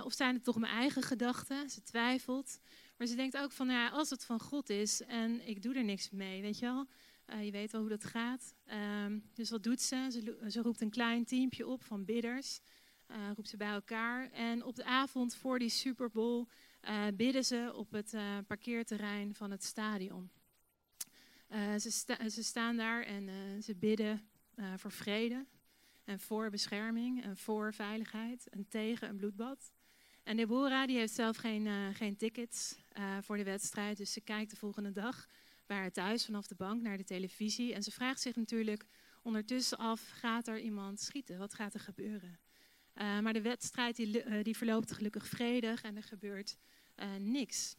of 0.05 0.13
zijn 0.13 0.35
het 0.35 0.45
toch 0.45 0.59
mijn 0.59 0.73
eigen 0.73 1.03
gedachten? 1.03 1.71
Ze 1.71 1.83
twijfelt. 1.83 2.61
Maar 2.97 3.07
ze 3.07 3.15
denkt 3.17 3.37
ook 3.37 3.53
van, 3.53 3.69
ja, 3.69 3.89
als 3.89 4.11
het 4.11 4.25
van 4.25 4.41
God 4.41 4.71
is 4.71 5.03
en 5.03 5.49
ik 5.49 5.63
doe 5.63 5.75
er 5.75 5.85
niks 5.85 6.11
mee, 6.11 6.43
weet 6.43 6.59
je 6.59 6.67
wel. 6.67 6.87
Uh, 7.35 7.45
je 7.45 7.51
weet 7.51 7.73
wel 7.73 7.81
hoe 7.81 7.91
dat 7.91 8.05
gaat. 8.05 8.55
Uh, 8.67 9.07
dus 9.35 9.51
wat 9.51 9.63
doet 9.63 9.81
ze? 9.81 10.09
ze? 10.11 10.51
ze? 10.51 10.63
roept 10.63 10.81
een 10.81 10.91
klein 10.91 11.25
teampje 11.25 11.67
op 11.67 11.85
van 11.85 12.05
bidders. 12.05 12.61
Roept 13.37 13.49
ze 13.49 13.57
bij 13.57 13.71
elkaar. 13.71 14.31
En 14.31 14.65
op 14.65 14.77
de 14.77 14.85
avond 14.85 15.35
voor 15.35 15.59
die 15.59 15.69
Super 15.69 16.11
Bowl 16.11 16.47
bidden 17.15 17.45
ze 17.45 17.73
op 17.75 17.91
het 17.91 18.15
parkeerterrein 18.47 19.35
van 19.35 19.51
het 19.51 19.65
stadion. 19.65 20.31
Ze, 21.79 22.05
ze, 22.31 22.43
staan 22.43 22.77
daar 22.77 23.03
en 23.03 23.29
ze 23.63 23.75
bidden 23.75 24.30
voor 24.77 24.93
vrede 24.93 25.47
en 26.05 26.21
voor 26.21 26.51
bescherming 26.51 27.23
en 27.23 27.37
voor 27.37 27.75
veiligheid 27.75 28.49
en 28.49 28.69
tegen 28.69 29.09
een 29.09 29.17
bloedbad. 29.17 29.73
En 30.23 30.37
Deborah 30.37 30.87
die 30.87 30.97
heeft 30.97 31.15
zelf 31.15 31.37
geen, 31.37 31.67
uh, 31.67 31.95
geen 31.95 32.17
tickets 32.17 32.77
uh, 32.99 33.19
voor 33.21 33.37
de 33.37 33.45
wedstrijd. 33.45 33.97
Dus 33.97 34.13
ze 34.13 34.21
kijkt 34.21 34.51
de 34.51 34.57
volgende 34.57 34.93
dag 34.93 35.27
bij 35.67 35.77
haar 35.77 35.93
thuis 35.93 36.25
vanaf 36.25 36.47
de 36.47 36.55
bank 36.55 36.83
naar 36.83 36.97
de 36.97 37.05
televisie. 37.05 37.75
En 37.75 37.83
ze 37.83 37.91
vraagt 37.91 38.21
zich 38.21 38.37
natuurlijk 38.37 38.87
ondertussen 39.23 39.79
af, 39.79 40.09
gaat 40.09 40.49
er 40.49 40.61
iemand 40.61 41.01
schieten? 41.01 41.39
Wat 41.39 41.55
gaat 41.55 41.75
er 41.75 41.81
gebeuren? 41.81 42.39
Maar 42.95 43.33
de 43.33 43.43
wedstrijd 43.43 43.97
die, 43.97 44.43
die 44.43 44.57
verloopt 44.57 44.93
gelukkig 44.93 45.27
vredig 45.27 45.83
en 45.83 45.97
er 45.97 46.03
gebeurt 46.03 46.57
niks. 47.19 47.77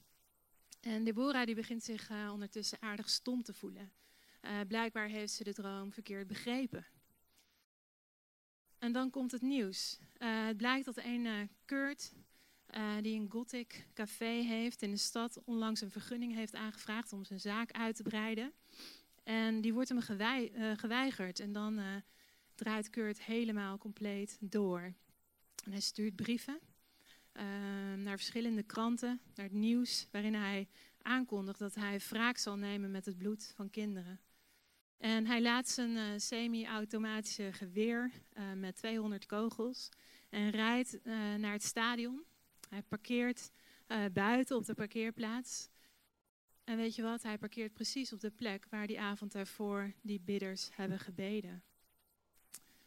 En 0.80 1.04
Deborah 1.04 1.46
die 1.46 1.56
begint 1.56 1.84
zich 1.84 2.10
ondertussen 2.32 2.82
aardig 2.82 3.10
stom 3.10 3.44
te 3.44 3.54
voelen. 3.54 3.92
Blijkbaar 4.68 5.08
heeft 5.08 5.34
ze 5.34 5.44
de 5.44 5.54
droom 5.54 5.94
verkeerd 5.94 6.28
begrepen. 6.28 6.86
En 8.80 8.92
dan 8.92 9.10
komt 9.10 9.32
het 9.32 9.42
nieuws. 9.42 10.00
het 10.18 10.58
blijkt 10.58 10.86
dat 10.86 10.98
een 10.98 11.50
Kurt 11.66 12.14
uh, 12.76 12.94
die 13.02 13.20
een 13.20 13.32
gothic 13.32 13.88
café 13.94 14.26
heeft 14.26 14.82
in 14.82 14.92
de 14.92 14.98
stad, 14.98 15.44
onlangs 15.44 15.82
een 15.82 15.92
vergunning 15.92 16.36
heeft 16.36 16.56
aangevraagd 16.56 17.14
om 17.14 17.26
zijn 17.26 17.39
zaak 17.39 17.72
uit 17.72 17.96
te 17.96 18.04
breiden. 18.04 18.54
En 19.24 19.62
die 19.62 19.74
wordt 19.74 19.89
hem 19.89 20.02
gewei 20.02 20.52
geweigerd. 20.76 21.39
En 21.39 21.52
dan 21.52 21.80
draait 22.56 22.89
Kurt 22.89 23.22
helemaal 23.24 23.78
compleet 23.78 24.38
door. 24.39 24.94
En 25.64 25.72
hij 25.72 25.82
stuurt 25.82 26.16
brieven 26.16 26.60
naar 27.96 28.18
verschillende 28.18 28.64
kranten, 28.64 29.22
naar 29.36 29.46
het 29.46 29.54
nieuws, 29.54 30.08
waarin 30.12 30.34
hij 30.34 30.68
aankondigt 31.02 31.60
dat 31.60 31.76
hij 31.76 32.00
wraak 32.10 32.38
zal 32.38 32.56
nemen 32.56 32.92
met 32.92 33.06
het 33.06 33.18
bloed 33.18 33.54
van 33.56 33.70
kinderen. 33.70 34.20
En 35.02 35.26
hij 35.26 35.41
laat 35.41 35.70
zijn 35.70 36.22
semi-automatische 36.22 37.54
geweer 37.54 38.12
met 38.56 38.76
200 38.76 39.26
kogels 39.26 39.89
en 40.30 40.49
rijdt 40.49 40.99
naar 41.38 41.52
het 41.52 41.64
stadion 41.64 42.26
hij 42.72 42.82
parkeert 42.82 43.52
buiten 44.14 44.56
op 44.56 44.66
de 44.66 44.74
parkeerplaats. 44.74 45.70
En 46.64 46.78
weet 46.78 46.95
je 46.95 47.02
wat? 47.02 47.24
Hij 47.24 47.38
parkeert 47.38 47.74
precies 47.74 48.14
op 48.14 48.20
de 48.20 48.32
plek 48.32 48.66
waar 48.70 48.88
die 48.88 48.99
avond 48.99 49.32
daarvoor 49.32 49.93
die 50.02 50.20
bidders 50.20 50.70
hebben 50.74 50.99
gebeden. 50.99 51.64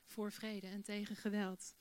Voor 0.04 0.32
vrede 0.32 0.66
en 0.66 0.82
tegen 0.82 1.16
geweld. 1.16 1.74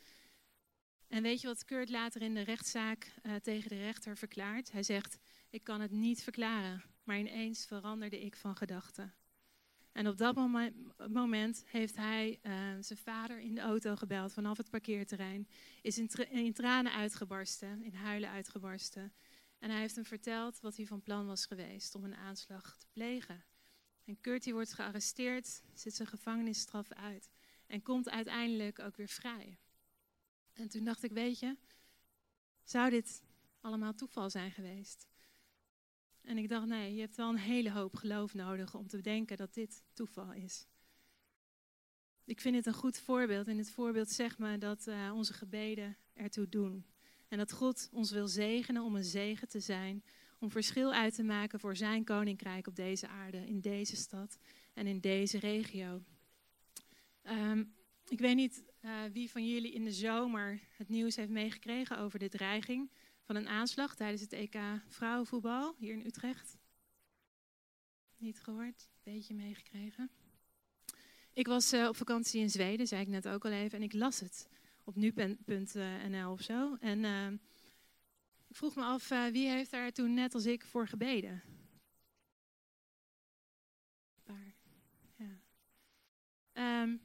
En 1.07 1.23
weet 1.23 1.41
je 1.41 1.47
wat 1.47 1.65
Kurt 1.65 1.89
later 1.89 2.21
in 2.21 2.33
de 2.33 2.41
rechtszaak 2.41 3.11
tegen 3.41 3.69
de 3.69 3.83
rechter 3.83 4.17
verklaart? 4.17 4.71
Hij 4.71 4.83
zegt: 4.83 5.17
Ik 5.49 5.63
kan 5.63 5.81
het 5.81 5.91
niet 5.91 6.23
verklaren, 6.23 6.83
maar 7.03 7.19
ineens 7.19 7.65
veranderde 7.65 8.21
ik 8.21 8.35
van 8.35 8.55
gedachten. 8.55 9.13
En 9.93 10.07
op 10.07 10.17
dat 10.17 10.35
moment 11.09 11.63
heeft 11.65 11.95
hij 11.95 12.39
uh, 12.43 12.53
zijn 12.79 12.99
vader 12.99 13.39
in 13.39 13.55
de 13.55 13.61
auto 13.61 13.95
gebeld 13.95 14.33
vanaf 14.33 14.57
het 14.57 14.69
parkeerterrein. 14.69 15.47
Is 15.81 15.97
in, 16.29 16.53
tranen 16.53 16.93
uitgebarsten, 16.93 17.83
in 17.83 17.93
huilen 17.93 18.29
uitgebarsten. 18.29 19.13
En 19.59 19.69
hij 19.69 19.79
heeft 19.79 19.95
hem 19.95 20.05
verteld 20.05 20.59
wat 20.59 20.75
hij 20.75 20.85
van 20.85 21.01
plan 21.01 21.25
was 21.25 21.45
geweest 21.45 21.95
om 21.95 22.03
een 22.03 22.15
aanslag 22.15 22.77
te 22.77 22.87
plegen. 22.91 23.43
En 24.05 24.21
Curtie 24.21 24.53
wordt 24.53 24.73
gearresteerd, 24.73 25.61
zit 25.73 25.95
zijn 25.95 26.07
gevangenisstraf 26.07 26.91
uit 26.91 27.29
en 27.67 27.81
komt 27.81 28.09
uiteindelijk 28.09 28.79
ook 28.79 28.97
weer 28.97 29.07
vrij. 29.07 29.59
En 30.53 30.69
toen 30.69 30.83
dacht 30.83 31.03
ik, 31.03 31.11
weet 31.11 31.39
je, 31.39 31.57
zou 32.63 32.89
dit 32.89 33.23
allemaal 33.61 33.93
toeval 33.93 34.29
zijn 34.29 34.51
geweest? 34.51 35.07
En 36.23 36.37
ik 36.37 36.49
dacht, 36.49 36.67
nee, 36.67 36.93
je 36.93 36.99
hebt 36.99 37.15
wel 37.15 37.29
een 37.29 37.37
hele 37.37 37.71
hoop 37.71 37.95
geloof 37.95 38.33
nodig 38.33 38.75
om 38.75 38.87
te 38.87 38.95
bedenken 38.95 39.37
dat 39.37 39.53
dit 39.53 39.83
toeval 39.93 40.33
is. 40.33 40.67
Ik 42.25 42.41
vind 42.41 42.55
het 42.55 42.65
een 42.65 42.73
goed 42.73 42.97
voorbeeld. 42.97 43.47
En 43.47 43.57
het 43.57 43.71
voorbeeld 43.71 44.09
zegt 44.09 44.37
me 44.37 44.57
dat 44.57 44.87
uh, 44.87 45.11
onze 45.13 45.33
gebeden 45.33 45.97
ertoe 46.13 46.49
doen. 46.49 46.85
En 47.27 47.37
dat 47.37 47.51
God 47.51 47.89
ons 47.91 48.11
wil 48.11 48.27
zegenen 48.27 48.83
om 48.83 48.95
een 48.95 49.03
zegen 49.03 49.47
te 49.47 49.59
zijn. 49.59 50.03
om 50.39 50.51
verschil 50.51 50.93
uit 50.93 51.15
te 51.15 51.23
maken 51.23 51.59
voor 51.59 51.75
zijn 51.75 52.03
koninkrijk 52.03 52.67
op 52.67 52.75
deze 52.75 53.07
aarde, 53.07 53.45
in 53.45 53.59
deze 53.59 53.95
stad 53.95 54.37
en 54.73 54.87
in 54.87 54.99
deze 54.99 55.39
regio. 55.39 56.03
Ehm, 57.21 57.63
ik 58.07 58.19
weet 58.19 58.35
niet 58.35 58.63
uh, 58.81 58.91
wie 59.13 59.31
van 59.31 59.47
jullie 59.47 59.71
in 59.71 59.83
de 59.83 59.91
zomer 59.91 60.59
het 60.77 60.89
nieuws 60.89 61.15
heeft 61.15 61.29
meegekregen 61.29 61.97
over 61.97 62.19
de 62.19 62.29
dreiging 62.29 62.89
van 63.23 63.35
een 63.35 63.47
aanslag 63.47 63.95
tijdens 63.95 64.21
het 64.21 64.33
EK 64.33 64.55
vrouwenvoetbal 64.87 65.75
hier 65.77 65.93
in 65.93 66.05
Utrecht. 66.05 66.57
Niet 68.17 68.41
gehoord, 68.41 68.89
beetje 69.03 69.33
meegekregen. 69.33 70.11
Ik 71.33 71.47
was 71.47 71.73
uh, 71.73 71.87
op 71.87 71.95
vakantie 71.95 72.41
in 72.41 72.49
Zweden, 72.49 72.87
zei 72.87 73.01
ik 73.01 73.07
net 73.07 73.27
ook 73.27 73.45
al 73.45 73.51
even, 73.51 73.77
en 73.77 73.83
ik 73.83 73.93
las 73.93 74.19
het 74.19 74.47
op 74.83 74.95
nu.nl 74.95 76.31
of 76.31 76.41
zo. 76.41 76.75
En 76.79 77.03
uh, 77.03 77.27
ik 78.47 78.55
vroeg 78.55 78.75
me 78.75 78.83
af, 78.83 79.09
wie 79.09 79.49
heeft 79.49 79.71
daar 79.71 79.91
toen 79.91 80.13
net 80.13 80.33
als 80.33 80.45
ik 80.45 80.65
voor 80.65 80.87
gebeden? 80.87 81.41
Een. 85.15 85.41
Um, 86.53 87.01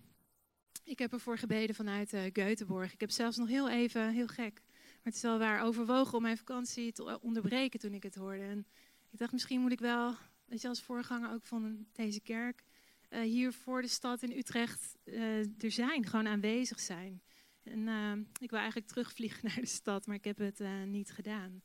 ik 0.85 0.99
heb 0.99 1.13
ervoor 1.13 1.39
gebeden 1.39 1.75
vanuit 1.75 2.15
Göteborg. 2.33 2.93
Ik 2.93 3.01
heb 3.01 3.11
zelfs 3.11 3.37
nog 3.37 3.49
heel 3.49 3.71
even, 3.71 4.13
heel 4.13 4.27
gek, 4.27 4.63
maar 5.03 5.13
het 5.13 5.15
is 5.15 5.23
wel 5.23 5.39
waar, 5.39 5.63
overwogen 5.63 6.17
om 6.17 6.23
mijn 6.23 6.37
vakantie 6.37 6.93
te 6.93 7.21
onderbreken 7.21 7.81
toen 7.81 7.93
ik 7.93 8.03
het 8.03 8.15
hoorde. 8.15 8.43
En 8.43 8.67
ik 9.11 9.19
dacht, 9.19 9.33
misschien 9.33 9.61
moet 9.61 9.73
ik 9.73 9.81
wel, 9.81 10.15
weet 10.45 10.61
je, 10.61 10.69
als 10.69 10.83
voorganger 10.83 11.33
ook 11.33 11.45
van 11.45 11.87
deze 11.93 12.21
kerk, 12.21 12.65
uh, 13.11 13.21
hier 13.21 13.53
voor 13.53 13.83
de 13.83 13.89
stad 13.89 14.23
in 14.23 14.39
Utrecht 14.39 14.97
uh, 15.05 15.63
er 15.63 15.71
zijn, 15.71 16.07
gewoon 16.07 16.27
aanwezig 16.27 16.81
zijn. 16.81 17.23
En 17.63 17.79
uh, 17.79 18.13
ik 18.41 18.51
wil 18.51 18.59
eigenlijk 18.59 18.89
terugvliegen 18.89 19.41
naar 19.49 19.61
de 19.61 19.67
stad, 19.67 20.07
maar 20.07 20.17
ik 20.17 20.25
heb 20.25 20.39
het 20.39 20.63
niet 20.87 21.11
gedaan. 21.11 21.63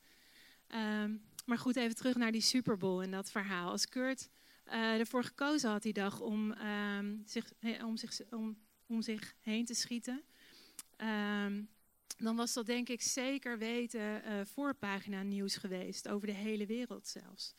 Um, 0.67 1.21
maar 1.45 1.57
goed, 1.57 1.75
even 1.75 1.95
terug 1.95 2.15
naar 2.15 2.31
die 2.31 2.41
Super 2.41 2.77
Bowl 2.77 3.01
en 3.01 3.11
dat 3.11 3.31
verhaal. 3.31 3.71
Als 3.71 3.89
Kurt 3.89 4.29
ervoor 4.63 5.23
gekozen 5.23 5.69
had 5.69 5.81
die 5.81 5.93
dag 5.93 6.19
om, 6.19 6.51
um, 6.51 7.21
zich, 7.25 7.51
om, 7.81 7.97
zich, 7.97 8.19
om 8.29 8.57
om 8.93 9.01
zich 9.01 9.35
heen 9.39 9.65
te 9.65 9.73
schieten. 9.73 10.23
Um, 10.97 11.69
dan 12.17 12.35
was 12.35 12.53
dat 12.53 12.65
denk 12.65 12.89
ik 12.89 13.01
zeker 13.01 13.57
weten 13.57 14.01
uh, 14.01 14.45
voorpagina 14.45 15.23
nieuws 15.23 15.55
geweest, 15.55 16.07
over 16.07 16.27
de 16.27 16.33
hele 16.33 16.65
wereld 16.65 17.07
zelfs. 17.07 17.53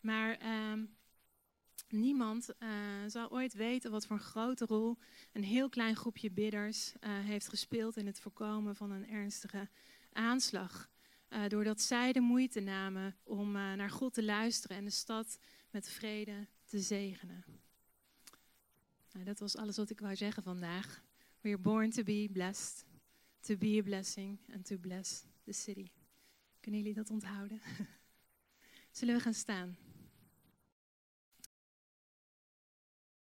Maar 0.00 0.38
um, 0.70 0.96
niemand 1.88 2.50
uh, 2.58 2.68
zal 3.06 3.30
ooit 3.30 3.54
weten 3.54 3.90
wat 3.90 4.06
voor 4.06 4.16
een 4.16 4.22
grote 4.22 4.66
rol 4.66 4.98
een 5.32 5.44
heel 5.44 5.68
klein 5.68 5.96
groepje 5.96 6.30
bidders 6.30 6.92
uh, 6.92 7.18
heeft 7.18 7.48
gespeeld 7.48 7.96
in 7.96 8.06
het 8.06 8.20
voorkomen 8.20 8.76
van 8.76 8.90
een 8.90 9.08
ernstige 9.08 9.68
aanslag. 10.12 10.88
doordat 11.48 11.80
zij 11.80 12.12
de 12.12 12.20
moeite 12.20 12.60
namen 12.60 13.16
om 13.24 13.52
naar 13.52 13.90
God 13.90 14.14
te 14.14 14.24
luisteren 14.24 14.76
en 14.76 14.84
de 14.84 14.90
stad 14.90 15.38
met 15.70 15.88
vrede 15.88 16.46
te 16.64 16.78
zegenen. 16.78 17.44
Nou, 19.12 19.24
dat 19.24 19.38
was 19.38 19.56
alles 19.56 19.76
wat 19.76 19.90
ik 19.90 20.00
wou 20.00 20.16
zeggen 20.16 20.42
vandaag. 20.42 21.02
We 21.40 21.48
are 21.48 21.58
born 21.58 21.90
to 21.90 22.02
be 22.02 22.28
blessed, 22.32 22.84
to 23.40 23.56
be 23.56 23.78
a 23.78 23.82
blessing 23.82 24.38
and 24.52 24.66
to 24.66 24.78
bless 24.78 25.24
the 25.44 25.52
city. 25.52 25.92
Kunnen 26.60 26.80
jullie 26.80 26.94
dat 26.94 27.10
onthouden? 27.10 27.60
Zullen 28.98 29.14
we 29.14 29.20
gaan 29.20 29.34
staan? 29.34 29.76